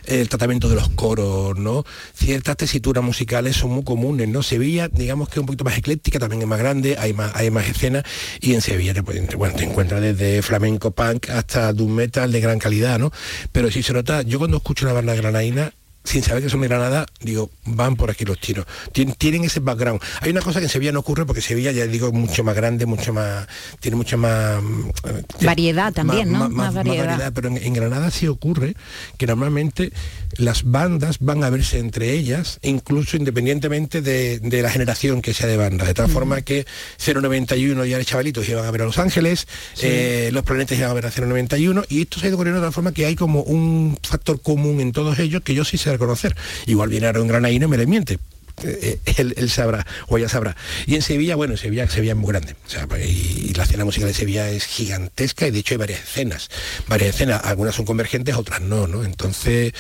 El 0.05 0.30
tratamiento 0.30 0.70
de 0.70 0.76
los 0.76 0.89
coros, 0.89 1.57
¿no? 1.57 1.84
Ciertas 2.14 2.57
tesituras 2.57 3.03
musicales 3.03 3.55
son 3.55 3.72
muy 3.72 3.84
comunes, 3.84 4.28
¿no? 4.28 4.43
Sevilla, 4.43 4.89
digamos 4.89 5.28
que 5.30 5.34
es 5.34 5.38
un 5.39 5.47
poquito 5.47 5.64
más 5.64 5.76
ecléctica, 5.76 6.20
también 6.20 6.43
es 6.43 6.47
más 6.47 6.59
grande, 6.59 6.97
hay 6.99 7.14
más, 7.14 7.32
hay 7.36 7.49
más 7.49 7.68
escenas, 7.68 8.03
y 8.41 8.53
en 8.53 8.61
Sevilla 8.61 8.93
te, 8.93 9.01
bueno, 9.01 9.55
te 9.55 9.64
encuentras 9.64 10.01
desde 10.01 10.43
flamenco 10.43 10.91
punk 10.91 11.32
hasta 11.32 11.74
doom 11.74 11.91
metal 11.91 12.32
de 12.32 12.39
gran 12.39 12.59
calidad, 12.59 12.99
¿no? 12.99 13.11
Pero 13.51 13.72
sí 13.72 13.82
se 13.82 13.93
nota, 13.93 14.22
yo 14.22 14.38
cuando 14.38 14.57
escucho 14.57 14.86
una 14.86 14.93
banda 14.93 15.16
granadina, 15.16 15.74
sin 16.04 16.22
saber 16.24 16.43
que 16.43 16.49
son 16.49 16.62
de 16.62 16.68
Granada, 16.68 17.06
digo, 17.22 17.49
van 17.66 17.95
por 17.95 18.12
aquí 18.12 18.26
los 18.26 18.39
tiros. 18.39 18.66
Tien- 18.93 19.16
tienen 19.18 19.43
ese 19.45 19.60
background. 19.62 20.01
Hay 20.22 20.32
una 20.32 20.41
cosa 20.41 20.60
que 20.60 20.66
en 20.66 20.70
Sevilla 20.70 20.91
no 20.91 20.99
ocurre 20.99 21.26
porque 21.26 21.41
Sevilla, 21.41 21.72
ya 21.72 21.86
digo, 21.88 22.08
es 22.08 22.14
mucho 22.14 22.43
más 22.43 22.56
grande, 22.56 22.86
mucho 22.86 23.14
más, 23.14 23.47
tiene 23.80 23.95
mucha 23.97 24.18
más... 24.18 24.62
eh, 25.06 25.24
Variedad 25.41 25.93
también, 25.93 26.32
¿no? 26.32 26.49
Más 26.49 26.74
variedad. 26.74 27.32
pero 27.34 27.47
en, 27.47 27.58
en 27.58 27.74
Granada 27.74 28.12
sí 28.12 28.28
ocurre 28.28 28.76
que 29.18 29.28
normalmente 29.28 29.91
las 30.38 30.64
bandas 30.64 31.18
van 31.20 31.43
a 31.43 31.49
verse 31.49 31.80
entre 31.80 32.12
ellas, 32.14 32.60
incluso 32.64 33.16
independientemente 33.18 34.01
de, 34.01 34.39
de 34.39 34.62
la 34.62 34.70
generación 34.70 35.22
que 35.22 35.34
sea 35.34 35.47
de 35.47 35.58
banda. 35.58 35.86
De 35.86 35.93
tal 35.93 36.10
forma 36.10 36.41
que 36.41 36.66
091 37.06 37.86
ya 37.86 37.97
de 37.97 38.06
chavalitos 38.06 38.47
iban 38.49 38.66
a 38.66 38.72
ver 38.72 38.82
a 38.82 38.86
Los 38.86 38.97
Ángeles, 38.97 39.47
eh, 39.82 40.30
los 40.34 40.43
planetas 40.43 40.78
iban 40.78 40.89
a 40.89 40.93
ver 40.93 41.06
a 41.06 41.12
091, 41.12 41.84
y 41.89 42.01
esto 42.01 42.20
se 42.20 42.26
ha 42.26 42.30
ido 42.30 42.38
ocurriendo 42.38 42.60
de 42.62 42.66
tal 42.66 42.74
forma 42.74 42.91
que 42.91 43.06
hay 43.06 43.16
como 43.16 43.41
un 43.43 43.97
factor 44.04 44.41
común 44.41 44.80
en 44.82 44.91
todos 44.91 45.20
ellos 45.20 45.41
que 45.43 45.54
yo 45.54 45.64
sí 45.64 45.78
sé 45.78 45.93
reconocer. 45.94 46.36
Igual 46.66 46.89
viene 46.89 47.08
Aaron 47.08 47.28
Granaíno 47.28 47.66
y 47.66 47.70
me 47.70 47.78
le 47.78 47.88
miente. 47.88 48.20
Eh, 48.62 49.00
él, 49.18 49.34
él 49.36 49.50
sabrá 49.50 49.86
o 50.08 50.18
ella 50.18 50.30
sabrá. 50.30 50.56
Y 50.86 50.96
en 50.96 51.02
Sevilla 51.02 51.36
bueno 51.36 51.54
en 51.54 51.58
Sevilla 51.58 51.89
Sevilla 51.89 52.14
es 52.14 52.18
muy 52.18 52.30
grande. 52.30 52.56
O 52.66 52.70
sea, 52.70 52.88
pues, 52.88 53.10
y, 53.10 53.54
la 53.56 53.64
escena 53.64 53.84
musical 53.84 54.08
de 54.08 54.14
Sevilla 54.14 54.50
es 54.50 54.66
gigantesca 54.66 55.48
y 55.48 55.52
de 55.52 55.60
hecho 55.60 55.74
hay 55.74 55.78
varias 55.78 56.02
escenas. 56.02 56.50
Varias 56.88 57.16
escenas. 57.16 57.41
Algunas 57.44 57.76
son 57.76 57.86
convergentes 57.86 58.36
otras 58.36 58.62
no 58.62 58.88
no 58.88 59.04
entonces 59.04 59.74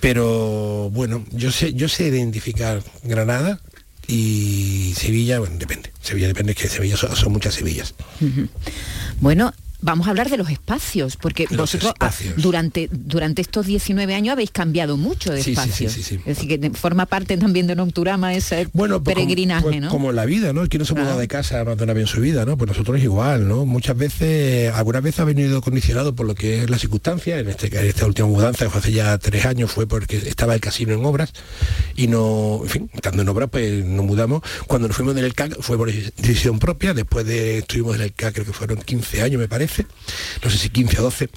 pero 0.00 0.90
bueno 0.90 1.24
yo 1.32 1.52
sé 1.52 1.74
yo 1.74 1.88
sé 1.88 2.08
identificar 2.08 2.82
Granada 3.02 3.60
y 4.06 4.94
Sevilla 4.96 5.38
bueno 5.38 5.56
depende. 5.58 5.92
Sevilla 6.00 6.28
depende 6.28 6.54
que 6.54 6.68
Sevilla 6.68 6.96
son, 6.96 7.14
son 7.14 7.32
muchas 7.32 7.54
Sevillas. 7.54 7.94
Bueno, 9.20 9.52
vamos 9.84 10.06
a 10.06 10.10
hablar 10.10 10.30
de 10.30 10.36
los 10.38 10.50
espacios, 10.50 11.16
porque 11.16 11.46
Los 11.50 11.58
vosotros 11.72 11.92
ah, 12.00 12.06
espacios. 12.08 12.34
durante, 12.42 12.88
durante 12.90 13.42
estos 13.42 13.66
19 13.66 14.14
años 14.14 14.32
habéis 14.32 14.50
cambiado 14.50 14.96
mucho 14.96 15.30
de 15.32 15.42
Sí, 15.42 15.54
sí, 15.54 15.54
sí, 15.54 15.60
espacios. 15.84 15.92
sí, 15.92 16.02
sí. 16.02 16.14
Es 16.24 16.38
decir, 16.38 16.60
que 16.60 16.70
forma 16.70 17.06
parte 17.06 17.36
también 17.36 17.66
de 17.66 17.76
Nocturama 17.76 18.34
ese 18.34 18.68
Bueno, 18.72 19.02
pues 19.02 19.14
como- 19.14 19.24
peregrinaje, 19.26 19.62
pues 19.62 19.80
¿no? 19.80 19.88
Como 19.90 20.12
la 20.12 20.24
vida, 20.24 20.52
¿no? 20.52 20.66
¿Quién 20.68 20.80
no 20.80 20.86
se 20.86 20.94
muda 20.94 21.16
de 21.16 21.28
casa 21.28 21.62
más 21.64 21.76
de 21.76 21.84
una 21.84 21.92
vez 21.92 22.02
en 22.02 22.06
su 22.08 22.20
vida, 22.20 22.44
¿no? 22.44 22.56
Pues 22.56 22.68
nosotros 22.68 23.00
igual, 23.02 23.46
¿no? 23.48 23.66
Muchas 23.66 23.96
veces, 23.96 24.72
algunas 24.74 25.02
veces 25.02 25.20
ha 25.20 25.24
venido 25.24 25.60
condicionado 25.60 26.14
por 26.14 26.26
lo 26.26 26.34
que 26.34 26.62
es 26.64 26.70
la 26.70 26.78
circunstancia, 26.78 27.38
en 27.38 27.48
este 27.48 27.66
en 27.66 27.86
esta 27.86 28.06
última 28.06 28.28
mudanza 28.28 28.66
hace 28.66 28.92
ya 28.92 29.16
tres 29.18 29.44
años 29.46 29.70
fue 29.70 29.86
porque 29.86 30.16
estaba 30.16 30.54
el 30.54 30.60
casino 30.60 30.94
en 30.94 31.04
obras 31.04 31.32
y 31.96 32.06
no, 32.08 32.60
en 32.62 32.68
fin, 32.68 32.90
estando 32.94 33.22
en 33.22 33.28
obras, 33.28 33.48
pues 33.50 33.84
nos 33.84 34.04
mudamos. 34.04 34.42
Cuando 34.66 34.88
nos 34.88 34.96
fuimos 34.96 35.14
del 35.14 35.34
CAC 35.34 35.60
fue 35.60 35.76
por 35.76 35.92
decisión 35.92 36.58
propia, 36.58 36.94
después 36.94 37.26
de 37.26 37.58
estuvimos 37.58 37.96
en 37.96 38.02
el 38.02 38.12
CAC 38.12 38.34
creo 38.34 38.46
que 38.46 38.52
fueron 38.52 38.78
15 38.78 39.22
años 39.22 39.40
me 39.40 39.48
parece, 39.48 39.73
no 40.42 40.50
sé 40.50 40.58
si 40.58 40.68
15 40.70 40.98
o 41.00 41.02
12, 41.02 41.28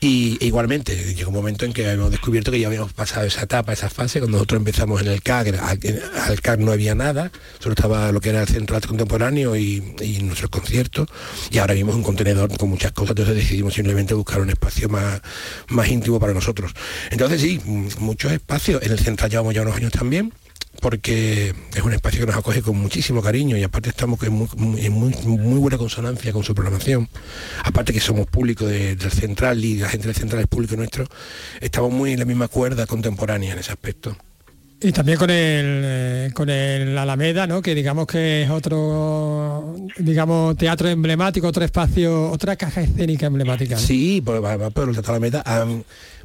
y 0.00 0.38
e 0.40 0.46
igualmente 0.46 1.14
llegó 1.14 1.30
un 1.30 1.36
momento 1.36 1.64
en 1.64 1.72
que 1.72 1.86
habíamos 1.86 2.10
descubierto 2.10 2.50
que 2.50 2.60
ya 2.60 2.66
habíamos 2.66 2.92
pasado 2.92 3.26
esa 3.26 3.42
etapa, 3.42 3.72
esa 3.72 3.90
fase, 3.90 4.18
cuando 4.18 4.38
nosotros 4.38 4.58
empezamos 4.58 5.00
en 5.02 5.08
el 5.08 5.22
CAC, 5.22 5.48
al, 5.48 6.02
al 6.20 6.40
CAC 6.40 6.60
no 6.60 6.72
había 6.72 6.94
nada, 6.94 7.30
solo 7.58 7.74
estaba 7.74 8.12
lo 8.12 8.20
que 8.20 8.30
era 8.30 8.42
el 8.42 8.48
Centro 8.48 8.76
Arte 8.76 8.88
Contemporáneo 8.88 9.56
y, 9.56 9.80
nuestros 10.22 10.50
conciertos, 10.50 11.08
y 11.50 11.58
ahora 11.58 11.74
vimos 11.74 11.94
un 11.94 12.02
contenedor 12.02 12.56
con 12.56 12.68
muchas 12.68 12.92
cosas, 12.92 13.10
entonces 13.10 13.36
decidimos 13.36 13.74
simplemente 13.74 14.14
buscar 14.14 14.40
un 14.40 14.50
espacio 14.50 14.88
más, 14.88 15.20
más 15.68 15.88
íntimo 15.88 16.18
para 16.18 16.32
nosotros. 16.32 16.72
Entonces 17.10 17.40
sí, 17.40 17.60
muchos 17.98 18.32
espacios, 18.32 18.82
en 18.82 18.92
el 18.92 18.98
Central 18.98 19.30
llevamos 19.30 19.54
ya 19.54 19.62
unos 19.62 19.76
años 19.76 19.92
también, 19.92 20.32
porque 20.80 21.54
es 21.74 21.82
un 21.82 21.92
espacio 21.92 22.20
que 22.20 22.26
nos 22.26 22.36
acoge 22.36 22.62
con 22.62 22.76
muchísimo 22.76 23.22
cariño 23.22 23.56
y 23.56 23.62
aparte 23.62 23.88
estamos 23.90 24.22
en 24.22 24.32
muy, 24.32 24.48
muy- 24.56 24.80
en 24.86 24.92
muy- 24.92 25.14
muy 25.26 25.58
buena 25.58 25.78
consonancia 25.78 26.32
con 26.32 26.42
su 26.44 26.54
programación. 26.54 27.08
Aparte 27.64 27.92
que 27.92 28.00
somos 28.00 28.26
público 28.26 28.66
de- 28.66 28.96
del 28.96 29.10
central 29.10 29.64
y 29.64 29.78
la 29.78 29.88
gente 29.88 30.06
del 30.08 30.16
central 30.16 30.40
es 30.42 30.46
público 30.46 30.76
nuestro, 30.76 31.06
estamos 31.60 31.92
muy 31.92 32.12
en 32.12 32.18
la 32.20 32.24
misma 32.24 32.48
cuerda 32.48 32.86
contemporánea 32.86 33.52
en 33.52 33.58
ese 33.58 33.72
aspecto. 33.72 34.16
Y 34.78 34.92
también 34.92 35.16
con 35.16 35.30
el 35.30 35.80
eh, 35.84 36.30
con 36.34 36.50
el 36.50 36.98
Alameda, 36.98 37.46
¿no? 37.46 37.62
Que 37.62 37.74
digamos 37.74 38.06
que 38.06 38.42
es 38.42 38.50
otro 38.50 39.74
digamos 39.96 40.54
teatro 40.58 40.88
emblemático, 40.90 41.46
otro 41.48 41.64
espacio, 41.64 42.30
otra 42.30 42.56
caja 42.56 42.82
escénica 42.82 43.26
emblemática. 43.26 43.76
¿no? 43.76 43.80
Sí, 43.80 44.20
pues 44.22 44.42
va, 44.44 44.56
va 44.58 44.68
por 44.68 44.86
el 44.88 44.94
Teatro 44.94 45.12
Alameda. 45.14 45.42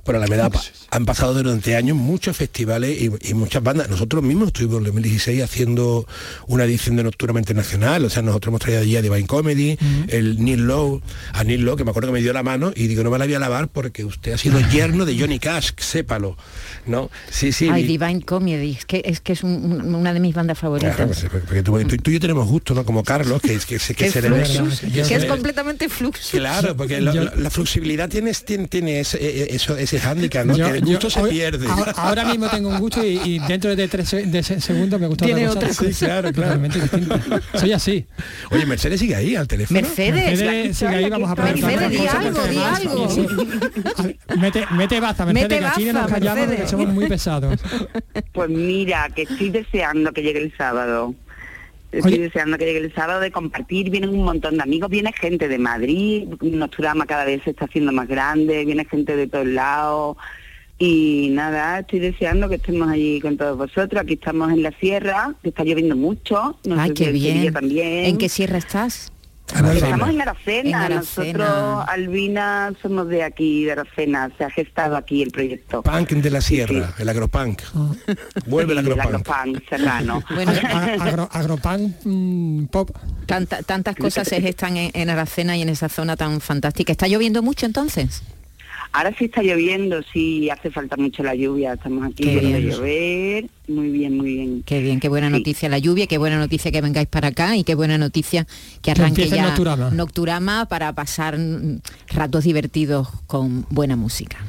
Am, 0.01 0.03
por 0.03 0.15
Alameda 0.15 0.49
han 0.91 1.05
pasado 1.05 1.33
durante 1.33 1.75
años 1.75 1.95
muchos 1.95 2.35
festivales 2.35 3.01
y, 3.01 3.33
muchas 3.33 3.63
bandas. 3.63 3.89
Nosotros 3.89 4.21
mismos 4.23 4.47
estuvimos 4.47 4.79
en 4.79 4.83
2016 4.85 5.41
haciendo 5.41 6.05
una 6.47 6.65
edición 6.65 6.97
de 6.97 7.03
Nocturama 7.03 7.39
Internacional, 7.39 8.03
o 8.03 8.09
sea, 8.09 8.21
nosotros 8.21 8.51
hemos 8.51 8.61
traído 8.61 8.81
allí 8.81 8.97
a 8.97 9.01
Divine 9.01 9.25
Comedy, 9.25 9.77
el 10.09 10.43
Neil 10.43 10.67
Lowe, 10.67 11.01
a 11.33 11.43
Neil 11.43 11.61
Lowe, 11.61 11.77
que 11.77 11.85
me 11.85 11.91
acuerdo 11.91 12.09
que 12.09 12.13
me 12.13 12.21
dio 12.21 12.33
la 12.33 12.43
mano 12.43 12.73
y 12.75 12.87
digo, 12.87 13.03
no 13.03 13.09
me 13.09 13.17
la 13.17 13.25
voy 13.25 13.35
a 13.35 13.39
lavar 13.39 13.69
porque 13.69 14.03
usted 14.03 14.33
ha 14.33 14.37
sido 14.37 14.59
yerno 14.71 15.05
de 15.05 15.17
Johnny 15.17 15.39
Cash, 15.39 15.71
sépalo. 15.77 16.37
¿No? 16.85 17.09
Sí, 17.29 17.51
sí. 17.51 17.69
Ay, 17.71 17.83
Divine 17.83 18.21
Comedy, 18.23 18.71
es 18.71 18.85
que 18.85 19.01
es, 19.05 19.21
que 19.21 19.33
es 19.33 19.43
una 19.43 20.13
de 20.13 20.19
mis 20.19 20.33
bandas 20.33 20.57
favoritas. 20.57 20.95
Pues, 20.95 21.25
porque 21.45 21.63
tú, 21.63 21.79
y 21.79 22.13
yo 22.13 22.19
tenemos 22.19 22.47
gusto, 22.47 22.73
¿no? 22.73 22.83
Como 22.83 23.03
Carlos, 23.03 23.41
que, 23.41 23.57
que, 23.59 23.77
que, 23.77 23.93
que, 23.93 24.11
que 24.11 25.15
es 25.15 25.25
completamente 25.25 25.87
fluxo. 25.89 26.37
Claro, 26.37 26.75
porque 26.75 26.99
la, 26.99 27.49
flexibilidad 27.49 28.09
tiene, 28.09 28.33
tiene, 28.33 28.67
tiene 28.67 28.99
ese, 29.01 29.53
eso, 29.53 29.77
ese 29.91 29.99
hándicap, 29.99 30.45
¿no? 30.45 30.55
que 30.55 30.61
el 30.61 30.85
gusto 30.85 31.09
se 31.09 31.21
pierde. 31.23 31.67
Ahora, 31.95 32.25
mismo 32.25 32.47
tengo 32.49 32.69
un 32.69 32.79
gusto 32.79 33.03
y, 33.03 33.39
dentro 33.39 33.75
de 33.75 33.87
tres 33.87 34.11
de 34.11 34.43
segundos 34.43 34.99
me 34.99 35.07
gusta 35.07 35.25
tiene 35.25 35.47
otra 35.47 35.69
cosa. 35.69 35.91
Sí, 35.91 36.05
claro, 36.05 36.31
claro. 36.31 36.61
Soy 37.55 37.73
así. 37.73 38.05
Oye, 38.51 38.65
Mercedes 38.65 38.99
sigue 38.99 39.15
ahí 39.15 39.35
al 39.35 39.47
teléfono. 39.47 39.81
Mercedes, 39.81 40.25
Mercedes 40.25 40.77
sigue 40.77 40.95
ahí, 40.95 41.09
vamos 41.09 41.29
a 41.29 41.35
preguntar. 41.35 41.71
Mercedes, 41.71 42.01
di 42.01 42.07
algo, 42.07 42.43
di 42.47 42.57
algo. 42.57 43.07
Mete, 44.39 44.65
mete 44.71 44.99
baza, 44.99 45.25
Mercedes, 45.25 45.49
mete 45.49 45.59
que 45.59 45.65
aquí 45.65 45.85
nos 45.91 46.11
callamos 46.11 46.47
porque 46.47 46.67
somos 46.67 46.87
muy 46.87 47.07
pesados. 47.07 47.59
Pues 48.33 48.49
mira, 48.49 49.09
que 49.13 49.23
estoy 49.23 49.49
deseando 49.49 50.13
que 50.13 50.21
llegue 50.21 50.41
el 50.41 50.55
sábado. 50.57 51.15
Estoy 51.91 52.19
deseando 52.19 52.57
que 52.57 52.65
llegue 52.65 52.79
el 52.79 52.93
sábado 52.93 53.19
de 53.19 53.31
compartir, 53.31 53.89
vienen 53.89 54.11
un 54.11 54.23
montón 54.23 54.55
de 54.55 54.63
amigos, 54.63 54.89
viene 54.89 55.11
gente 55.11 55.47
de 55.47 55.57
Madrid, 55.57 56.27
Nosturama 56.41 57.05
cada 57.05 57.25
vez 57.25 57.43
se 57.43 57.49
está 57.49 57.65
haciendo 57.65 57.91
más 57.91 58.07
grande, 58.07 58.63
viene 58.63 58.85
gente 58.85 59.15
de 59.15 59.27
todos 59.27 59.47
lados 59.47 60.17
y 60.77 61.29
nada, 61.31 61.79
estoy 61.79 61.99
deseando 61.99 62.49
que 62.49 62.55
estemos 62.55 62.89
allí 62.89 63.19
con 63.21 63.37
todos 63.37 63.57
vosotros, 63.57 64.01
aquí 64.01 64.13
estamos 64.13 64.51
en 64.51 64.63
la 64.63 64.71
sierra, 64.79 65.35
que 65.43 65.49
está 65.49 65.63
lloviendo 65.63 65.95
mucho, 65.95 66.57
no 66.63 66.79
Ay, 66.79 66.91
qué 66.93 67.11
bien. 67.11 67.53
también. 67.53 68.05
¿En 68.05 68.17
qué 68.17 68.29
sierra 68.29 68.57
estás? 68.57 69.10
Estamos 69.53 70.09
en 70.09 70.21
Aracena. 70.21 70.89
Nosotros, 70.89 71.85
Albina, 71.87 72.73
somos 72.81 73.07
de 73.07 73.23
aquí, 73.23 73.65
de 73.65 73.73
Aracena. 73.73 74.31
Se 74.37 74.45
ha 74.45 74.49
gestado 74.49 74.95
aquí 74.95 75.21
el 75.21 75.31
proyecto. 75.31 75.83
Punk 75.83 76.09
de 76.11 76.29
la 76.29 76.41
Sierra, 76.41 76.93
el 76.97 77.09
agropunk. 77.09 77.61
Vuelve 78.45 78.73
el 78.73 78.79
agropunk. 78.79 79.09
El 79.09 79.15
agropunk 79.15 79.69
serrano. 79.69 80.23
Bueno, 80.31 81.29
agropunk 81.31 81.95
mm, 82.03 82.65
pop. 82.65 82.91
tantas 83.27 83.95
cosas 83.95 84.27
se 84.27 84.41
gestan 84.41 84.77
en 84.77 85.09
Aracena 85.09 85.57
y 85.57 85.61
en 85.61 85.69
esa 85.69 85.89
zona 85.89 86.15
tan 86.15 86.41
fantástica. 86.41 86.91
¿Está 86.91 87.07
lloviendo 87.07 87.41
mucho 87.41 87.65
entonces? 87.65 88.23
Ahora 88.93 89.15
sí 89.17 89.25
está 89.25 89.41
lloviendo, 89.41 90.01
sí 90.11 90.49
hace 90.49 90.69
falta 90.69 90.97
mucho 90.97 91.23
la 91.23 91.33
lluvia, 91.33 91.73
estamos 91.73 92.05
aquí 92.05 92.25
de 92.25 92.61
llover, 92.61 93.49
muy 93.69 93.89
bien, 93.89 94.17
muy 94.17 94.33
bien. 94.33 94.63
Qué 94.65 94.81
bien, 94.81 94.99
qué 94.99 95.07
buena 95.07 95.29
noticia 95.29 95.69
la 95.69 95.79
lluvia, 95.79 96.07
qué 96.07 96.17
buena 96.17 96.37
noticia 96.37 96.71
que 96.71 96.81
vengáis 96.81 97.07
para 97.07 97.29
acá 97.29 97.55
y 97.55 97.63
qué 97.63 97.73
buena 97.73 97.97
noticia 97.97 98.45
que 98.81 98.91
arranque 98.91 99.29
ya 99.29 99.43
Nocturama. 99.43 99.91
Nocturama 99.91 100.65
para 100.65 100.93
pasar 100.93 101.37
ratos 102.09 102.43
divertidos 102.43 103.07
con 103.27 103.65
buena 103.69 103.95
música. 103.95 104.39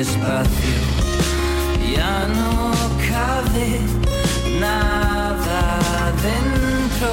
espacio 0.00 0.80
ya 1.94 2.26
no 2.28 2.72
cabe 3.10 3.80
nada 4.58 5.60
dentro. 6.26 7.10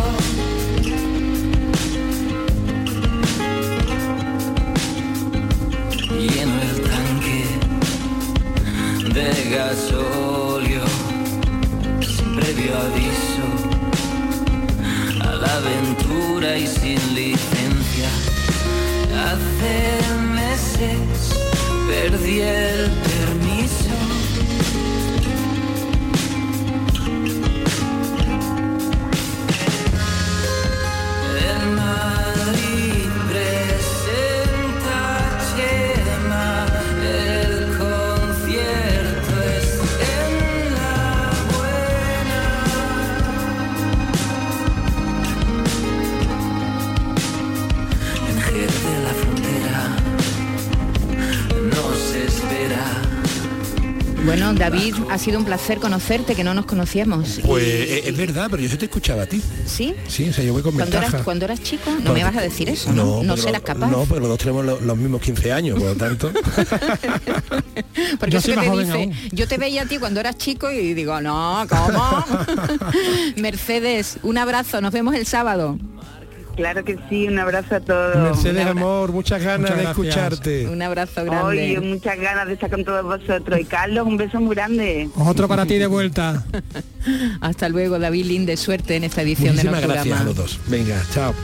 Lleno 6.17 6.55
el 6.69 6.77
tanque 6.91 7.43
de 9.15 9.29
gasóleo 9.55 10.87
sin 11.99 12.29
previo 12.37 12.71
aviso 12.87 13.47
a 15.21 15.31
la 15.35 15.51
aventura 15.57 16.49
y 16.57 16.67
sin 16.67 17.01
licencia. 17.15 18.09
Hace 19.25 19.75
meses 20.39 21.16
perdí 21.87 22.41
el 22.41 22.96
David, 54.69 54.95
ha 55.09 55.17
sido 55.17 55.39
un 55.39 55.45
placer 55.45 55.79
conocerte, 55.79 56.35
que 56.35 56.43
no 56.43 56.53
nos 56.53 56.65
conocíamos. 56.65 57.39
Pues 57.45 57.63
eh, 57.63 58.03
es 58.05 58.17
verdad, 58.17 58.47
pero 58.51 58.61
yo 58.61 58.77
te 58.77 58.85
escuchaba 58.85 59.23
a 59.23 59.25
ti. 59.25 59.41
¿Sí? 59.65 59.95
Sí, 60.09 60.27
o 60.27 60.33
sea, 60.33 60.43
yo 60.43 60.51
voy 60.51 60.61
con 60.61 60.73
cuando 60.73 60.91
ventaja. 60.91 61.07
Eras, 61.15 61.23
cuando 61.23 61.45
eras 61.45 61.61
chico, 61.61 61.89
no 62.03 62.11
me 62.13 62.21
vas 62.23 62.35
a 62.35 62.41
decir 62.41 62.67
eso, 62.67 62.91
¿no? 62.91 63.23
No, 63.23 63.37
serás 63.37 63.61
capaz. 63.61 63.89
No, 63.89 64.05
pero 64.05 64.21
nosotros 64.21 64.39
tenemos 64.39 64.81
los, 64.81 64.97
mismos 64.97 65.21
15 65.21 65.53
años, 65.53 65.79
por 65.79 65.89
lo 65.89 65.95
tanto. 65.95 66.31
Porque 68.19 68.35
yo, 68.35 68.41
te 68.41 68.59
dice, 68.59 69.11
yo 69.31 69.47
te 69.47 69.57
veía 69.57 69.83
a 69.83 69.85
ti 69.85 69.99
cuando 69.99 70.19
eras 70.19 70.37
chico 70.37 70.69
y 70.69 70.93
digo, 70.93 71.21
no, 71.21 71.65
¿cómo? 71.69 72.25
Mercedes, 73.37 74.17
un 74.23 74.37
abrazo, 74.37 74.81
nos 74.81 74.91
vemos 74.91 75.15
el 75.15 75.25
sábado. 75.25 75.77
Claro 76.57 76.83
que 76.83 76.97
sí, 77.07 77.27
un 77.27 77.37
abrazo 77.37 77.75
a 77.75 77.79
todos. 77.79 78.17
Mercedes, 78.17 78.65
amor, 78.65 79.11
muchas 79.11 79.43
ganas 79.43 79.77
de 79.77 79.83
escucharte. 79.83 80.67
Un 80.67 80.81
abrazo 80.81 81.23
grande. 81.23 81.45
Oye, 81.45 81.79
muchas 81.79 82.19
ganas 82.19 82.47
de 82.47 82.53
estar 82.53 82.71
con 82.71 82.83
todos 82.83 83.03
vosotros. 83.03 83.59
Y 83.59 83.63
Carlos, 83.63 84.07
un 84.07 84.17
beso 84.17 84.41
muy 84.41 84.55
grande. 84.55 85.07
Otro 85.15 85.47
para 85.47 85.67
ti 85.67 85.77
de 85.77 85.85
vuelta. 85.85 86.43
Hasta 87.41 87.69
luego, 87.69 87.99
David 87.99 88.25
Linde, 88.25 88.57
suerte 88.57 88.95
en 88.95 89.03
esta 89.03 89.21
edición 89.21 89.55
de 89.55 89.65
nuestro 89.65 89.87
gracias 89.87 90.19
a 90.19 90.23
los 90.23 90.35
dos. 90.35 90.59
Venga, 90.67 90.99
chao. 91.13 91.35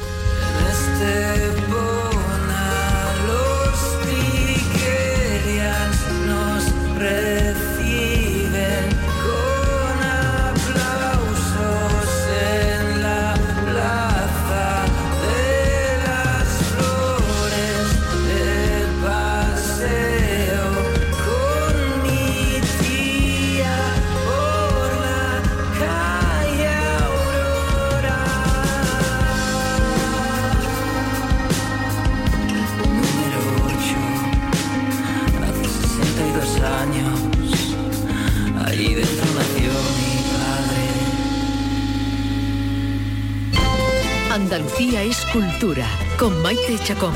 Con 46.18 46.42
Maite 46.42 46.78
Chacón. 46.84 47.14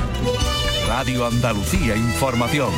Radio 0.87 1.25
Andalucía 1.25 1.95
Información. 1.95 2.71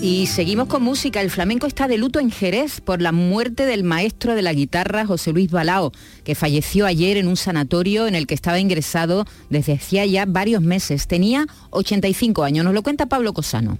Y 0.00 0.26
seguimos 0.26 0.66
con 0.68 0.82
música. 0.82 1.20
El 1.20 1.30
flamenco 1.30 1.66
está 1.66 1.88
de 1.88 1.98
luto 1.98 2.20
en 2.20 2.30
Jerez 2.30 2.80
por 2.80 3.02
la 3.02 3.12
muerte 3.12 3.66
del 3.66 3.84
maestro 3.84 4.34
de 4.34 4.42
la 4.42 4.52
guitarra 4.52 5.06
José 5.06 5.32
Luis 5.32 5.50
Balao, 5.50 5.92
que 6.24 6.34
falleció 6.34 6.86
ayer 6.86 7.16
en 7.16 7.28
un 7.28 7.36
sanatorio 7.36 8.06
en 8.06 8.14
el 8.14 8.26
que 8.26 8.34
estaba 8.34 8.58
ingresado 8.58 9.26
desde 9.50 9.74
hacía 9.74 10.06
ya 10.06 10.24
varios 10.26 10.62
meses. 10.62 11.06
Tenía 11.06 11.46
85 11.70 12.44
años. 12.44 12.64
Nos 12.64 12.74
lo 12.74 12.82
cuenta 12.82 13.06
Pablo 13.06 13.32
Cosano. 13.32 13.78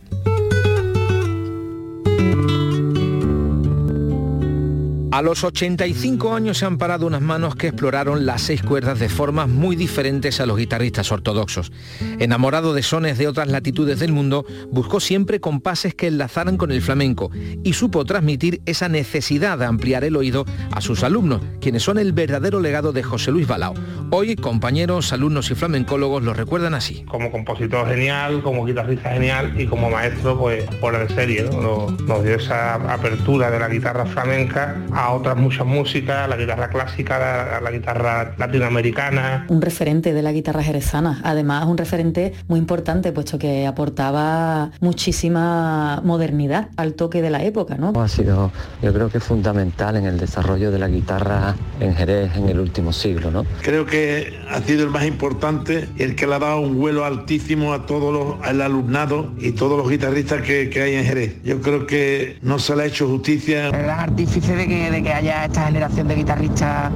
A 5.12 5.20
los 5.20 5.44
85 5.44 6.34
años 6.34 6.56
se 6.56 6.64
han 6.64 6.78
parado 6.78 7.06
unas 7.06 7.20
manos 7.20 7.54
que 7.54 7.66
exploraron 7.66 8.24
las 8.24 8.40
seis 8.40 8.62
cuerdas 8.62 8.98
de 8.98 9.10
formas 9.10 9.46
muy 9.46 9.76
diferentes 9.76 10.40
a 10.40 10.46
los 10.46 10.56
guitarristas 10.56 11.12
ortodoxos. 11.12 11.70
Enamorado 12.18 12.72
de 12.72 12.82
sones 12.82 13.18
de 13.18 13.28
otras 13.28 13.48
latitudes 13.48 14.00
del 14.00 14.10
mundo, 14.10 14.46
buscó 14.70 15.00
siempre 15.00 15.38
compases 15.38 15.94
que 15.94 16.06
enlazaran 16.06 16.56
con 16.56 16.72
el 16.72 16.80
flamenco 16.80 17.30
y 17.62 17.74
supo 17.74 18.06
transmitir 18.06 18.62
esa 18.64 18.88
necesidad 18.88 19.58
de 19.58 19.66
ampliar 19.66 20.02
el 20.02 20.16
oído 20.16 20.46
a 20.70 20.80
sus 20.80 21.02
alumnos, 21.02 21.42
quienes 21.60 21.82
son 21.82 21.98
el 21.98 22.14
verdadero 22.14 22.60
legado 22.60 22.92
de 22.92 23.02
José 23.02 23.32
Luis 23.32 23.46
Balao. 23.46 23.74
Hoy, 24.10 24.34
compañeros, 24.34 25.12
alumnos 25.12 25.50
y 25.50 25.54
flamencólogos 25.54 26.22
lo 26.22 26.32
recuerdan 26.32 26.72
así. 26.72 27.04
Como 27.06 27.30
compositor 27.30 27.86
genial, 27.86 28.42
como 28.42 28.64
guitarrista 28.64 29.12
genial 29.12 29.60
y 29.60 29.66
como 29.66 29.90
maestro, 29.90 30.38
pues 30.38 30.64
por 30.76 30.98
de 30.98 31.14
serie, 31.14 31.42
¿no? 31.44 31.60
nos, 31.60 32.00
nos 32.02 32.24
dio 32.24 32.36
esa 32.36 32.74
apertura 32.92 33.50
de 33.50 33.58
la 33.58 33.68
guitarra 33.68 34.06
flamenca 34.06 34.76
a 34.92 35.01
otras 35.10 35.36
muchas 35.36 35.66
músicas, 35.66 36.28
la 36.28 36.36
guitarra 36.36 36.68
clásica, 36.68 37.18
la, 37.18 37.60
la 37.60 37.70
guitarra 37.70 38.34
latinoamericana. 38.38 39.46
Un 39.48 39.62
referente 39.62 40.12
de 40.12 40.22
la 40.22 40.32
guitarra 40.32 40.62
jerezana, 40.62 41.20
además 41.24 41.66
un 41.66 41.78
referente 41.78 42.32
muy 42.48 42.58
importante, 42.58 43.12
puesto 43.12 43.38
que 43.38 43.66
aportaba 43.66 44.70
muchísima 44.80 46.00
modernidad 46.04 46.68
al 46.76 46.94
toque 46.94 47.22
de 47.22 47.30
la 47.30 47.42
época, 47.44 47.76
¿no? 47.76 47.92
Ha 48.00 48.08
sido, 48.08 48.52
yo 48.82 48.92
creo 48.92 49.08
que 49.08 49.20
fundamental 49.20 49.96
en 49.96 50.06
el 50.06 50.18
desarrollo 50.18 50.70
de 50.70 50.78
la 50.78 50.88
guitarra 50.88 51.54
en 51.80 51.94
Jerez 51.94 52.36
en 52.36 52.48
el 52.48 52.60
último 52.60 52.92
siglo, 52.92 53.30
¿no? 53.30 53.44
Creo 53.62 53.86
que 53.86 54.32
ha 54.50 54.60
sido 54.60 54.84
el 54.84 54.90
más 54.90 55.06
importante, 55.06 55.88
el 55.98 56.14
que 56.14 56.26
le 56.26 56.34
ha 56.34 56.38
dado 56.38 56.60
un 56.60 56.78
vuelo 56.78 57.04
altísimo 57.04 57.72
a 57.72 57.86
todos 57.86 58.12
los, 58.12 58.46
al 58.46 58.60
alumnado 58.60 59.32
y 59.38 59.52
todos 59.52 59.78
los 59.78 59.88
guitarristas 59.88 60.42
que, 60.42 60.70
que 60.70 60.82
hay 60.82 60.94
en 60.94 61.04
Jerez. 61.04 61.42
Yo 61.42 61.60
creo 61.60 61.86
que 61.86 62.38
no 62.42 62.58
se 62.58 62.76
le 62.76 62.82
ha 62.82 62.86
hecho 62.86 63.08
justicia. 63.08 63.68
El 63.68 63.90
artífice 63.90 64.54
de 64.54 64.68
que, 64.68 64.90
de 64.92 65.02
que 65.02 65.12
haya 65.12 65.46
esta 65.46 65.64
generación 65.64 66.06
de 66.06 66.14
guitarristas 66.16 66.92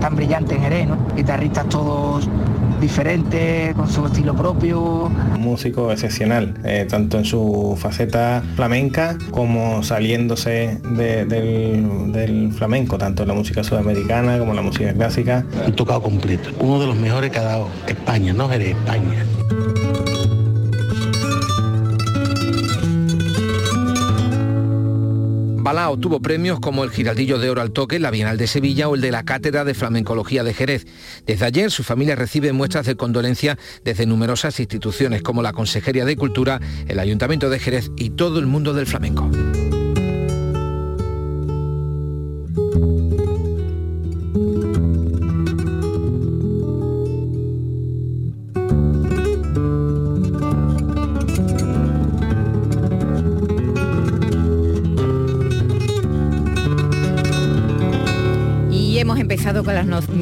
tan 0.00 0.16
brillante 0.16 0.54
en 0.54 0.62
Jerez, 0.62 0.88
¿no? 0.88 0.98
Guitarristas 1.14 1.68
todos 1.68 2.28
diferentes, 2.80 3.74
con 3.74 3.88
su 3.88 4.04
estilo 4.06 4.34
propio. 4.34 5.04
Un 5.34 5.40
músico 5.40 5.92
excepcional, 5.92 6.54
eh, 6.64 6.86
tanto 6.88 7.18
en 7.18 7.24
su 7.24 7.76
faceta 7.78 8.42
flamenca 8.56 9.16
como 9.30 9.82
saliéndose 9.82 10.80
de, 10.96 11.24
del, 11.26 12.12
del, 12.12 12.52
flamenco, 12.52 12.98
tanto 12.98 13.22
en 13.22 13.28
la 13.28 13.34
música 13.34 13.62
sudamericana 13.62 14.38
como 14.38 14.52
en 14.52 14.56
la 14.56 14.62
música 14.62 14.92
clásica. 14.92 15.44
Un 15.66 15.74
tocado 15.74 16.02
completo, 16.02 16.50
uno 16.60 16.80
de 16.80 16.86
los 16.86 16.96
mejores 16.96 17.30
que 17.30 17.38
ha 17.38 17.44
dado 17.44 17.68
España, 17.86 18.32
no 18.32 18.48
Jerez, 18.48 18.76
España. 18.76 19.24
Balao 25.64 25.96
tuvo 25.96 26.20
premios 26.20 26.60
como 26.60 26.84
el 26.84 26.90
Giraldillo 26.90 27.38
de 27.38 27.48
Oro 27.48 27.62
al 27.62 27.72
Toque, 27.72 27.98
la 27.98 28.10
Bienal 28.10 28.36
de 28.36 28.46
Sevilla 28.46 28.86
o 28.86 28.96
el 28.96 29.00
de 29.00 29.10
la 29.10 29.24
Cátedra 29.24 29.64
de 29.64 29.72
Flamencología 29.72 30.44
de 30.44 30.52
Jerez. 30.52 30.86
Desde 31.24 31.46
ayer 31.46 31.70
su 31.70 31.82
familia 31.82 32.16
recibe 32.16 32.52
muestras 32.52 32.84
de 32.84 32.96
condolencia 32.96 33.56
desde 33.82 34.04
numerosas 34.04 34.60
instituciones 34.60 35.22
como 35.22 35.40
la 35.40 35.54
Consejería 35.54 36.04
de 36.04 36.18
Cultura, 36.18 36.60
el 36.86 36.98
Ayuntamiento 36.98 37.48
de 37.48 37.60
Jerez 37.60 37.90
y 37.96 38.10
todo 38.10 38.40
el 38.40 38.46
mundo 38.46 38.74
del 38.74 38.86
flamenco. 38.86 39.30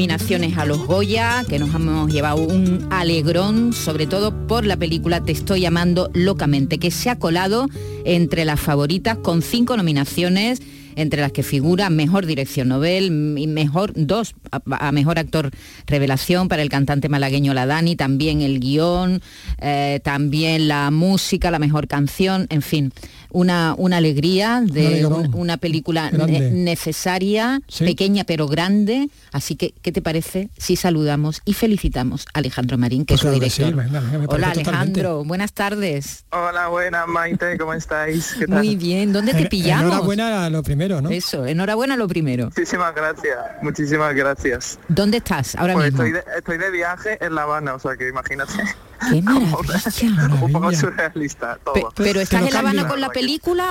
Nominaciones 0.03 0.59
a 0.59 0.65
los 0.65 0.85
Goya, 0.85 1.45
que 1.49 1.61
nos 1.61 1.73
hemos 1.73 2.13
llevado 2.13 2.43
un 2.43 2.89
alegrón, 2.91 3.73
sobre 3.73 4.09
todo 4.09 4.49
por 4.49 4.67
la 4.67 4.77
película 4.77 5.21
Te 5.21 5.31
estoy 5.31 5.61
llamando 5.61 6.11
locamente, 6.13 6.79
que 6.79 6.91
se 6.91 7.09
ha 7.09 7.21
colado 7.21 7.69
entre 8.05 8.45
las 8.45 8.59
favoritas 8.59 9.19
con 9.19 9.43
cinco 9.43 9.77
nominaciones 9.77 10.61
entre 10.97 11.21
las 11.21 11.31
que 11.33 11.43
figura 11.43 11.89
Mejor 11.89 12.27
Dirección 12.27 12.69
Nobel 12.69 13.37
y 13.39 13.47
mejor 13.47 13.93
dos 13.95 14.35
a, 14.51 14.89
a 14.89 14.93
Mejor 14.93 15.19
Actor 15.19 15.51
Revelación 15.87 16.49
para 16.49 16.63
el 16.63 16.69
cantante 16.69 17.09
malagueño 17.09 17.55
La 17.55 17.67
Dani, 17.67 17.97
también 17.97 18.43
el 18.43 18.61
guion, 18.61 19.23
eh, 19.61 20.01
también 20.03 20.69
la 20.69 20.91
música, 20.91 21.51
la 21.51 21.59
mejor 21.59 21.87
canción, 21.87 22.47
en 22.51 22.63
fin, 22.63 22.93
una, 23.33 23.75
una 23.77 23.97
alegría 23.97 24.63
de 24.65 25.07
un, 25.07 25.35
una 25.35 25.57
película 25.57 26.11
ne 26.11 26.51
necesaria, 26.51 27.61
¿Sí? 27.69 27.85
pequeña 27.85 28.25
pero 28.25 28.47
grande. 28.47 29.09
Así 29.33 29.57
que, 29.57 29.75
¿qué 29.83 29.93
te 29.93 30.03
parece 30.03 30.51
si 30.59 30.77
saludamos 30.77 31.41
y 31.45 31.55
felicitamos 31.55 32.27
a 32.35 32.39
Alejandro 32.39 32.79
Marín, 32.79 33.05
que 33.05 33.15
pues 33.15 33.23
es 33.23 33.29
su 33.29 33.35
director? 33.35 33.69
Sí, 33.69 33.73
venga, 33.73 34.01
venga, 34.01 34.27
Hola 34.29 34.51
Alejandro, 34.51 35.03
totalmente. 35.03 35.29
buenas 35.29 35.53
tardes. 35.53 36.25
Hola, 36.31 36.69
buenas 36.69 37.09
Maite, 37.09 37.57
¿cómo 37.59 37.73
estáis? 37.73 38.35
¿Qué 38.39 38.47
tal? 38.47 38.59
Muy 38.59 38.77
bien, 38.77 39.13
¿dónde 39.13 39.33
te 39.33 39.47
pillamos? 39.47 39.87
Enhorabuena 39.93 40.51
lo 40.51 40.63
primero, 40.63 41.01
¿no? 41.01 41.11
Eso, 41.11 41.47
enhorabuena 41.47 41.97
lo 41.97 42.07
primero. 42.09 42.47
Muchísimas 42.47 42.95
gracias, 42.95 43.39
muchísimas 43.63 44.15
gracias. 44.15 44.79
¿Dónde 44.89 45.19
estás 45.19 45.57
ahora 45.57 45.75
pues 45.75 45.87
mismo? 45.87 46.05
Estoy 46.05 46.13
de, 46.13 46.39
estoy 46.39 46.59
de, 46.59 46.71
viaje 46.71 47.19
en 47.25 47.35
La 47.35 47.43
Habana, 47.43 47.75
o 47.75 47.79
sea 47.79 47.97
que 47.97 48.09
imagínate. 48.09 48.53
¡Qué 49.11 49.23
maravilla! 49.23 50.35
Un 50.41 50.53
poco 50.53 50.73
surrealista 50.73 51.59
todo. 51.65 51.75
Pe 51.75 51.83
¿Pero 51.97 52.21
estás 52.21 52.43
en 52.43 52.53
La 52.53 52.61
Habana 52.61 52.89
con 52.89 53.01
la 53.01 53.09
película 53.09 53.22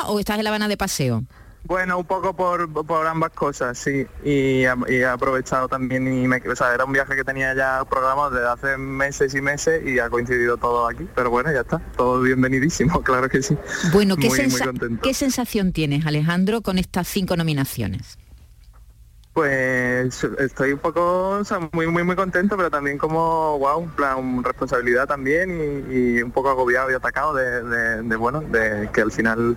o 0.07 0.19
estás 0.19 0.37
en 0.37 0.43
La 0.43 0.49
Habana 0.49 0.67
de 0.67 0.77
paseo? 0.77 1.23
Bueno, 1.63 1.99
un 1.99 2.05
poco 2.05 2.35
por, 2.35 2.71
por 2.85 3.05
ambas 3.05 3.31
cosas, 3.31 3.77
sí. 3.77 4.05
Y, 4.23 4.61
y, 4.61 4.65
he 4.65 5.05
aprovechado 5.05 5.67
también 5.67 6.07
y 6.07 6.27
me, 6.27 6.37
o 6.37 6.55
sea, 6.55 6.73
era 6.73 6.85
un 6.85 6.91
viaje 6.91 7.15
que 7.15 7.23
tenía 7.23 7.53
ya 7.53 7.85
programado 7.85 8.31
desde 8.31 8.47
hace 8.47 8.77
meses 8.77 9.35
y 9.35 9.41
meses 9.41 9.85
y 9.85 9.99
ha 9.99 10.09
coincidido 10.09 10.57
todo 10.57 10.87
aquí. 10.87 11.07
Pero 11.13 11.29
bueno, 11.29 11.51
ya 11.51 11.61
está, 11.61 11.79
todo 11.95 12.21
bienvenidísimo, 12.21 13.01
claro 13.03 13.29
que 13.29 13.43
sí. 13.43 13.55
Bueno, 13.93 14.17
¿qué, 14.17 14.27
muy, 14.27 14.37
sensa 14.37 14.71
muy 14.71 14.97
¿qué 14.97 15.13
sensación 15.13 15.71
tienes, 15.71 16.05
Alejandro, 16.05 16.61
con 16.61 16.79
estas 16.79 17.07
cinco 17.07 17.37
nominaciones? 17.37 18.17
Pues 19.33 20.25
estoy 20.39 20.73
un 20.73 20.79
poco, 20.79 21.29
o 21.29 21.43
sea, 21.45 21.59
muy 21.71 21.87
muy 21.87 22.03
muy 22.03 22.17
contento, 22.17 22.57
pero 22.57 22.69
también 22.69 22.97
como, 22.97 23.57
wow, 23.59 23.79
un 23.79 23.89
plan, 23.91 24.43
responsabilidad 24.43 25.07
también 25.07 25.85
y, 25.89 26.21
un 26.21 26.31
poco 26.31 26.49
agobiado 26.49 26.91
y 26.91 26.95
atacado 26.95 27.33
de, 27.33 28.15
bueno, 28.17 28.41
de 28.41 28.89
que 28.91 29.01
al 29.01 29.11
final 29.11 29.55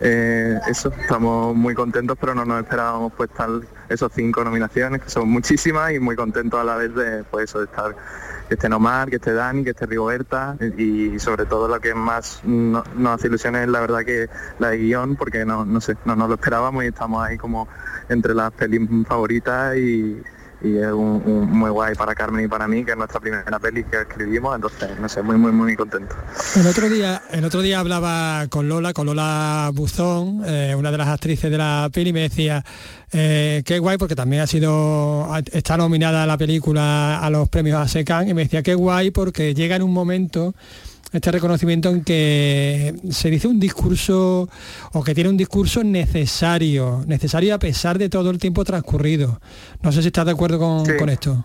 eh, 0.00 0.60
eso, 0.68 0.92
estamos 0.92 1.56
muy 1.56 1.74
contentos, 1.74 2.16
pero 2.20 2.36
no 2.36 2.44
nos 2.44 2.62
esperábamos 2.62 3.12
pues 3.16 3.28
tal 3.30 3.66
esos 3.88 4.12
cinco 4.14 4.44
nominaciones, 4.44 5.02
que 5.02 5.10
son 5.10 5.28
muchísimas 5.28 5.92
y 5.92 5.98
muy 5.98 6.14
contentos 6.14 6.60
a 6.60 6.64
la 6.64 6.76
vez 6.76 6.94
de 6.94 7.24
pues 7.24 7.50
eso, 7.50 7.58
de 7.58 7.64
estar 7.64 7.96
que 8.48 8.54
esté 8.54 8.68
Nomar, 8.68 9.10
que 9.10 9.16
esté 9.16 9.32
Dani, 9.32 9.64
que 9.64 9.70
esté 9.70 9.86
Rigoberta 9.86 10.56
y 10.78 11.18
sobre 11.18 11.46
todo 11.46 11.66
lo 11.66 11.80
que 11.80 11.94
más 11.94 12.40
no, 12.44 12.84
nos 12.96 13.14
hace 13.14 13.26
ilusión 13.26 13.56
es 13.56 13.68
la 13.68 13.80
verdad 13.80 14.04
que 14.04 14.28
la 14.58 14.70
de 14.70 14.78
guion, 14.78 15.16
porque 15.16 15.44
no, 15.44 15.64
no 15.64 15.80
sé, 15.80 15.96
no 16.04 16.14
nos 16.14 16.28
lo 16.28 16.34
esperábamos 16.36 16.84
y 16.84 16.88
estamos 16.88 17.24
ahí 17.24 17.36
como 17.36 17.66
entre 18.08 18.34
las 18.34 18.52
pelis 18.52 18.80
favoritas 19.06 19.76
y, 19.76 20.16
y 20.62 20.76
es 20.78 20.92
un, 20.92 21.50
muy 21.50 21.70
guay 21.70 21.94
para 21.94 22.14
Carmen 22.14 22.44
y 22.44 22.48
para 22.48 22.66
mí, 22.66 22.84
que 22.84 22.92
es 22.92 22.96
nuestra 22.96 23.20
primera 23.20 23.58
peli 23.58 23.84
que 23.84 24.00
escribimos, 24.00 24.54
entonces, 24.54 24.98
no 24.98 25.08
sé, 25.08 25.22
muy, 25.22 25.36
muy, 25.36 25.52
muy 25.52 25.76
contento. 25.76 26.14
El 26.54 26.66
otro 26.66 26.88
día, 26.88 27.22
el 27.30 27.44
otro 27.44 27.60
día 27.60 27.80
hablaba 27.80 28.46
con 28.48 28.68
Lola, 28.68 28.92
con 28.92 29.06
Lola 29.06 29.70
Buzón, 29.74 30.42
eh, 30.46 30.74
una 30.76 30.90
de 30.90 30.98
las 30.98 31.08
actrices 31.08 31.50
de 31.50 31.58
la 31.58 31.90
peli, 31.92 32.10
y 32.10 32.12
me 32.12 32.20
decía, 32.20 32.64
eh, 33.12 33.62
qué 33.64 33.78
guay, 33.78 33.98
porque 33.98 34.16
también 34.16 34.42
ha 34.42 34.46
sido, 34.46 35.28
está 35.52 35.76
nominada 35.76 36.26
la 36.26 36.38
película 36.38 37.20
a 37.20 37.30
los 37.30 37.48
premios 37.48 37.78
ASECAN, 37.78 38.28
y 38.28 38.34
me 38.34 38.44
decía, 38.44 38.62
qué 38.62 38.74
guay, 38.74 39.10
porque 39.10 39.54
llega 39.54 39.76
en 39.76 39.82
un 39.82 39.92
momento 39.92 40.54
este 41.16 41.32
reconocimiento 41.32 41.88
en 41.88 42.04
que 42.04 42.94
se 43.10 43.30
dice 43.30 43.48
un 43.48 43.58
discurso 43.58 44.48
o 44.92 45.04
que 45.04 45.14
tiene 45.14 45.30
un 45.30 45.36
discurso 45.36 45.82
necesario, 45.82 47.04
necesario 47.06 47.54
a 47.54 47.58
pesar 47.58 47.98
de 47.98 48.08
todo 48.08 48.30
el 48.30 48.38
tiempo 48.38 48.64
transcurrido. 48.64 49.40
No 49.82 49.92
sé 49.92 50.02
si 50.02 50.08
estás 50.08 50.26
de 50.26 50.32
acuerdo 50.32 50.58
con, 50.58 50.86
sí. 50.86 50.96
con 50.96 51.08
esto. 51.08 51.44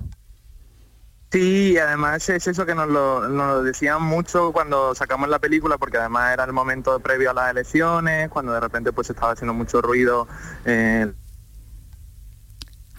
Sí, 1.32 1.78
además 1.78 2.28
es 2.28 2.45
eso 2.45 2.65
que 2.65 2.76
nos 2.76 2.89
lo, 2.89 3.30
nos 3.30 3.47
lo, 3.47 3.63
decían 3.63 4.03
mucho 4.03 4.51
cuando 4.51 4.93
sacamos 4.93 5.30
la 5.30 5.39
película, 5.39 5.78
porque 5.78 5.97
además 5.97 6.34
era 6.34 6.43
el 6.43 6.51
momento 6.51 6.99
previo 6.99 7.32
a 7.32 7.34
las 7.34 7.51
elecciones, 7.51 8.30
cuando 8.30 8.51
de 8.51 8.59
repente 8.59 8.91
pues 8.91 9.09
estaba 9.09 9.32
haciendo 9.32 9.53
mucho 9.53 9.82
ruido 9.82 10.28
eh, 10.65 11.09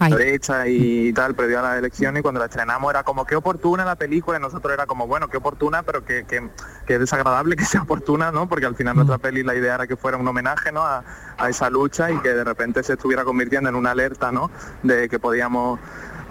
derecha 0.09 0.67
y 0.67 1.13
tal, 1.13 1.35
previo 1.35 1.59
a 1.59 1.61
las 1.61 1.77
elecciones, 1.77 2.19
y 2.19 2.23
cuando 2.23 2.39
la 2.39 2.45
estrenamos 2.45 2.89
era 2.89 3.03
como 3.03 3.25
qué 3.25 3.35
oportuna 3.35 3.85
la 3.85 3.95
película, 3.95 4.37
y 4.37 4.41
nosotros 4.41 4.73
era 4.73 4.85
como, 4.85 5.07
bueno, 5.07 5.27
qué 5.27 5.37
oportuna, 5.37 5.83
pero 5.83 6.03
que, 6.03 6.25
que, 6.25 6.49
que 6.85 6.99
desagradable 6.99 7.55
que 7.55 7.65
sea 7.65 7.81
oportuna, 7.81 8.31
¿no? 8.31 8.47
Porque 8.47 8.65
al 8.65 8.75
final 8.75 8.95
mm. 8.95 8.97
nuestra 8.97 9.17
peli 9.17 9.43
la 9.43 9.55
idea 9.55 9.75
era 9.75 9.87
que 9.87 9.95
fuera 9.95 10.17
un 10.17 10.27
homenaje, 10.27 10.71
¿no? 10.71 10.83
A, 10.83 11.03
a, 11.37 11.49
esa 11.49 11.69
lucha 11.69 12.11
y 12.11 12.17
que 12.19 12.29
de 12.29 12.43
repente 12.43 12.83
se 12.83 12.93
estuviera 12.93 13.23
convirtiendo 13.23 13.69
en 13.69 13.75
una 13.75 13.91
alerta, 13.91 14.31
¿no? 14.31 14.51
De 14.81 15.09
que 15.09 15.19
podíamos, 15.19 15.79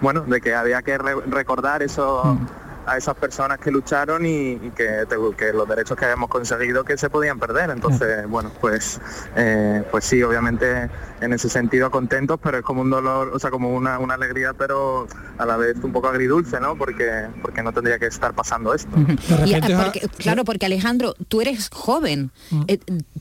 bueno, 0.01 0.21
de 0.21 0.41
que 0.41 0.55
había 0.55 0.81
que 0.81 0.97
re 0.97 1.15
recordar 1.27 1.83
eso... 1.83 2.23
Mm 2.25 2.63
a 2.85 2.97
esas 2.97 3.15
personas 3.15 3.59
que 3.59 3.71
lucharon 3.71 4.25
y, 4.25 4.53
y 4.53 4.71
que, 4.75 5.05
te, 5.07 5.15
que, 5.37 5.53
los 5.53 5.67
derechos 5.67 5.97
que 5.97 6.05
habíamos 6.05 6.29
conseguido 6.29 6.83
que 6.83 6.97
se 6.97 7.09
podían 7.09 7.39
perder. 7.39 7.69
Entonces, 7.69 8.27
bueno, 8.27 8.51
pues, 8.59 8.99
eh, 9.35 9.83
pues 9.91 10.05
sí, 10.05 10.21
obviamente 10.23 10.89
en 11.23 11.33
ese 11.33 11.49
sentido 11.49 11.89
contentos, 11.89 12.39
pero 12.43 12.57
es 12.59 12.63
como 12.63 12.81
un 12.81 12.89
dolor, 12.89 13.31
o 13.33 13.39
sea, 13.39 13.49
como 13.49 13.73
una, 13.73 13.97
una 13.99 14.15
alegría, 14.15 14.53
pero 14.53 15.07
a 15.37 15.45
la 15.45 15.57
vez 15.57 15.75
un 15.83 15.91
poco 15.91 16.07
agridulce, 16.09 16.59
¿no? 16.59 16.77
Porque, 16.77 17.27
porque 17.41 17.63
no 17.63 17.71
tendría 17.71 17.97
que 17.99 18.07
estar 18.07 18.33
pasando 18.33 18.73
esto. 18.73 18.89
Y, 19.45 19.53
porque- 19.61 20.07
claro, 20.17 20.43
porque 20.43 20.65
Alejandro, 20.65 21.15
tú 21.27 21.41
eres 21.41 21.69
joven. 21.71 22.31
Eh, 22.67 22.79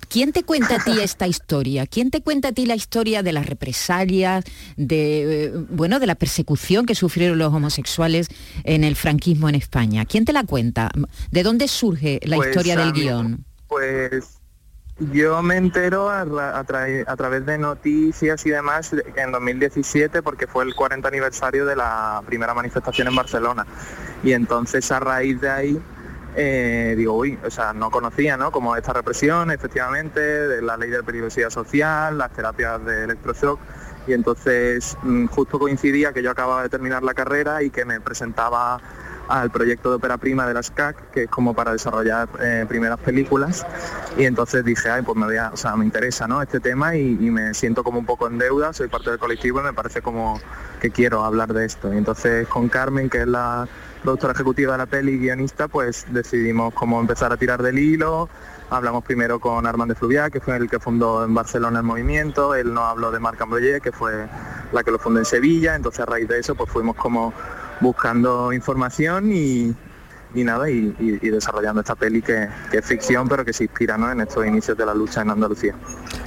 ¿Quién 0.09 0.33
te 0.33 0.43
cuenta 0.43 0.77
a 0.77 0.85
ti 0.85 0.99
esta 1.01 1.27
historia? 1.27 1.87
¿Quién 1.87 2.11
te 2.11 2.21
cuenta 2.23 2.49
a 2.49 2.53
ti 2.53 2.67
la 2.67 2.75
historia 2.75 3.23
de 3.23 3.33
las 3.33 3.47
represalias, 3.47 4.45
de 4.77 5.45
eh, 5.45 5.53
bueno, 5.71 5.99
de 6.01 6.07
la 6.07 6.15
persecución 6.17 6.87
que 6.87 6.95
sufrieron 6.95 7.39
los 7.39 7.53
homosexuales 7.53 8.29
en 8.65 8.85
el 8.85 8.97
franquismo 8.97 9.49
en 9.49 9.55
España? 9.55 10.05
¿Quién 10.05 10.25
te 10.25 10.33
la 10.33 10.45
cuenta? 10.45 10.91
¿De 11.31 11.43
dónde 11.43 11.69
surge 11.69 12.21
la 12.25 12.37
Pues, 12.37 12.49
historia 12.49 12.77
del 12.77 12.93
guion? 12.93 13.45
Pues 13.69 14.39
yo 14.99 15.43
me 15.43 15.57
entero 15.57 16.09
a, 16.11 16.25
ra- 16.25 16.59
a 16.59 16.65
tra- 16.65 17.05
a 17.07 17.17
través 17.17 17.45
de 17.47 17.59
noticias 17.59 18.45
y 18.47 18.51
demás 18.51 18.91
de- 18.91 19.05
en 19.17 19.33
2017 19.33 20.23
porque 20.23 20.47
fue 20.47 20.65
el 20.65 20.75
40 20.75 21.09
aniversario 21.09 21.67
de 21.67 21.77
la 21.77 22.23
primera 22.27 22.55
manifestación 22.55 23.09
en 23.09 23.17
Barcelona. 23.17 23.67
Y 24.23 24.33
entonces 24.33 24.91
a 24.93 25.01
raíz 25.01 25.41
de 25.41 25.51
ahí 25.51 25.83
eh, 26.35 26.95
digo, 26.97 27.15
uy, 27.15 27.39
o 27.45 27.51
sea, 27.51 27.75
no 27.75 27.91
conocía, 27.91 28.39
¿no? 28.39 28.51
Como 28.51 28.75
esta 28.77 28.95
represión, 28.95 29.51
efectivamente, 29.51 30.21
de 30.21 30.63
la 30.63 30.79
ley 30.79 30.89
de 30.89 31.03
peligrosidad 31.03 31.51
social, 31.51 32.17
las 32.17 32.33
terapias 32.33 32.83
de 32.87 33.05
electroshock. 33.05 33.61
Y 34.07 34.15
entonces 34.15 34.97
mm, 35.03 35.27
justo 35.27 35.59
coincidía 35.59 36.13
que 36.13 36.23
yo 36.23 36.31
acababa 36.31 36.63
de 36.63 36.69
terminar 36.71 37.03
la 37.03 37.13
carrera 37.15 37.63
y 37.63 37.71
que 37.71 37.85
me 37.85 38.01
presentaba 38.01 38.81
al 39.29 39.51
proyecto 39.51 39.91
de 39.91 39.97
ópera 39.97 40.19
prima 40.19 40.47
de 40.47 40.55
la 40.55 40.63
SCAC, 40.63 41.11
que 41.11 41.25
es 41.25 41.31
como 41.31 41.55
para 41.55 41.73
desarrollar 41.73 42.29
eh, 42.41 42.67
primeras 42.69 42.99
películas. 42.99 43.67
Y 44.19 44.25
entonces 44.25 44.65
dije, 44.65 44.91
ay, 44.91 45.03
pues 45.03 45.17
me 45.17 45.27
voy 45.27 45.37
a, 45.37 45.51
o 45.51 45.57
sea, 45.57 45.77
me 45.77 45.85
interesa 45.85 46.27
¿no? 46.29 46.43
este 46.43 46.61
tema 46.61 46.97
y, 46.97 47.15
me 47.33 47.55
siento 47.55 47.83
como 47.83 47.99
un 47.99 48.07
poco 48.07 48.27
en 48.27 48.37
deuda, 48.37 48.73
soy 48.73 48.89
parte 48.89 49.11
del 49.11 49.19
colectivo 49.19 49.61
y 49.61 49.63
me 49.63 49.73
parece 49.73 50.03
como 50.03 50.39
que 50.81 50.91
quiero 50.91 51.25
hablar 51.25 51.53
de 51.53 51.65
esto. 51.65 51.93
Y 51.93 51.97
entonces 51.97 52.47
con 52.49 52.69
Carmen, 52.69 53.09
que 53.09 53.23
es 53.23 53.27
la 53.27 53.67
productora 54.03 54.33
ejecutiva 54.33 54.73
de 54.73 54.79
la 54.79 54.87
peli 54.87 55.13
y 55.13 55.19
guionista, 55.19 55.69
pues 55.69 56.05
decidimos 56.11 56.75
cómo 56.75 57.01
empezar 57.01 57.33
a 57.33 57.37
tirar 57.37 57.63
del 57.63 57.79
hilo. 57.79 58.29
Hablamos 58.69 59.05
primero 59.05 59.39
con 59.39 59.67
Armand 59.67 59.93
de 59.93 59.95
Fluviá, 59.95 60.31
que 60.31 60.41
fue 60.41 60.57
el 60.57 60.69
que 60.69 60.79
fundó 60.79 61.25
en 61.25 61.35
Barcelona 61.35 61.79
el 61.79 61.85
movimiento, 61.85 62.55
él 62.55 62.75
nos 62.75 62.85
habló 62.85 63.11
de 63.11 63.21
Marc 63.21 63.41
Ambroyer, 63.41 63.81
que 63.81 63.93
fue 63.93 64.27
la 64.73 64.83
que 64.83 64.91
lo 64.91 64.99
fundó 64.99 65.21
en 65.21 65.27
Sevilla, 65.27 65.75
entonces 65.75 66.01
a 66.01 66.07
raíz 66.07 66.27
de 66.27 66.39
eso 66.39 66.55
pues 66.55 66.71
fuimos 66.71 66.97
como 66.97 67.33
buscando 67.81 68.53
información 68.53 69.33
y, 69.33 69.73
y 70.35 70.45
nada, 70.45 70.71
y, 70.71 70.93
desarrollando 71.21 71.81
esta 71.81 71.95
peli 71.95 72.23
que, 72.23 72.49
que 72.71 72.79
es 72.79 72.87
ficción, 72.87 73.29
pero 73.29 73.45
que 73.45 73.53
se 73.53 73.65
inspira 73.65 73.99
¿no? 73.99 74.11
en 74.11 74.21
estos 74.21 74.47
inicios 74.47 74.77
de 74.79 74.87
la 74.87 74.95
lucha 74.95 75.23
en 75.23 75.31
Andalucía. 75.31 75.75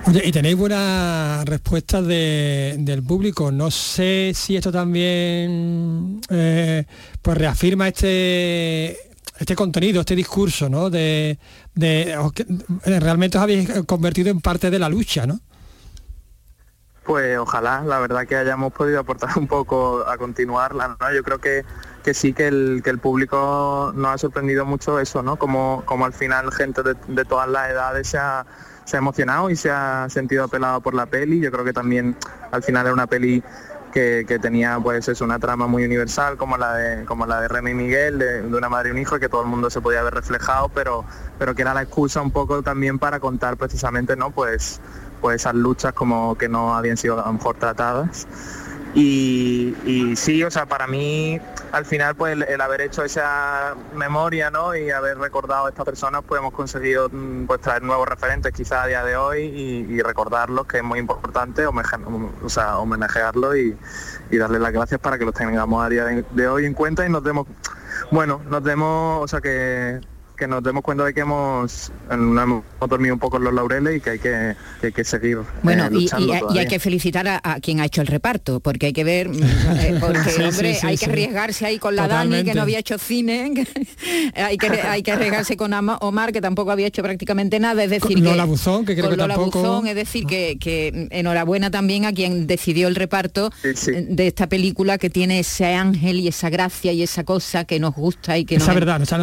Oye, 0.07 0.21
y 0.25 0.31
tenéis 0.31 0.55
buenas 0.57 1.43
respuestas 1.45 2.05
de- 2.05 2.75
del 2.79 3.01
público. 3.03 3.51
No 3.51 3.71
sé 3.71 4.31
si 4.35 4.55
esto 4.55 4.71
también 4.71 6.21
eh, 6.29 6.85
pues 7.21 7.37
reafirma 7.37 7.87
este 7.87 8.97
este 9.37 9.53
contenido, 9.53 9.99
este 9.99 10.15
discurso, 10.15 10.69
¿no? 10.69 10.89
De, 10.89 11.37
de 11.73 12.13
eh, 12.13 12.99
realmente 13.01 13.37
os 13.37 13.43
habéis 13.43 13.69
convertido 13.85 14.29
en 14.29 14.39
parte 14.39 14.69
de 14.71 14.79
la 14.79 14.87
lucha, 14.87 15.25
¿no? 15.25 15.41
Pues 17.05 17.37
ojalá, 17.37 17.83
la 17.85 17.99
verdad 17.99 18.25
que 18.25 18.35
hayamos 18.35 18.73
podido 18.73 18.99
aportar 18.99 19.29
un 19.37 19.47
poco 19.47 20.03
a 20.07 20.17
continuarla, 20.17 20.97
¿no? 20.99 21.13
Yo 21.13 21.23
creo 21.23 21.39
que, 21.39 21.63
que 22.03 22.15
sí 22.15 22.33
que 22.33 22.47
el, 22.47 22.81
que 22.83 22.89
el 22.89 22.97
público 22.97 23.91
nos 23.95 24.15
ha 24.15 24.17
sorprendido 24.17 24.65
mucho 24.65 24.99
eso, 24.99 25.21
¿no? 25.21 25.35
Como, 25.37 25.83
como 25.85 26.05
al 26.05 26.13
final 26.13 26.51
gente 26.51 26.81
de, 26.81 26.95
de 27.07 27.25
todas 27.25 27.47
las 27.47 27.69
edades 27.69 28.07
se 28.07 28.17
ha, 28.17 28.45
se 28.85 28.97
ha 28.97 28.99
emocionado 28.99 29.51
y 29.51 29.55
se 29.55 29.69
ha 29.69 30.07
sentido 30.09 30.45
apelado 30.45 30.81
por 30.81 30.95
la 30.95 31.05
peli. 31.05 31.39
Yo 31.39 31.51
creo 31.51 31.63
que 31.63 31.73
también 31.73 32.17
al 32.51 32.63
final 32.63 32.87
era 32.87 32.93
una 32.93 33.05
peli 33.05 33.43
que, 33.95 34.25
que 34.27 34.39
tenía 34.39 34.77
pues 34.83 35.07
es 35.07 35.21
una 35.21 35.39
trama 35.39 35.67
muy 35.67 35.85
universal 35.85 36.35
como 36.35 36.57
la 36.57 36.73
de 36.75 37.05
como 37.05 37.25
la 37.25 37.39
de 37.39 37.47
Remy 37.47 37.73
Miguel 37.73 38.19
de, 38.19 38.41
de 38.41 38.57
una 38.57 38.67
madre 38.67 38.89
y 38.89 38.91
un 38.91 38.97
hijo 38.97 39.17
que 39.19 39.29
todo 39.29 39.43
el 39.43 39.47
mundo 39.47 39.69
se 39.69 39.79
podía 39.79 40.03
ver 40.03 40.13
reflejado 40.13 40.67
pero 40.67 41.05
pero 41.39 41.55
que 41.55 41.61
era 41.61 41.73
la 41.73 41.83
excusa 41.83 42.21
un 42.21 42.31
poco 42.31 42.61
también 42.61 42.99
para 42.99 43.21
contar 43.21 43.55
precisamente 43.55 44.17
no 44.17 44.31
pues 44.31 44.81
pues 45.21 45.41
esas 45.41 45.55
luchas 45.55 45.93
como 45.93 46.35
que 46.37 46.49
no 46.49 46.75
habían 46.75 46.97
sido 46.97 47.19
a 47.21 47.25
lo 47.27 47.33
mejor 47.33 47.57
tratadas 47.57 48.27
y, 48.95 49.75
y 49.85 50.15
sí, 50.15 50.41
o 50.45 50.49
sea, 50.49 50.67
para 50.67 50.87
mí 50.87 51.37
al 51.73 51.85
final 51.85 52.15
pues 52.15 52.37
el, 52.47 52.61
haber 52.61 52.79
hecho 52.79 53.03
esa 53.03 53.75
memoria 53.93 54.49
¿no? 54.49 54.73
y 54.73 54.89
haber 54.89 55.17
recordado 55.17 55.65
a 55.65 55.69
estas 55.69 55.83
personas 55.83 56.21
pues 56.25 56.39
hemos 56.39 56.53
conseguido 56.53 57.09
mm, 57.11 57.45
pues 57.45 57.59
traer 57.59 57.83
nuevos 57.83 58.07
referentes 58.07 58.53
quizá 58.53 58.83
a 58.83 58.87
día 58.87 59.03
de 59.03 59.17
hoy 59.17 59.41
y, 59.41 60.01
recordarlos 60.01 60.65
que 60.67 60.77
es 60.77 60.83
muy 60.83 60.99
importante, 60.99 61.65
o 61.67 62.49
sea, 62.49 62.77
homenajearlos 62.77 63.57
y, 63.57 63.75
y 64.31 64.37
darles 64.37 64.61
las 64.61 64.71
gracias 64.71 65.01
para 65.01 65.17
que 65.17 65.25
los 65.25 65.33
tengamos 65.33 65.83
a 65.83 65.89
día 65.89 66.05
de, 66.05 66.23
de 66.31 66.47
hoy 66.47 66.65
en 66.65 66.73
cuenta 66.73 67.05
y 67.05 67.09
nos 67.09 67.23
demos, 67.23 67.47
bueno, 68.11 68.41
nos 68.47 68.63
demos, 68.63 69.23
o 69.23 69.27
sea 69.27 69.41
que 69.41 69.99
que 70.35 70.47
nos 70.47 70.61
demos 70.63 70.83
cuenta 70.83 71.03
de 71.05 71.13
que 71.13 71.21
hemos, 71.21 71.91
dormido 72.89 73.13
un 73.13 73.19
poco 73.19 73.37
en 73.37 73.43
los 73.45 73.53
laureles 73.53 73.97
y 73.97 74.01
que 74.01 74.09
hay 74.11 74.19
que, 74.19 74.55
que 74.81 74.87
hay 74.87 74.93
que 74.93 75.03
seguir 75.03 75.39
Bueno, 75.63 75.85
eh, 75.85 75.89
y, 75.91 75.93
luchando 76.03 76.33
y- 76.51 76.55
y 76.55 76.59
hay 76.59 76.67
que 76.67 76.79
felicitar 76.79 77.27
a, 77.27 77.41
a 77.43 77.59
quien 77.59 77.79
ha 77.79 77.85
hecho 77.85 78.01
el 78.01 78.07
reparto, 78.07 78.59
porque 78.59 78.87
hay 78.87 78.93
que 78.93 79.03
ver, 79.03 79.29
mm, 79.29 79.33
eh, 79.79 79.97
porque 79.99 80.19
Sí, 80.29 80.41
hombre, 80.43 80.73
sí, 80.75 80.85
hay 80.87 80.97
sí. 80.97 81.05
que 81.05 81.11
arriesgarse 81.11 81.65
ahí 81.65 81.79
con 81.79 81.95
la 81.95 82.07
Dani, 82.07 82.43
que 82.43 82.53
no 82.53 82.61
había 82.61 82.79
hecho 82.79 82.97
cine, 82.97 83.51
que- 84.33 84.41
hay, 84.41 84.57
que, 84.57 84.67
hay 84.67 85.01
que 85.03 85.11
arriesgarse 85.11 85.57
con 85.57 85.73
Ama- 85.73 85.97
Omar, 86.01 86.31
que 86.31 86.41
tampoco 86.41 86.71
había 86.71 86.87
hecho 86.87 87.01
prácticamente 87.03 87.59
nada, 87.59 87.83
es 87.83 87.89
decir, 87.89 88.01
Con 88.13 88.15
que, 88.15 88.29
Lola 88.29 88.45
Buzón, 88.45 88.85
que 88.85 88.93
creo 88.93 89.05
con 89.05 89.11
que 89.15 89.17
Lola 89.17 89.35
tampoco- 89.35 89.59
Buzón, 89.59 89.87
es 89.87 89.95
decir, 89.95 90.25
que, 90.25 90.57
que 90.59 91.07
enhorabuena 91.11 91.71
también 91.71 92.05
a 92.05 92.13
quien 92.13 92.47
decidió 92.47 92.87
el 92.87 92.95
reparto 92.95 93.51
de 93.63 94.27
esta 94.27 94.47
película 94.47 94.97
que 94.97 95.09
tiene 95.09 95.39
ese 95.39 95.65
ángel 95.73 96.19
y 96.19 96.27
esa 96.27 96.49
gracia 96.49 96.91
y 96.91 97.01
esa 97.03 97.23
cosa 97.23 97.65
que 97.65 97.79
nos 97.79 97.95
gusta 97.95 98.37
y 98.37 98.45
que 98.45 98.55
Esa 98.55 98.67
nos, 98.67 98.75
verdad, 98.75 99.01
esa 99.01 99.17
y- 99.17 99.19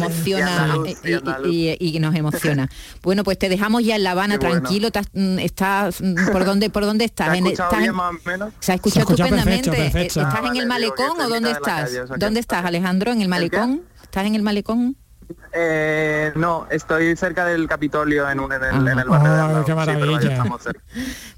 emociona 0.05 0.75
Y 0.85 0.89
y, 1.09 1.49
y- 1.49 1.77
y- 1.79 1.95
y 1.97 1.99
nos 1.99 2.15
emociona. 2.15 2.69
Bueno, 3.03 3.23
pues 3.23 3.37
te 3.39 3.49
dejamos 3.49 3.83
ya 3.83 3.95
en 3.95 4.03
La 4.03 4.11
Habana 4.11 4.37
bueno. 4.37 4.59
tranquilo, 4.61 4.87
estás, 4.87 5.07
mm, 5.13 5.39
estás, 5.39 6.01
mm, 6.01 6.31
por 6.31 6.45
dónde 6.45 6.69
por 6.69 6.85
dónde 6.85 7.05
estás? 7.05 7.27
¿Se 7.27 7.31
ha 7.33 7.37
En- 7.37 7.45
escuchado 7.47 7.69
estás 7.69 7.77
en- 7.79 7.83
bien 7.83 7.95
más 7.95 8.11
o 8.11 8.29
menos? 8.29 8.53
se 8.59 8.71
ha 8.71 8.75
escuchado 8.75 9.05
Se 9.07 9.13
estupendamente. 9.13 9.69
perfecto, 9.69 9.91
perfecto. 9.93 10.19
¿Estás 10.21 10.33
Ah, 10.33 10.37
en 10.39 10.43
vale, 10.43 10.47
el 10.47 10.53
digo 10.53 10.61
que 10.63 10.67
malecón 10.67 11.19
o 11.19 11.23
en 11.23 11.29
dónde 11.29 11.51
estás? 11.51 11.83
calle, 11.89 12.01
o 12.01 12.07
sea 12.07 12.15
que- 12.15 12.25
¿Dónde 12.25 12.39
estás, 12.39 12.65
Alejandro? 12.65 13.11
¿En 13.11 13.21
el 13.21 13.27
malecón? 13.27 13.81
¿Estás 14.03 14.25
en 14.25 14.35
el 14.35 14.41
malecón? 14.41 14.97
Eh, 15.53 16.31
no, 16.35 16.67
estoy 16.69 17.15
cerca 17.15 17.45
del 17.45 17.67
Capitolio 17.67 18.29
en, 18.29 18.39
un, 18.39 18.51
en, 18.53 18.63
el, 18.63 18.87
en 18.87 18.99
el 18.99 18.99
Ah, 18.99 19.03
barrio 19.09 19.31
de 19.33 19.39
al 19.41 19.47
lado. 19.53 19.65
qué 19.65 19.71
Sí, 19.71 19.75
pero 19.75 19.75
vaya, 19.75 19.93
maravilla. 19.99 20.31
estamos 20.31 20.61
cerca. 20.63 20.81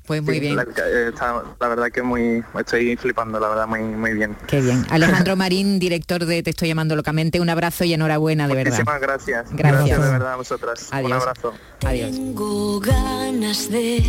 Pues 0.06 0.22
muy 0.22 0.34
Sí, 0.36 0.40
bien. 0.42 0.56
La, 0.56 0.64
eh, 0.64 1.10
está- 1.14 1.44
la 1.60 1.68
verdad 1.68 1.92
que 1.92 2.02
muy, 2.04 2.44
estoy 2.60 2.96
flipando, 2.98 3.40
la 3.40 3.48
verdad, 3.50 3.68
muy, 3.68 3.82
muy 3.84 4.14
bien. 4.14 4.36
Qué 4.48 4.62
bien. 4.62 4.86
Alejandro 4.92 5.36
Marín, 5.36 5.80
director 5.80 6.26
de 6.26 6.44
Te 6.44 6.50
estoy 6.50 6.68
llamando 6.68 6.96
locamente, 6.96 7.40
un 7.40 7.50
abrazo 7.50 7.84
y 7.86 7.94
enhorabuena, 7.94 8.48
de 8.48 8.56
verdad. 8.56 8.72
Muchísimas 8.72 9.02
gracias. 9.02 9.46
Gracias. 9.52 10.02
de 10.02 10.12
verdad 10.12 10.34
a 10.34 10.36
vosotras. 10.36 10.90
Un 10.92 10.98
Adiós. 10.98 11.22
abrazo. 11.22 11.54
Adiós. 11.86 12.12
Tengo 12.12 12.80
ganas 12.80 13.70
de 13.70 14.04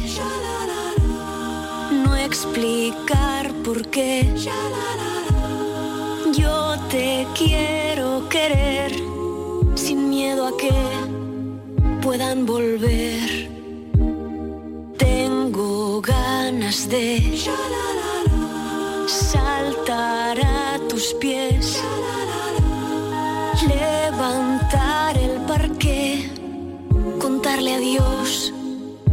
no 2.04 2.16
explicar 2.16 3.52
por 3.64 3.86
qué. 3.90 4.28
Yo 6.36 6.76
te 6.90 7.26
quiero 7.36 8.28
querer 8.28 8.92
sin 9.84 10.08
miedo 10.08 10.46
a 10.46 10.56
que 10.56 10.72
puedan 12.00 12.46
volver. 12.46 13.28
Tengo 14.96 16.00
ganas 16.00 16.88
de 16.88 17.06
saltar 19.06 20.38
a 20.40 20.78
tus 20.88 21.12
pies, 21.20 21.82
levantar 23.68 25.18
el 25.18 25.36
parque, 25.52 26.30
contarle 27.20 27.74
a 27.74 27.78
Dios 27.78 28.54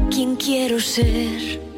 quién 0.10 0.38
quiero 0.38 0.80
ser. 0.80 1.71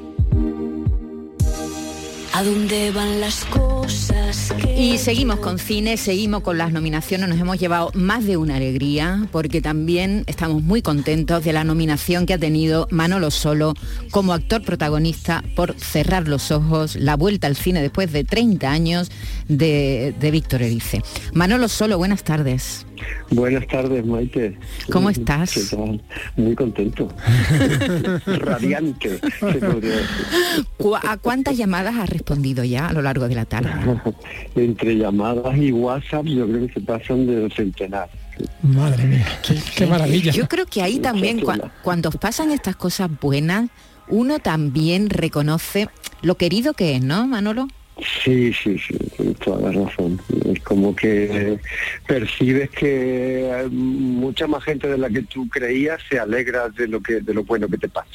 ¿A 2.44 2.46
dónde 2.46 2.92
van 2.92 3.22
las 3.22 3.46
cosas 3.46 4.54
que 4.62 4.78
Y 4.78 4.98
seguimos 4.98 5.40
con 5.40 5.60
cine, 5.60 5.96
seguimos 5.96 6.44
con 6.44 6.58
las 6.58 6.74
nominaciones, 6.74 7.30
nos 7.30 7.40
hemos 7.40 7.58
llevado 7.58 7.90
más 7.94 8.26
de 8.26 8.36
una 8.36 8.58
alegría 8.58 9.30
porque 9.32 9.62
también 9.62 10.26
estamos 10.28 10.62
muy 10.62 10.82
contentos 10.82 11.46
de 11.46 11.54
la 11.54 11.64
nominación 11.64 12.26
que 12.26 12.34
ha 12.34 12.38
tenido 12.38 12.90
Manolo 12.92 13.32
Solo 13.32 13.76
como 14.12 14.34
actor 14.34 14.62
protagonista 14.62 15.42
por 15.56 15.74
Cerrar 15.80 16.28
los 16.28 16.52
Ojos, 16.52 16.98
la 16.98 17.16
vuelta 17.16 17.48
al 17.48 17.56
cine 17.56 17.82
después 17.82 18.12
de 18.12 18.26
30 18.26 18.70
años 18.70 19.10
de, 19.48 20.14
de 20.20 20.32
Víctor 20.32 20.62
Erice. 20.62 21.02
Manolo 21.34 21.68
Solo, 21.68 21.98
buenas 21.98 22.24
tardes. 22.24 22.86
Buenas 23.32 23.68
tardes, 23.68 24.06
Maite. 24.06 24.58
¿Cómo 24.92 25.10
estás? 25.10 25.52
¿Qué 25.54 25.62
tal? 25.76 26.02
Muy 26.38 26.56
contento. 26.56 27.10
Radiante, 28.26 29.20
se 29.20 29.56
podría 29.56 29.96
decir. 29.96 30.66
¿Cu- 30.78 30.96
¿A 30.96 31.18
cuántas 31.18 31.58
llamadas 31.58 31.96
has 31.96 32.10
respondido 32.10 32.64
ya 32.64 32.88
a 32.88 32.94
lo 32.94 33.02
largo 33.02 33.28
de 33.28 33.36
la 33.36 33.46
tarde? 33.46 33.72
Entre 34.56 34.96
llamadas 34.98 35.58
y 35.58 35.72
WhatsApp 35.72 36.26
yo 36.26 36.48
creo 36.48 36.68
que 36.68 36.74
se 36.74 36.82
pasan 36.82 37.26
de 37.28 37.50
centenar. 37.56 38.10
Madre 38.64 39.04
mía, 39.06 39.28
qué, 39.76 39.86
maravilla. 39.86 40.32
Yo 40.32 40.48
creo 40.48 40.66
que 40.66 40.82
ahí 40.82 41.00
también, 41.00 41.42
cuando 41.84 42.10
pasan 42.12 42.52
estas 42.52 42.76
cosas 42.76 43.10
buenas, 43.22 43.70
uno 44.08 44.40
también 44.40 45.10
reconoce 45.10 45.88
lo 46.22 46.36
querido 46.36 46.74
que 46.74 46.96
es, 46.96 47.04
¿no, 47.04 47.28
Manolo? 47.28 47.68
Sí, 48.24 48.52
sí, 48.54 48.78
sí, 48.80 48.98
toda 49.44 49.70
la 49.72 49.84
razón. 49.86 50.20
Es 50.52 50.60
como 50.62 50.96
que 50.96 51.60
percibes 52.08 52.70
que 52.72 53.52
hay 53.54 53.70
mucha 53.70 54.48
más 54.48 54.64
gente 54.64 54.88
de 54.88 54.98
la 54.98 55.10
que 55.10 55.22
tú 55.24 55.48
creías 55.50 56.02
se 56.10 56.20
alegra 56.20 56.70
de 56.70 56.88
lo 56.88 57.02
que 57.02 57.22
de 57.22 57.34
lo 57.34 57.44
bueno 57.44 57.68
que 57.68 57.78
te 57.78 57.90
pasa. 57.90 58.10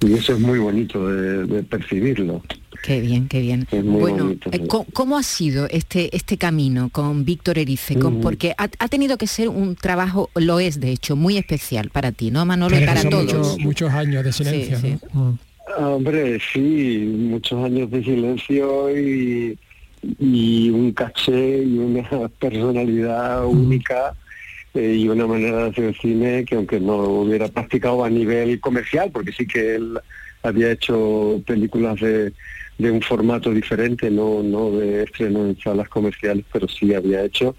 Y 0.00 0.12
eso 0.12 0.34
es 0.34 0.40
muy 0.40 0.58
bonito 0.58 1.08
de, 1.08 1.46
de 1.46 1.62
percibirlo. 1.62 2.42
Qué 2.82 3.00
bien, 3.00 3.26
qué 3.26 3.40
bien. 3.40 3.66
Es 3.70 3.82
muy 3.82 4.00
bueno, 4.00 4.24
bonito, 4.24 4.50
eh. 4.52 4.66
¿cómo, 4.68 4.86
cómo 4.92 5.16
ha 5.16 5.22
sido 5.22 5.66
este, 5.70 6.14
este 6.14 6.36
camino 6.36 6.90
con 6.90 7.24
Víctor 7.24 7.58
Erice? 7.58 7.98
Con-. 7.98 8.20
Porque 8.20 8.54
ha, 8.58 8.68
ha 8.78 8.88
tenido 8.88 9.16
que 9.16 9.26
ser 9.26 9.48
un 9.48 9.74
trabajo, 9.74 10.28
lo 10.34 10.60
es 10.60 10.78
de 10.78 10.90
hecho, 10.90 11.16
muy 11.16 11.38
especial 11.38 11.88
para 11.88 12.12
ti, 12.12 12.30
¿no, 12.30 12.44
Manolo? 12.44 12.76
Y 12.76 12.80
Pero 12.80 12.90
para 12.90 13.00
son 13.00 13.10
todos. 13.10 13.24
muchos, 13.24 13.58
muchos 13.60 13.92
años 13.92 14.24
de 14.24 14.32
silencio. 14.32 14.78
Sí, 14.78 14.98
¿no? 15.14 15.20
Mm. 15.30 15.38
Hombre, 15.78 16.38
sí, 16.52 17.12
muchos 17.18 17.62
años 17.62 17.90
de 17.90 18.02
silencio 18.02 18.96
y, 18.96 19.58
y 20.18 20.70
un 20.70 20.92
caché 20.92 21.62
y 21.62 21.78
una 21.78 22.28
personalidad 22.40 23.46
única 23.46 24.14
eh, 24.72 24.94
y 24.94 25.08
una 25.08 25.26
manera 25.26 25.64
de 25.64 25.70
hacer 25.70 25.96
cine 26.00 26.44
que 26.46 26.54
aunque 26.54 26.80
no 26.80 26.96
hubiera 26.96 27.48
practicado 27.48 28.04
a 28.04 28.10
nivel 28.10 28.58
comercial, 28.60 29.10
porque 29.12 29.32
sí 29.32 29.46
que 29.46 29.74
él 29.74 29.98
había 30.42 30.72
hecho 30.72 31.42
películas 31.46 32.00
de, 32.00 32.32
de 32.78 32.90
un 32.90 33.00
formato 33.00 33.52
diferente, 33.52 34.10
no, 34.10 34.42
no 34.42 34.70
de 34.72 35.04
estreno 35.04 35.46
en 35.46 35.58
salas 35.58 35.88
comerciales, 35.88 36.44
pero 36.52 36.68
sí 36.68 36.92
había 36.94 37.24
hecho. 37.24 37.56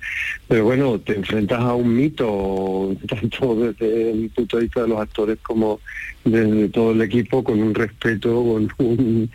Pero 0.48 0.66
bueno, 0.66 1.00
te 1.00 1.16
enfrentas 1.16 1.60
a 1.60 1.74
un 1.74 1.96
mito, 1.96 2.96
tanto 3.08 3.56
desde 3.56 4.12
el 4.12 4.30
punto 4.30 4.58
de 4.58 4.64
vista 4.64 4.82
de 4.84 4.88
los 4.90 5.00
actores 5.00 5.40
como 5.42 5.80
desde 6.24 6.70
todo 6.70 6.92
el 6.92 7.02
equipo, 7.02 7.44
con 7.44 7.62
un 7.62 7.74
respeto, 7.74 8.30
con 8.44 8.70
un 8.86 9.30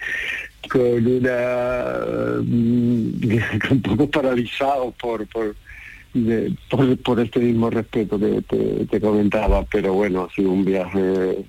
con 0.68 1.06
una 1.06 2.36
mm, 2.42 3.12
un 3.72 3.82
poco 3.82 4.08
paralizados 4.10 4.94
por 4.94 5.26
por, 5.26 5.56
de- 6.14 6.54
por 6.70 6.96
por 6.98 7.18
este 7.20 7.40
mismo 7.40 7.68
respeto 7.70 8.18
que 8.18 8.42
te, 8.42 8.86
te 8.86 9.00
comentaba 9.00 9.64
pero 9.64 9.94
bueno 9.94 10.28
ha 10.30 10.34
sido 10.34 10.52
un 10.52 10.64
viaje 10.64 11.44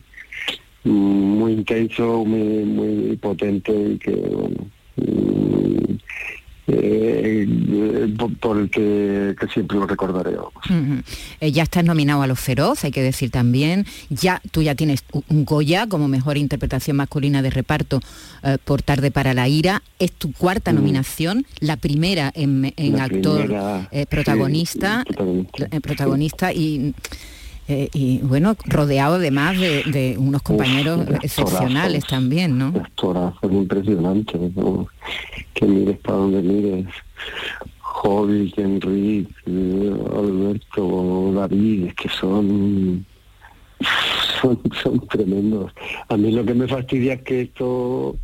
muy 0.83 1.53
intenso 1.53 2.25
muy 2.25 2.65
muy 2.65 3.17
potente 3.17 3.71
y 3.71 3.97
que 3.97 4.11
bueno 4.11 4.67
mm, 4.97 5.93
eh, 6.65 7.45
eh, 7.45 8.15
por, 8.39 8.57
el 8.57 8.69
que, 8.69 9.35
que 9.37 9.47
siempre 9.47 9.77
lo 9.77 9.85
recordaré. 9.85 10.37
Eh, 11.41 11.51
ya 11.51 11.63
estás 11.63 11.83
nominado 11.83 12.21
a 12.21 12.27
Los 12.27 12.39
Feroz, 12.39 12.85
hay 12.85 12.91
que 12.91 13.01
decir 13.01 13.31
también. 13.31 13.85
Ya 14.09 14.41
tú 14.51 14.61
ya 14.61 14.73
tienes 14.73 15.03
un 15.27 15.43
Goya 15.43 15.87
como 15.87 16.07
mejor 16.07 16.37
interpretación 16.37 16.95
masculina 16.95 17.41
de 17.41 17.49
reparto 17.49 17.99
por 18.63 18.81
Tarde 18.81 19.11
para 19.11 19.33
la 19.33 19.49
ira. 19.49 19.83
Es 19.99 20.13
tu 20.13 20.31
cuarta 20.31 20.71
nominación, 20.71 21.45
la 21.59 21.75
primera 21.75 22.31
en, 22.33 22.73
en 22.77 22.95
La 22.95 23.03
actor 23.05 23.41
primera, 23.41 23.89
sí, 23.91 24.05
protagonista, 24.05 25.03
protagonista. 25.05 25.79
protagonista 25.81 26.53
y 26.53 26.93
eh, 27.67 27.89
y 27.93 28.19
bueno 28.19 28.55
rodeado 28.65 29.15
además 29.15 29.57
de, 29.57 29.83
de 29.85 30.15
unos 30.17 30.41
compañeros 30.41 31.01
excepcionales 31.21 32.05
también, 32.05 32.57
¿no? 32.57 32.67
actorazo 32.75 33.49
impresionante, 33.49 34.37
¿no? 34.55 34.87
que 35.53 35.65
mires 35.65 35.97
para 35.99 36.17
donde 36.17 36.41
mires. 36.41 36.85
Hobbit, 38.05 38.57
Enrique, 38.59 39.33
Alberto, 39.47 41.31
David, 41.35 41.85
es 41.85 41.93
que 41.93 42.09
son, 42.09 43.05
son, 44.41 44.59
son 44.81 45.07
tremendos. 45.07 45.71
A 46.09 46.17
mí 46.17 46.31
lo 46.31 46.43
que 46.43 46.53
me 46.53 46.67
fastidia 46.67 47.13
es 47.13 47.21
que 47.21 47.41
esto 47.43 48.17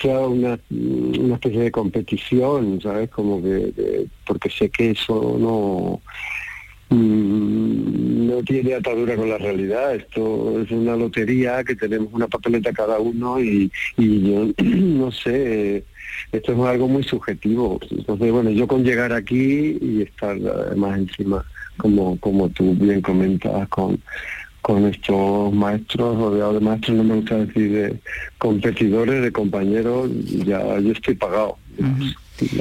sea 0.00 0.20
una, 0.20 0.58
una 0.70 1.34
especie 1.34 1.60
de 1.60 1.70
competición, 1.70 2.80
¿sabes? 2.82 3.10
Como 3.10 3.40
que, 3.42 3.72
que- 3.76 4.06
porque 4.26 4.50
sé 4.50 4.68
que 4.70 4.90
eso 4.92 5.36
no 5.38 6.00
mm, 6.96 7.67
tiene 8.42 8.74
atadura 8.74 9.16
con 9.16 9.28
la 9.28 9.38
realidad. 9.38 9.94
Esto 9.94 10.60
es 10.60 10.70
una 10.70 10.96
lotería 10.96 11.64
que 11.64 11.76
tenemos 11.76 12.12
una 12.12 12.26
papeleta 12.26 12.72
cada 12.72 12.98
uno 12.98 13.40
y, 13.40 13.70
yo 13.96 14.48
no 14.64 15.10
sé, 15.12 15.84
esto 16.32 16.52
es 16.52 16.58
algo 16.58 16.88
muy 16.88 17.04
subjetivo. 17.04 17.78
Entonces, 17.90 18.32
bueno, 18.32 18.50
yo 18.50 18.66
con 18.66 18.84
llegar 18.84 19.12
aquí 19.12 19.78
y 19.80 20.02
estar 20.02 20.36
además 20.36 20.98
encima, 20.98 21.44
como, 21.76 22.18
como 22.20 22.48
tú 22.50 22.74
bien 22.74 23.00
comentabas, 23.00 23.68
con 23.68 24.00
con 24.68 24.84
estos 24.84 25.50
maestros, 25.54 26.18
rodeados 26.18 26.54
de 26.54 26.60
maestros, 26.60 26.96
no 26.98 27.04
me 27.04 27.14
gusta 27.14 27.36
decir 27.36 27.72
de 27.72 27.98
competidores, 28.36 29.22
de 29.22 29.32
compañeros, 29.32 30.10
ya 30.44 30.78
yo 30.80 30.92
estoy 30.92 31.14
pagado. 31.14 31.56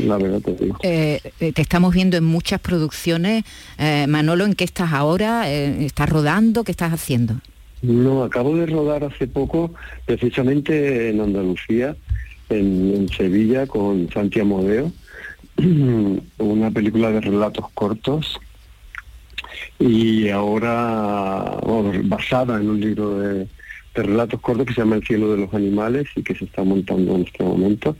La 0.03 0.17
verdad 0.17 0.41
te 0.41 0.53
digo. 0.53 0.77
Eh, 0.83 1.19
eh, 1.39 1.51
te 1.51 1.61
estamos 1.61 1.93
viendo 1.93 2.17
en 2.17 2.23
muchas 2.23 2.59
producciones. 2.59 3.43
Eh, 3.77 4.05
Manolo, 4.07 4.45
¿en 4.45 4.53
qué 4.53 4.63
estás 4.63 4.93
ahora? 4.93 5.49
¿Estás 5.49 6.09
rodando? 6.09 6.63
¿Qué 6.63 6.71
estás 6.71 6.93
haciendo? 6.93 7.35
No, 7.81 8.23
acabo 8.23 8.55
de 8.55 8.65
rodar 8.65 9.03
hace 9.03 9.27
poco, 9.27 9.73
precisamente 10.05 11.09
en 11.09 11.21
Andalucía, 11.21 11.95
en, 12.49 12.93
en 12.95 13.09
Sevilla, 13.09 13.67
con 13.67 14.09
Santi 14.11 14.39
Amodeo, 14.39 14.91
una 16.37 16.71
película 16.71 17.11
de 17.11 17.21
relatos 17.21 17.65
cortos 17.73 18.39
y 19.79 20.29
ahora 20.29 21.59
bueno, 21.63 21.91
basada 22.05 22.59
en 22.59 22.69
un 22.69 22.79
libro 22.79 23.19
de, 23.19 23.47
de 23.97 24.07
relatos 24.07 24.39
cortos 24.39 24.67
que 24.67 24.73
se 24.73 24.81
llama 24.81 24.95
El 24.95 25.05
cielo 25.05 25.31
de 25.31 25.37
los 25.37 25.53
animales 25.53 26.07
y 26.15 26.23
que 26.23 26.35
se 26.35 26.45
está 26.45 26.63
montando 26.63 27.15
en 27.15 27.23
este 27.23 27.43
momento. 27.43 27.97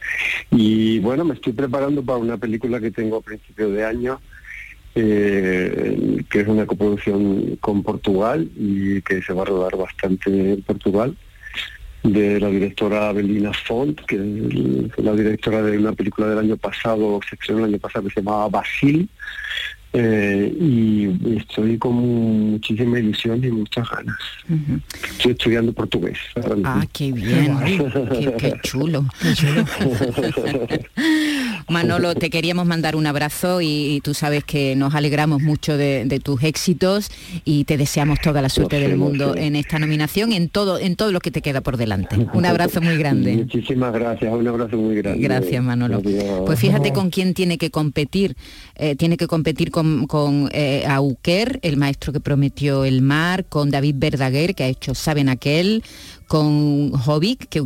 Y 0.51 0.99
bueno, 0.99 1.25
me 1.25 1.33
estoy 1.33 1.53
preparando 1.53 2.03
para 2.03 2.19
una 2.19 2.37
película 2.37 2.79
que 2.79 2.91
tengo 2.91 3.17
a 3.17 3.21
principios 3.21 3.73
de 3.73 3.83
año 3.83 4.19
eh, 4.95 6.23
que 6.29 6.39
es 6.39 6.47
una 6.47 6.65
coproducción 6.65 7.57
con 7.57 7.83
Portugal 7.83 8.49
y 8.55 9.01
que 9.03 9.21
se 9.21 9.31
va 9.31 9.43
a 9.43 9.45
rodar 9.45 9.77
bastante 9.77 10.29
en 10.53 10.61
Portugal, 10.63 11.15
de 12.01 12.39
la 12.39 12.49
directora 12.49 13.11
Belina 13.11 13.51
Font, 13.53 13.99
que 14.05 14.15
es 14.15 15.03
la 15.03 15.13
directora 15.13 15.61
de 15.61 15.77
una 15.77 15.93
película 15.93 16.27
del 16.27 16.39
año 16.39 16.57
pasado, 16.57 17.19
se 17.29 17.35
estrenó 17.35 17.59
el 17.59 17.73
año 17.73 17.79
pasado, 17.79 18.07
que 18.07 18.13
se 18.13 18.21
llamaba 18.21 18.49
Basil, 18.49 19.07
eh, 19.99 20.55
y 20.59 21.37
estoy 21.37 21.79
con 21.79 21.95
muchísima 22.51 22.99
ilusión 22.99 23.43
y 23.43 23.49
muchas 23.49 23.89
ganas. 23.89 24.15
Estoy 25.11 25.31
estudiando 25.31 25.73
portugués. 25.73 26.19
Ah, 26.63 26.85
qué 26.93 27.11
bien, 27.11 27.57
qué, 28.11 28.35
qué 28.37 28.53
chulo. 28.61 29.03
Manolo, 31.69 32.15
te 32.15 32.29
queríamos 32.29 32.65
mandar 32.65 32.95
un 32.95 33.05
abrazo 33.05 33.61
y, 33.61 33.95
y 33.95 34.01
tú 34.01 34.13
sabes 34.13 34.43
que 34.43 34.75
nos 34.75 34.95
alegramos 34.95 35.41
mucho 35.41 35.77
de, 35.77 36.05
de 36.05 36.19
tus 36.19 36.43
éxitos 36.43 37.09
y 37.45 37.65
te 37.65 37.77
deseamos 37.77 38.19
toda 38.21 38.41
la 38.41 38.49
suerte 38.49 38.77
sé, 38.79 38.87
del 38.87 38.97
mundo 38.97 39.33
sé. 39.33 39.45
en 39.45 39.55
esta 39.55 39.79
nominación, 39.79 40.31
en 40.31 40.49
todo, 40.49 40.79
en 40.79 40.95
todo 40.95 41.11
lo 41.11 41.19
que 41.19 41.31
te 41.31 41.41
queda 41.41 41.61
por 41.61 41.77
delante. 41.77 42.15
Un 42.33 42.45
abrazo 42.45 42.81
muy 42.81 42.97
grande. 42.97 43.35
Muchísimas 43.35 43.93
gracias, 43.93 44.33
un 44.33 44.47
abrazo 44.47 44.77
muy 44.77 44.95
grande. 44.95 45.21
Gracias, 45.21 45.63
Manolo. 45.63 45.97
Adiós. 45.97 46.43
Pues 46.45 46.59
fíjate 46.59 46.93
con 46.93 47.09
quién 47.09 47.33
tiene 47.33 47.57
que 47.57 47.69
competir. 47.69 48.35
Eh, 48.75 48.95
tiene 48.95 49.17
que 49.17 49.27
competir 49.27 49.71
con, 49.71 50.07
con 50.07 50.49
eh, 50.53 50.85
Auker, 50.87 51.59
el 51.61 51.77
maestro 51.77 52.13
que 52.13 52.19
prometió 52.19 52.85
el 52.85 53.01
mar, 53.01 53.45
con 53.45 53.71
David 53.71 53.95
Verdaguer, 53.97 54.55
que 54.55 54.63
ha 54.63 54.67
hecho 54.67 54.95
Saben 54.95 55.29
aquel, 55.29 55.83
con 56.27 56.91
Hobbit, 57.05 57.45
que 57.45 57.63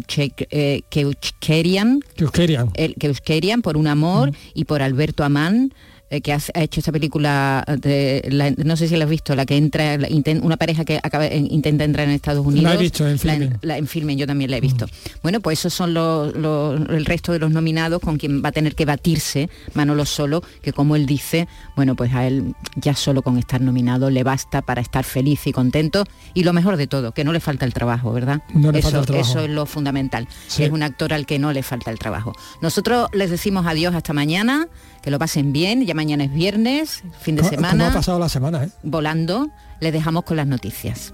eh, 0.51 0.81
Keuskerian, 0.89 1.99
Euskerian. 2.17 2.69
el 2.75 2.95
Keuskerian 2.95 3.61
por 3.61 3.75
un 3.77 3.87
amor 3.91 4.31
y 4.53 4.65
por 4.65 4.81
Alberto 4.81 5.23
Amán 5.23 5.73
que 6.19 6.33
ha, 6.33 6.39
ha 6.55 6.61
hecho 6.63 6.81
esta 6.81 6.91
película 6.91 7.63
de 7.79 8.27
la- 8.29 8.51
no 8.51 8.75
sé 8.75 8.89
si 8.89 8.97
la 8.97 9.05
has 9.05 9.09
visto 9.09 9.33
la 9.35 9.45
que 9.45 9.55
entra 9.55 9.97
la- 9.97 10.09
una 10.41 10.57
pareja 10.57 10.83
que 10.83 10.99
acaba, 11.01 11.25
en- 11.27 11.49
intenta 11.51 11.85
entrar 11.85 12.05
en 12.07 12.13
Estados 12.13 12.45
Unidos 12.45 12.73
he 12.73 12.77
visto, 12.77 13.07
en 13.07 13.13
La- 13.23 13.33
Filmin. 13.33 13.57
la- 13.61 13.77
en 13.77 13.87
Filmin, 13.87 14.17
yo 14.17 14.27
también 14.27 14.51
la 14.51 14.57
he 14.57 14.61
visto 14.61 14.87
bueno 15.23 15.39
pues 15.39 15.59
esos 15.59 15.73
son 15.73 15.93
los, 15.93 16.35
los- 16.35 16.81
el 16.89 17.05
resto 17.05 17.31
de 17.31 17.39
los 17.39 17.51
nominados 17.51 18.01
con 18.01 18.17
quien 18.17 18.43
va 18.43 18.49
a 18.49 18.51
tener 18.51 18.75
que 18.75 18.83
batirse 18.85 19.49
Manolo 19.73 20.05
Solo 20.05 20.43
que 20.61 20.73
como 20.73 20.95
él 20.97 21.05
dice 21.05 21.47
bueno 21.75 21.95
pues 21.95 22.13
a 22.13 22.27
él 22.27 22.55
ya 22.75 22.93
solo 22.95 23.21
con 23.21 23.37
estar 23.37 23.61
nominado 23.61 24.09
le 24.09 24.23
basta 24.23 24.61
para 24.61 24.81
estar 24.81 25.05
feliz 25.05 25.47
y 25.47 25.51
contento 25.53 26.03
y 26.33 26.43
lo 26.43 26.51
mejor 26.51 26.75
de 26.75 26.87
todo 26.87 27.13
que 27.13 27.23
no 27.23 27.31
le 27.31 27.39
falta 27.39 27.65
el 27.65 27.73
trabajo 27.73 28.11
verdad 28.11 28.41
No 28.53 28.71
le 28.71 28.79
eso, 28.79 28.89
falta 28.89 28.99
el 28.99 29.05
trabajo. 29.05 29.29
eso 29.31 29.39
es 29.41 29.49
lo 29.49 29.65
fundamental 29.65 30.27
Sí. 30.47 30.63
es 30.63 30.71
un 30.71 30.83
actor 30.83 31.13
al 31.13 31.25
que 31.25 31.39
no 31.39 31.53
le 31.53 31.63
falta 31.63 31.91
el 31.91 31.99
trabajo. 31.99 32.33
Nosotros 32.61 33.07
les 33.13 33.29
decimos 33.29 33.65
adiós 33.65 33.93
hasta 33.95 34.13
mañana, 34.13 34.67
que 35.01 35.11
lo 35.11 35.19
pasen 35.19 35.51
bien, 35.53 35.85
ya 35.85 35.93
mañana 36.01 36.23
es 36.23 36.33
viernes, 36.33 37.03
fin 37.21 37.35
de 37.35 37.41
¿Cómo- 37.43 37.51
¿Cómo 37.55 37.67
semana, 37.69 37.87
ha 37.89 37.93
pasado 37.93 38.17
la 38.19 38.27
semana? 38.29 38.63
eh? 38.63 38.69
volando, 38.83 39.49
les 39.79 39.93
dejamos 39.93 40.23
con 40.23 40.35
las 40.37 40.47
noticias. 40.47 41.13